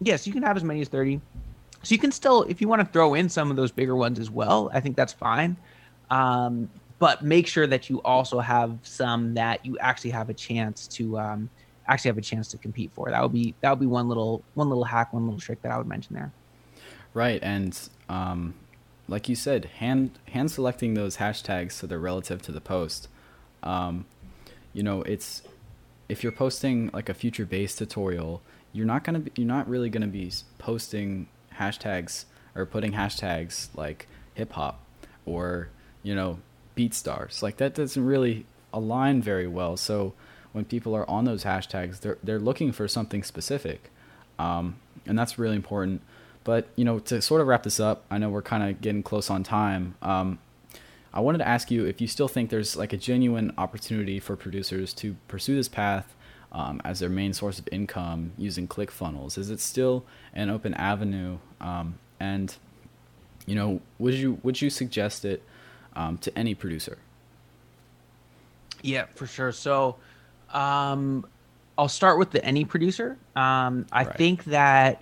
Yes, 0.00 0.26
you 0.26 0.32
can 0.32 0.42
have 0.42 0.56
as 0.56 0.64
many 0.64 0.80
as 0.80 0.88
30. 0.88 1.20
So 1.82 1.94
you 1.94 1.98
can 1.98 2.12
still 2.12 2.42
if 2.44 2.60
you 2.60 2.68
want 2.68 2.80
to 2.80 2.86
throw 2.86 3.14
in 3.14 3.28
some 3.28 3.50
of 3.50 3.56
those 3.56 3.72
bigger 3.72 3.96
ones 3.96 4.18
as 4.18 4.30
well, 4.30 4.70
I 4.72 4.80
think 4.80 4.96
that's 4.96 5.12
fine. 5.12 5.56
Um, 6.10 6.70
but 6.98 7.22
make 7.22 7.48
sure 7.48 7.66
that 7.66 7.90
you 7.90 8.00
also 8.02 8.38
have 8.38 8.78
some 8.84 9.34
that 9.34 9.66
you 9.66 9.76
actually 9.78 10.10
have 10.10 10.28
a 10.30 10.34
chance 10.34 10.86
to 10.86 11.18
um, 11.18 11.50
actually 11.88 12.10
have 12.10 12.18
a 12.18 12.22
chance 12.22 12.46
to 12.48 12.58
compete 12.58 12.92
for. 12.92 13.10
That 13.10 13.20
would 13.22 13.32
be 13.32 13.54
that 13.60 13.70
would 13.70 13.80
be 13.80 13.86
one 13.86 14.08
little 14.08 14.44
one 14.54 14.68
little 14.68 14.84
hack, 14.84 15.12
one 15.12 15.24
little 15.24 15.40
trick 15.40 15.60
that 15.62 15.72
I 15.72 15.78
would 15.78 15.88
mention 15.88 16.14
there. 16.14 16.30
Right, 17.14 17.42
and 17.42 17.76
um, 18.08 18.54
like 19.12 19.28
you 19.28 19.36
said, 19.36 19.66
hand 19.76 20.18
hand 20.28 20.50
selecting 20.50 20.94
those 20.94 21.18
hashtags 21.18 21.72
so 21.72 21.86
they're 21.86 21.98
relative 21.98 22.40
to 22.40 22.50
the 22.50 22.62
post. 22.62 23.08
Um, 23.62 24.06
you 24.72 24.82
know, 24.82 25.02
it's 25.02 25.42
if 26.08 26.22
you're 26.22 26.32
posting 26.32 26.88
like 26.94 27.10
a 27.10 27.14
future 27.14 27.44
bass 27.44 27.76
tutorial, 27.76 28.40
you're 28.72 28.86
not 28.86 29.04
gonna 29.04 29.20
be, 29.20 29.30
you're 29.36 29.46
not 29.46 29.68
really 29.68 29.90
gonna 29.90 30.06
be 30.06 30.32
posting 30.56 31.28
hashtags 31.58 32.24
or 32.54 32.64
putting 32.64 32.92
hashtags 32.92 33.68
like 33.76 34.08
hip 34.32 34.54
hop 34.54 34.80
or 35.26 35.68
you 36.02 36.14
know 36.14 36.38
beat 36.74 36.94
stars. 36.94 37.42
Like 37.42 37.58
that 37.58 37.74
doesn't 37.74 38.04
really 38.04 38.46
align 38.72 39.20
very 39.20 39.46
well. 39.46 39.76
So 39.76 40.14
when 40.52 40.64
people 40.64 40.96
are 40.96 41.08
on 41.08 41.26
those 41.26 41.44
hashtags, 41.44 42.00
they're 42.00 42.16
they're 42.22 42.38
looking 42.38 42.72
for 42.72 42.88
something 42.88 43.22
specific, 43.22 43.90
um, 44.38 44.76
and 45.04 45.18
that's 45.18 45.38
really 45.38 45.56
important. 45.56 46.00
But 46.44 46.68
you 46.76 46.84
know, 46.84 46.98
to 47.00 47.22
sort 47.22 47.40
of 47.40 47.46
wrap 47.46 47.62
this 47.62 47.80
up, 47.80 48.04
I 48.10 48.18
know 48.18 48.28
we're 48.28 48.42
kind 48.42 48.68
of 48.68 48.80
getting 48.80 49.02
close 49.02 49.30
on 49.30 49.42
time. 49.42 49.94
Um, 50.02 50.38
I 51.14 51.20
wanted 51.20 51.38
to 51.38 51.48
ask 51.48 51.70
you 51.70 51.84
if 51.84 52.00
you 52.00 52.06
still 52.06 52.28
think 52.28 52.50
there's 52.50 52.76
like 52.76 52.92
a 52.92 52.96
genuine 52.96 53.52
opportunity 53.58 54.18
for 54.18 54.34
producers 54.34 54.94
to 54.94 55.16
pursue 55.28 55.54
this 55.54 55.68
path 55.68 56.14
um, 56.52 56.80
as 56.84 57.00
their 57.00 57.10
main 57.10 57.32
source 57.32 57.58
of 57.58 57.68
income 57.70 58.32
using 58.38 58.66
ClickFunnels. 58.66 59.36
Is 59.36 59.50
it 59.50 59.60
still 59.60 60.04
an 60.32 60.50
open 60.50 60.74
avenue? 60.74 61.38
Um, 61.60 61.98
and 62.18 62.54
you 63.46 63.54
know, 63.54 63.80
would 63.98 64.14
you 64.14 64.38
would 64.42 64.60
you 64.60 64.70
suggest 64.70 65.24
it 65.24 65.42
um, 65.94 66.18
to 66.18 66.36
any 66.38 66.54
producer? 66.54 66.98
Yeah, 68.82 69.06
for 69.14 69.26
sure. 69.26 69.52
So, 69.52 69.96
um, 70.52 71.26
I'll 71.78 71.88
start 71.88 72.18
with 72.18 72.30
the 72.30 72.44
any 72.44 72.64
producer. 72.64 73.16
Um, 73.34 73.86
I 73.92 74.04
right. 74.04 74.16
think 74.16 74.44
that 74.44 75.00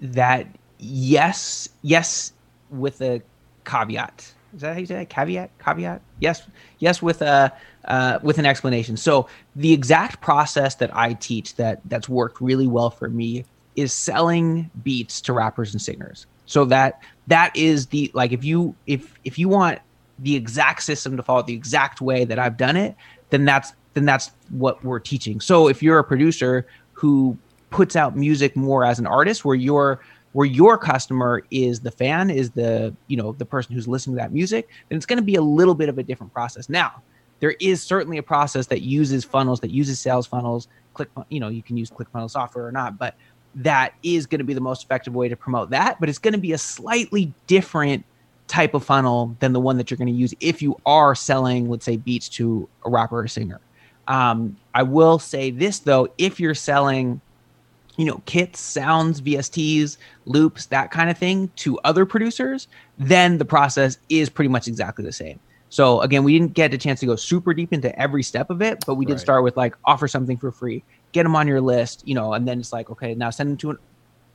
that 0.00 0.46
yes, 0.78 1.68
yes, 1.82 2.32
with 2.70 3.00
a 3.00 3.22
caveat. 3.64 4.32
Is 4.54 4.62
that 4.62 4.74
how 4.74 4.80
you 4.80 4.86
say 4.86 4.94
that? 4.94 5.10
Caveat? 5.10 5.50
Caveat? 5.58 6.00
Yes, 6.20 6.42
yes, 6.78 7.02
with 7.02 7.22
a 7.22 7.52
uh, 7.84 8.18
with 8.22 8.38
an 8.38 8.46
explanation. 8.46 8.96
So 8.96 9.28
the 9.54 9.72
exact 9.72 10.20
process 10.20 10.76
that 10.76 10.94
I 10.96 11.14
teach 11.14 11.56
that 11.56 11.80
that's 11.84 12.08
worked 12.08 12.40
really 12.40 12.66
well 12.66 12.90
for 12.90 13.08
me 13.08 13.44
is 13.76 13.92
selling 13.92 14.70
beats 14.82 15.20
to 15.22 15.32
rappers 15.32 15.72
and 15.72 15.80
singers. 15.80 16.26
So 16.46 16.64
that 16.66 17.02
that 17.26 17.54
is 17.56 17.86
the 17.86 18.10
like 18.14 18.32
if 18.32 18.44
you 18.44 18.74
if 18.86 19.18
if 19.24 19.38
you 19.38 19.48
want 19.48 19.80
the 20.18 20.34
exact 20.34 20.82
system 20.82 21.16
to 21.16 21.22
follow 21.22 21.42
the 21.42 21.54
exact 21.54 22.00
way 22.00 22.24
that 22.24 22.38
I've 22.38 22.56
done 22.56 22.76
it, 22.76 22.96
then 23.30 23.44
that's 23.44 23.72
then 23.94 24.04
that's 24.04 24.30
what 24.50 24.82
we're 24.84 25.00
teaching. 25.00 25.40
So 25.40 25.68
if 25.68 25.82
you're 25.82 25.98
a 25.98 26.04
producer 26.04 26.66
who 26.92 27.36
puts 27.70 27.96
out 27.96 28.16
music 28.16 28.56
more 28.56 28.84
as 28.84 28.98
an 28.98 29.06
artist 29.06 29.44
where 29.44 29.56
you're 29.56 30.00
where 30.32 30.46
your 30.46 30.76
customer 30.76 31.42
is 31.50 31.80
the 31.80 31.90
fan, 31.90 32.28
is 32.28 32.50
the 32.50 32.94
you 33.06 33.16
know 33.16 33.32
the 33.32 33.44
person 33.46 33.74
who's 33.74 33.88
listening 33.88 34.16
to 34.16 34.20
that 34.20 34.32
music, 34.32 34.68
then 34.88 34.96
it's 34.96 35.06
going 35.06 35.18
to 35.18 35.24
be 35.24 35.36
a 35.36 35.42
little 35.42 35.74
bit 35.74 35.88
of 35.88 35.98
a 35.98 36.02
different 36.02 36.32
process. 36.32 36.68
Now, 36.68 37.02
there 37.40 37.54
is 37.60 37.82
certainly 37.82 38.18
a 38.18 38.22
process 38.22 38.66
that 38.66 38.82
uses 38.82 39.24
funnels, 39.24 39.60
that 39.60 39.70
uses 39.70 39.98
sales 39.98 40.26
funnels. 40.26 40.68
Click, 40.94 41.08
you 41.28 41.40
know, 41.40 41.48
you 41.48 41.62
can 41.62 41.76
use 41.76 41.90
ClickFunnels 41.90 42.30
software 42.30 42.66
or 42.66 42.72
not, 42.72 42.98
but 42.98 43.14
that 43.54 43.94
is 44.02 44.26
going 44.26 44.38
to 44.38 44.44
be 44.44 44.54
the 44.54 44.60
most 44.60 44.84
effective 44.84 45.14
way 45.14 45.28
to 45.28 45.36
promote 45.36 45.70
that. 45.70 45.98
But 46.00 46.08
it's 46.08 46.18
going 46.18 46.32
to 46.32 46.40
be 46.40 46.52
a 46.52 46.58
slightly 46.58 47.32
different 47.46 48.04
type 48.46 48.74
of 48.74 48.84
funnel 48.84 49.36
than 49.40 49.52
the 49.52 49.60
one 49.60 49.76
that 49.76 49.90
you're 49.90 49.98
going 49.98 50.12
to 50.12 50.12
use 50.12 50.34
if 50.40 50.62
you 50.62 50.76
are 50.86 51.14
selling, 51.14 51.68
let's 51.68 51.84
say, 51.84 51.96
beats 51.96 52.28
to 52.28 52.68
a 52.84 52.90
rapper 52.90 53.20
or 53.20 53.28
singer. 53.28 53.60
Um, 54.08 54.56
I 54.74 54.82
will 54.82 55.18
say 55.18 55.50
this 55.50 55.80
though, 55.80 56.08
if 56.16 56.38
you're 56.38 56.54
selling, 56.54 57.20
you 57.96 58.04
know, 58.04 58.22
kits, 58.26 58.60
sounds, 58.60 59.20
VSTs, 59.20 59.96
loops, 60.26 60.66
that 60.66 60.90
kind 60.90 61.10
of 61.10 61.16
thing 61.16 61.50
to 61.56 61.78
other 61.80 62.04
producers, 62.04 62.68
then 62.98 63.38
the 63.38 63.44
process 63.44 63.98
is 64.08 64.28
pretty 64.28 64.48
much 64.48 64.68
exactly 64.68 65.04
the 65.04 65.12
same. 65.12 65.40
So 65.68 66.00
again, 66.00 66.22
we 66.22 66.38
didn't 66.38 66.54
get 66.54 66.72
a 66.74 66.78
chance 66.78 67.00
to 67.00 67.06
go 67.06 67.16
super 67.16 67.52
deep 67.52 67.72
into 67.72 67.96
every 67.98 68.22
step 68.22 68.50
of 68.50 68.62
it, 68.62 68.84
but 68.86 68.94
we 68.94 69.04
did 69.04 69.14
right. 69.14 69.20
start 69.20 69.44
with 69.44 69.56
like 69.56 69.74
offer 69.84 70.06
something 70.06 70.36
for 70.36 70.52
free, 70.52 70.84
get 71.12 71.24
them 71.24 71.34
on 71.34 71.48
your 71.48 71.60
list, 71.60 72.06
you 72.06 72.14
know, 72.14 72.34
and 72.34 72.46
then 72.46 72.60
it's 72.60 72.72
like, 72.72 72.90
okay, 72.90 73.14
now 73.14 73.30
send 73.30 73.50
them 73.50 73.56
to 73.58 73.70
an 73.70 73.78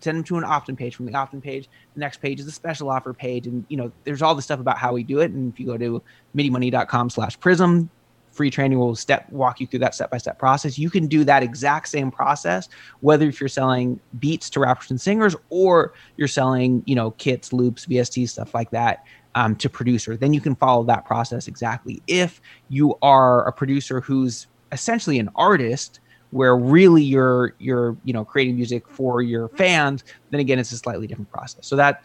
send 0.02 0.18
them 0.18 0.24
to 0.24 0.38
an 0.38 0.44
opt-in 0.44 0.76
page 0.76 0.96
from 0.96 1.06
the 1.06 1.14
opt-in 1.14 1.40
page 1.40 1.70
the 1.94 2.00
next 2.00 2.22
page 2.22 2.40
is 2.40 2.46
the 2.48 2.52
special 2.52 2.90
offer 2.90 3.14
page 3.14 3.46
and 3.46 3.64
you 3.70 3.78
know 3.78 3.92
there's 4.04 4.24
all 4.24 4.34
the 4.34 4.42
stuff 4.42 4.60
about 4.60 4.76
how 4.76 4.92
we 4.92 5.04
do 5.04 5.20
it 5.20 5.30
and 5.30 5.54
if 5.54 5.60
you 5.60 5.66
go 5.68 5.78
to 5.78 6.02
midimoney.com 6.36 7.08
slash 7.08 7.40
prism 7.40 7.88
free 8.32 8.50
training 8.50 8.80
will 8.80 8.96
step 8.96 9.30
walk 9.30 9.60
you 9.60 9.68
through 9.68 9.80
that 9.80 9.94
step 9.94 10.10
by 10.10 10.18
step 10.18 10.40
process. 10.40 10.78
You 10.78 10.90
can 10.90 11.08
do 11.08 11.24
that 11.26 11.44
exact 11.44 11.90
same 11.90 12.12
process 12.12 12.70
whether 13.02 13.28
if 13.28 13.40
you're 13.40 13.50
selling 13.50 14.00
beats 14.20 14.50
to 14.52 14.60
rappers 14.60 14.90
and 14.90 15.00
singers 15.00 15.36
or 15.50 15.94
you're 16.18 16.28
selling 16.28 16.84
you 16.86 16.96
know 16.96 17.12
kits, 17.12 17.54
loops, 17.54 17.86
VST 17.86 18.30
stuff 18.30 18.54
like 18.54 18.72
that 18.72 19.06
um, 19.36 19.56
to 19.58 19.70
producer. 19.70 20.18
Then 20.18 20.34
you 20.34 20.42
can 20.42 20.56
follow 20.56 20.84
that 20.86 21.06
process 21.06 21.48
exactly. 21.48 22.02
If 22.08 22.42
you 22.70 22.98
are 23.02 23.48
a 23.48 23.52
producer 23.52 24.02
who's 24.02 24.48
essentially 24.72 25.20
an 25.20 25.30
artist 25.36 26.00
where 26.32 26.56
really 26.56 27.04
you're 27.04 27.54
you're 27.60 27.96
you 28.04 28.14
know 28.14 28.24
creating 28.24 28.56
music 28.56 28.88
for 28.88 29.22
your 29.22 29.50
fans 29.50 30.04
then 30.30 30.40
again 30.40 30.58
it's 30.58 30.72
a 30.72 30.78
slightly 30.78 31.06
different 31.06 31.30
process 31.30 31.68
so 31.68 31.76
that 31.76 32.04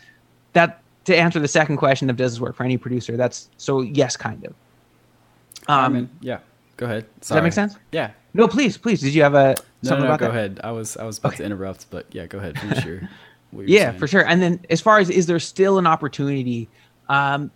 that 0.53 0.83
to 1.05 1.17
answer 1.17 1.39
the 1.39 1.49
second 1.49 1.77
question 1.77 2.11
of 2.11 2.17
does 2.17 2.33
this 2.33 2.41
work 2.41 2.57
for 2.57 2.65
any 2.65 2.77
producer 2.77 3.17
that's 3.17 3.51
so 3.57 3.81
yes 3.81 4.17
kind 4.17 4.45
of 4.45 4.53
um, 5.69 6.11
yeah, 6.21 6.41
go 6.77 6.87
ahead. 6.87 7.05
Sorry. 7.05 7.21
Does 7.21 7.29
that 7.29 7.43
make 7.43 7.53
sense? 7.53 7.77
Yeah. 7.93 8.11
No, 8.35 8.47
please, 8.49 8.77
please. 8.77 9.01
Did 9.01 9.15
you 9.15 9.23
have 9.23 9.35
a 9.35 9.55
no, 9.83 9.89
something 9.89 10.05
no, 10.05 10.09
no, 10.09 10.15
about 10.15 10.21
go 10.21 10.27
that? 10.27 10.39
ahead. 10.39 10.61
I 10.63 10.73
was 10.73 10.97
I 10.97 11.05
was 11.05 11.19
about 11.19 11.35
okay. 11.35 11.39
to 11.39 11.45
interrupt, 11.45 11.91
but 11.91 12.07
yeah, 12.13 12.27
go 12.27 12.39
ahead. 12.39 12.59
Finish 12.59 12.85
your. 12.85 13.09
yeah, 13.53 13.91
saying. 13.91 13.99
for 13.99 14.07
sure. 14.07 14.27
And 14.27 14.43
then 14.43 14.61
as 14.69 14.81
far 14.81 14.99
as 14.99 15.09
is 15.09 15.27
there 15.27 15.39
still 15.39 15.79
an 15.79 15.87
opportunity? 15.87 16.69
Um, 17.09 17.51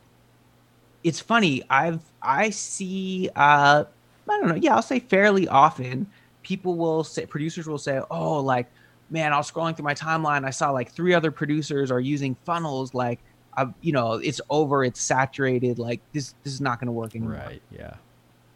it's 1.04 1.20
funny. 1.20 1.62
I've 1.68 2.00
I 2.22 2.50
see. 2.50 3.28
Uh, 3.34 3.84
I 4.28 4.38
don't 4.38 4.48
know. 4.48 4.54
Yeah, 4.54 4.74
I'll 4.74 4.82
say 4.82 5.00
fairly 5.00 5.48
often. 5.48 6.06
People 6.42 6.76
will 6.76 7.04
say 7.04 7.26
producers 7.26 7.66
will 7.66 7.78
say, 7.78 8.00
"Oh, 8.10 8.40
like, 8.40 8.66
man, 9.10 9.32
I 9.32 9.36
was 9.36 9.50
scrolling 9.50 9.76
through 9.76 9.84
my 9.84 9.94
timeline. 9.94 10.44
I 10.44 10.50
saw 10.50 10.70
like 10.70 10.92
three 10.92 11.14
other 11.14 11.30
producers 11.30 11.90
are 11.90 12.00
using 12.00 12.36
funnels. 12.44 12.94
Like, 12.94 13.18
I've, 13.54 13.72
you 13.80 13.92
know, 13.92 14.14
it's 14.14 14.40
over, 14.50 14.84
it's 14.84 15.00
saturated. 15.00 15.78
Like 15.78 16.00
this, 16.12 16.34
this 16.44 16.52
is 16.52 16.60
not 16.60 16.78
going 16.78 16.86
to 16.86 16.92
work 16.92 17.14
anymore. 17.14 17.34
Right. 17.34 17.62
Yeah. 17.70 17.94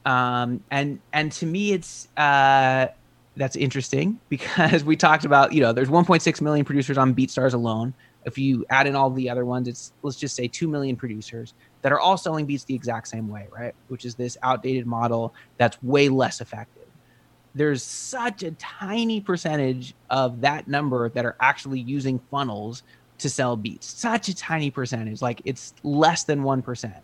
Um, 0.06 0.62
and 0.70 1.00
and 1.12 1.32
to 1.32 1.46
me, 1.46 1.72
it's 1.72 2.08
uh, 2.16 2.88
that's 3.36 3.56
interesting 3.56 4.20
because 4.28 4.84
we 4.84 4.96
talked 4.96 5.24
about, 5.24 5.52
you 5.52 5.60
know, 5.60 5.72
there's 5.72 5.88
1.6 5.88 6.40
million 6.40 6.64
producers 6.64 6.98
on 6.98 7.14
BeatStars 7.14 7.54
alone. 7.54 7.94
If 8.24 8.38
you 8.38 8.64
add 8.70 8.86
in 8.86 8.96
all 8.96 9.10
the 9.10 9.28
other 9.28 9.44
ones, 9.44 9.68
it's 9.68 9.92
let's 10.02 10.16
just 10.16 10.34
say 10.34 10.48
two 10.48 10.68
million 10.68 10.96
producers 10.96 11.52
that 11.82 11.92
are 11.92 12.00
all 12.00 12.16
selling 12.16 12.46
beats 12.46 12.64
the 12.64 12.74
exact 12.74 13.08
same 13.08 13.28
way, 13.28 13.48
right? 13.50 13.74
Which 13.88 14.06
is 14.06 14.14
this 14.14 14.38
outdated 14.42 14.86
model 14.86 15.34
that's 15.58 15.82
way 15.82 16.08
less 16.08 16.40
effective. 16.40 16.84
There's 17.54 17.82
such 17.82 18.42
a 18.42 18.52
tiny 18.52 19.20
percentage 19.20 19.94
of 20.10 20.40
that 20.40 20.66
number 20.66 21.10
that 21.10 21.24
are 21.26 21.36
actually 21.38 21.80
using 21.80 22.18
funnels 22.30 22.82
to 23.24 23.30
sell 23.30 23.56
beats. 23.56 23.86
Such 23.86 24.28
a 24.28 24.36
tiny 24.36 24.70
percentage, 24.70 25.22
like 25.22 25.40
it's 25.46 25.72
less 25.82 26.24
than 26.24 26.42
1%. 26.42 26.94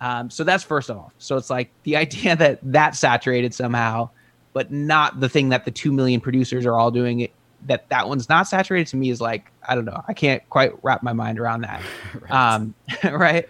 Um, 0.00 0.28
so 0.28 0.42
that's 0.42 0.64
first 0.64 0.90
off. 0.90 1.12
So 1.18 1.36
it's 1.36 1.50
like 1.50 1.70
the 1.84 1.96
idea 2.04 2.34
that 2.36 2.58
that's 2.64 2.98
saturated 2.98 3.54
somehow, 3.54 4.10
but 4.52 4.72
not 4.72 5.20
the 5.20 5.28
thing 5.28 5.50
that 5.50 5.64
the 5.64 5.70
2 5.70 5.92
million 5.92 6.20
producers 6.20 6.66
are 6.66 6.74
all 6.74 6.90
doing 6.90 7.20
it, 7.20 7.32
that 7.66 7.88
that 7.90 8.08
one's 8.08 8.28
not 8.28 8.48
saturated 8.48 8.88
to 8.88 8.96
me 8.96 9.08
is 9.08 9.20
like, 9.20 9.52
I 9.68 9.76
don't 9.76 9.84
know. 9.84 10.02
I 10.08 10.14
can't 10.14 10.42
quite 10.50 10.72
wrap 10.82 11.04
my 11.04 11.12
mind 11.12 11.38
around 11.38 11.60
that. 11.60 11.80
right. 12.20 12.54
Um, 12.54 12.74
right. 13.04 13.48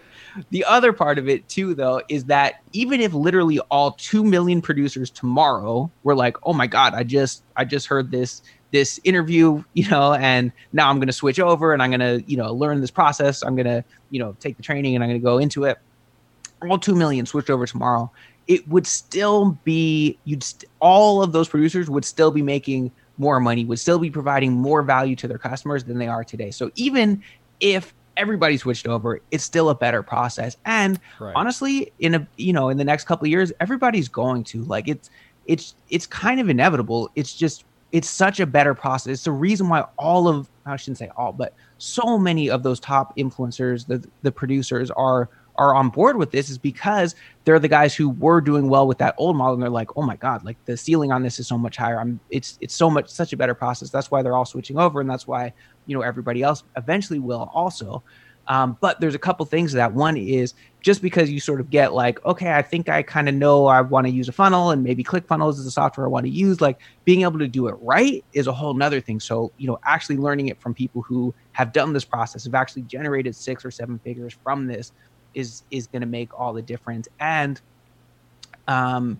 The 0.51 0.63
other 0.65 0.93
part 0.93 1.17
of 1.17 1.27
it 1.27 1.49
too, 1.49 1.73
though, 1.73 2.03
is 2.09 2.25
that 2.25 2.61
even 2.73 3.01
if 3.01 3.15
literally 3.15 3.57
all 3.71 3.93
2 3.93 4.23
million 4.23 4.61
producers 4.61 5.09
tomorrow 5.09 5.89
were 6.03 6.15
like, 6.15 6.37
oh 6.43 6.53
my 6.53 6.67
God, 6.67 6.93
I 6.93 7.01
just, 7.01 7.43
I 7.55 7.65
just 7.65 7.87
heard 7.87 8.11
this 8.11 8.43
this 8.73 8.99
interview, 9.03 9.63
you 9.73 9.87
know, 9.87 10.13
and 10.13 10.51
now 10.73 10.89
I'm 10.89 10.97
going 10.97 11.07
to 11.07 11.13
switch 11.13 11.39
over 11.39 11.73
and 11.73 11.81
I'm 11.81 11.91
going 11.91 11.99
to, 11.99 12.29
you 12.29 12.35
know, 12.35 12.51
learn 12.51 12.81
this 12.81 12.89
process. 12.89 13.43
I'm 13.43 13.55
going 13.55 13.67
to, 13.67 13.85
you 14.09 14.19
know, 14.19 14.35
take 14.39 14.57
the 14.57 14.63
training 14.63 14.95
and 14.95 15.03
I'm 15.03 15.09
going 15.11 15.21
to 15.21 15.23
go 15.23 15.37
into 15.37 15.63
it. 15.65 15.77
All 16.67 16.79
2 16.79 16.95
million 16.95 17.27
switched 17.27 17.51
over 17.51 17.67
tomorrow. 17.67 18.11
It 18.47 18.67
would 18.67 18.87
still 18.87 19.51
be, 19.63 20.17
you'd, 20.25 20.43
st- 20.43 20.65
all 20.79 21.21
of 21.21 21.31
those 21.31 21.47
producers 21.47 21.87
would 21.87 22.03
still 22.03 22.31
be 22.31 22.41
making 22.41 22.91
more 23.19 23.39
money, 23.39 23.63
would 23.63 23.79
still 23.79 23.99
be 23.99 24.09
providing 24.09 24.53
more 24.53 24.81
value 24.81 25.15
to 25.17 25.27
their 25.27 25.37
customers 25.37 25.83
than 25.83 25.99
they 25.99 26.07
are 26.07 26.23
today. 26.23 26.49
So 26.49 26.71
even 26.73 27.21
if 27.59 27.93
everybody 28.17 28.57
switched 28.57 28.87
over, 28.87 29.21
it's 29.29 29.43
still 29.43 29.69
a 29.69 29.75
better 29.75 30.01
process. 30.01 30.57
And 30.65 30.99
right. 31.19 31.33
honestly, 31.35 31.93
in 31.99 32.15
a, 32.15 32.27
you 32.37 32.53
know, 32.53 32.69
in 32.69 32.77
the 32.77 32.83
next 32.83 33.03
couple 33.03 33.25
of 33.25 33.29
years, 33.29 33.53
everybody's 33.59 34.09
going 34.09 34.43
to 34.45 34.63
like 34.63 34.87
it's, 34.87 35.11
it's, 35.45 35.75
it's 35.91 36.07
kind 36.07 36.39
of 36.39 36.49
inevitable. 36.49 37.11
It's 37.15 37.35
just 37.35 37.65
it's 37.93 38.09
such 38.09 38.39
a 38.41 38.47
better 38.47 38.73
process. 38.73 39.13
It's 39.13 39.23
the 39.23 39.31
reason 39.31 39.69
why 39.69 39.85
all 39.97 40.27
of 40.27 40.49
I 40.65 40.75
shouldn't 40.77 40.97
say 40.97 41.09
all, 41.15 41.31
but 41.31 41.55
so 41.77 42.17
many 42.17 42.49
of 42.49 42.63
those 42.63 42.79
top 42.79 43.15
influencers, 43.17 43.87
the 43.87 44.05
the 44.23 44.31
producers 44.31 44.91
are 44.91 45.29
are 45.57 45.75
on 45.75 45.89
board 45.89 46.17
with 46.17 46.31
this 46.31 46.49
is 46.49 46.57
because 46.57 47.13
they're 47.45 47.59
the 47.59 47.67
guys 47.67 47.93
who 47.93 48.09
were 48.09 48.41
doing 48.41 48.69
well 48.69 48.87
with 48.87 48.97
that 48.97 49.13
old 49.19 49.37
model 49.37 49.53
and 49.53 49.61
they're 49.63 49.69
like, 49.69 49.95
"Oh 49.95 50.01
my 50.01 50.15
god, 50.17 50.43
like 50.43 50.57
the 50.65 50.75
ceiling 50.75 51.11
on 51.11 51.21
this 51.21 51.39
is 51.39 51.47
so 51.47 51.57
much 51.57 51.77
higher. 51.77 51.99
I'm 51.99 52.19
it's 52.31 52.57
it's 52.61 52.73
so 52.75 52.89
much 52.89 53.09
such 53.09 53.31
a 53.33 53.37
better 53.37 53.53
process." 53.53 53.91
That's 53.91 54.09
why 54.09 54.23
they're 54.23 54.35
all 54.35 54.45
switching 54.45 54.79
over 54.79 54.99
and 54.99 55.09
that's 55.09 55.27
why, 55.27 55.53
you 55.85 55.95
know, 55.95 56.01
everybody 56.01 56.41
else 56.41 56.63
eventually 56.75 57.19
will 57.19 57.49
also. 57.53 58.03
Um, 58.47 58.77
but 58.81 58.99
there's 58.99 59.15
a 59.15 59.19
couple 59.19 59.45
things 59.45 59.71
that 59.73 59.93
one 59.93 60.17
is 60.17 60.53
just 60.81 61.01
because 61.01 61.31
you 61.31 61.39
sort 61.39 61.61
of 61.61 61.69
get 61.69 61.93
like, 61.93 62.23
okay, 62.25 62.53
I 62.53 62.61
think 62.61 62.89
I 62.89 63.01
kind 63.01 63.29
of 63.29 63.35
know 63.35 63.67
I 63.67 63.79
want 63.81 64.05
to 64.05 64.11
use 64.11 64.27
a 64.27 64.33
funnel 64.33 64.71
and 64.71 64.83
maybe 64.83 65.03
ClickFunnels 65.03 65.53
is 65.53 65.63
the 65.63 65.71
software 65.71 66.05
I 66.05 66.09
want 66.09 66.25
to 66.25 66.31
use. 66.31 66.59
Like 66.59 66.79
being 67.05 67.21
able 67.21 67.39
to 67.39 67.47
do 67.47 67.67
it 67.67 67.75
right 67.79 68.23
is 68.33 68.47
a 68.47 68.51
whole 68.53 68.73
nother 68.73 68.99
thing. 68.99 69.21
So, 69.21 69.53
you 69.57 69.67
know, 69.67 69.79
actually 69.85 70.17
learning 70.17 70.49
it 70.49 70.59
from 70.59 70.73
people 70.73 71.01
who 71.01 71.33
have 71.53 71.71
done 71.71 71.93
this 71.93 72.03
process, 72.03 72.43
have 72.43 72.53
actually 72.53 72.81
generated 72.83 73.35
six 73.35 73.63
or 73.63 73.71
seven 73.71 73.97
figures 73.99 74.37
from 74.43 74.67
this 74.67 74.91
is 75.33 75.63
is 75.71 75.87
going 75.87 76.01
to 76.01 76.07
make 76.07 76.37
all 76.37 76.53
the 76.53 76.61
difference. 76.61 77.07
And 77.19 77.61
um 78.67 79.19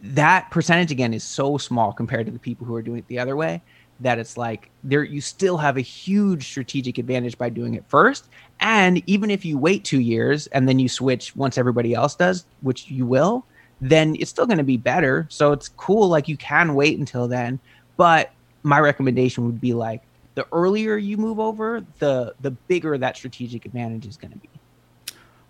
that 0.00 0.50
percentage 0.50 0.90
again 0.90 1.14
is 1.14 1.22
so 1.22 1.56
small 1.58 1.92
compared 1.92 2.26
to 2.26 2.32
the 2.32 2.38
people 2.38 2.66
who 2.66 2.74
are 2.74 2.82
doing 2.82 2.98
it 2.98 3.06
the 3.06 3.20
other 3.20 3.36
way 3.36 3.62
that 4.02 4.18
it's 4.18 4.36
like 4.36 4.70
there 4.84 5.02
you 5.02 5.20
still 5.20 5.56
have 5.56 5.76
a 5.76 5.80
huge 5.80 6.44
strategic 6.44 6.98
advantage 6.98 7.38
by 7.38 7.48
doing 7.48 7.74
it 7.74 7.84
first. 7.88 8.28
And 8.60 9.02
even 9.08 9.30
if 9.30 9.44
you 9.44 9.58
wait 9.58 9.84
2 9.84 10.00
years 10.00 10.46
and 10.48 10.68
then 10.68 10.78
you 10.78 10.88
switch 10.88 11.34
once 11.34 11.58
everybody 11.58 11.94
else 11.94 12.14
does 12.14 12.44
which 12.60 12.90
you 12.90 13.06
will 13.06 13.44
then 13.82 14.14
it's 14.20 14.30
still 14.30 14.46
going 14.46 14.58
to 14.58 14.64
be 14.64 14.76
better. 14.76 15.26
So 15.28 15.50
it's 15.50 15.68
cool 15.68 16.08
like 16.08 16.28
you 16.28 16.36
can 16.36 16.74
wait 16.76 16.98
until 16.98 17.26
then. 17.26 17.58
But 17.96 18.30
my 18.62 18.78
recommendation 18.78 19.44
would 19.44 19.60
be 19.60 19.74
like 19.74 20.02
the 20.34 20.46
earlier 20.52 20.96
you 20.96 21.16
move 21.16 21.40
over 21.40 21.84
the 21.98 22.34
the 22.40 22.52
bigger 22.52 22.96
that 22.96 23.16
strategic 23.16 23.66
advantage 23.66 24.06
is 24.06 24.16
going 24.16 24.32
to 24.32 24.38
be 24.38 24.48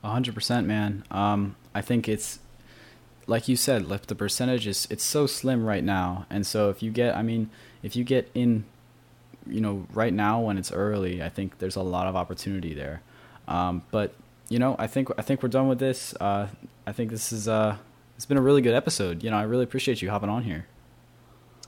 100% 0.02 0.64
man. 0.64 1.04
Um, 1.10 1.54
i 1.74 1.80
think 1.80 2.08
it's 2.08 2.40
like 3.26 3.48
you 3.48 3.54
said 3.54 3.86
like 3.88 4.06
the 4.06 4.14
percentage 4.14 4.66
is 4.66 4.88
it's 4.90 5.04
so 5.04 5.26
slim 5.26 5.64
right 5.64 5.84
now. 5.84 6.26
And 6.30 6.46
so 6.46 6.70
if 6.70 6.82
you 6.82 6.90
get 6.90 7.14
i 7.14 7.22
mean 7.22 7.50
if 7.82 7.96
you 7.96 8.04
get 8.04 8.30
in, 8.34 8.64
you 9.46 9.60
know, 9.60 9.86
right 9.92 10.12
now 10.12 10.40
when 10.40 10.58
it's 10.58 10.72
early, 10.72 11.22
I 11.22 11.28
think 11.28 11.58
there's 11.58 11.76
a 11.76 11.82
lot 11.82 12.06
of 12.06 12.16
opportunity 12.16 12.74
there. 12.74 13.02
Um, 13.48 13.82
but 13.90 14.14
you 14.48 14.58
know, 14.58 14.76
I 14.78 14.86
think 14.86 15.08
I 15.18 15.22
think 15.22 15.42
we're 15.42 15.48
done 15.48 15.68
with 15.68 15.78
this. 15.78 16.14
Uh, 16.20 16.48
I 16.86 16.92
think 16.92 17.10
this 17.10 17.32
is 17.32 17.48
uh, 17.48 17.76
it's 18.16 18.26
been 18.26 18.36
a 18.36 18.42
really 18.42 18.62
good 18.62 18.74
episode. 18.74 19.22
You 19.22 19.30
know, 19.30 19.36
I 19.36 19.42
really 19.42 19.64
appreciate 19.64 20.02
you 20.02 20.10
hopping 20.10 20.28
on 20.28 20.42
here. 20.42 20.66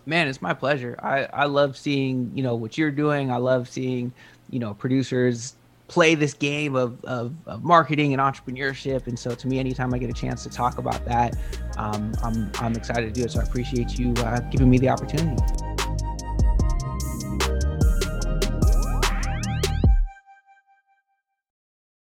Man, 0.07 0.29
it's 0.29 0.43
my 0.43 0.55
pleasure. 0.55 0.97
I 1.03 1.25
I 1.25 1.45
love 1.47 1.77
seeing 1.77 2.31
you 2.35 2.43
know 2.43 2.55
what 2.55 2.77
you're 2.77 2.91
doing. 2.91 3.31
I 3.31 3.37
love 3.37 3.69
seeing 3.69 4.13
you 4.51 4.59
know 4.59 4.75
producers 4.75 5.55
play 5.89 6.15
this 6.15 6.33
game 6.35 6.75
of, 6.77 7.05
of, 7.05 7.35
of, 7.47 7.63
marketing 7.63 8.15
and 8.15 8.21
entrepreneurship. 8.21 9.07
And 9.07 9.19
so 9.19 9.35
to 9.35 9.47
me, 9.47 9.59
anytime 9.59 9.93
I 9.93 9.99
get 9.99 10.09
a 10.09 10.15
chance 10.15 10.43
to 10.45 10.49
talk 10.49 10.79
about 10.79 11.05
that, 11.05 11.37
um, 11.77 12.13
I'm, 12.23 12.51
I'm 12.59 12.73
excited 12.75 13.13
to 13.15 13.21
do 13.21 13.27
it. 13.27 13.31
So 13.31 13.41
I 13.41 13.43
appreciate 13.43 13.99
you 13.99 14.15
uh, 14.19 14.41
giving 14.41 14.71
me 14.71 14.79
the 14.79 14.89
opportunity. 14.89 15.74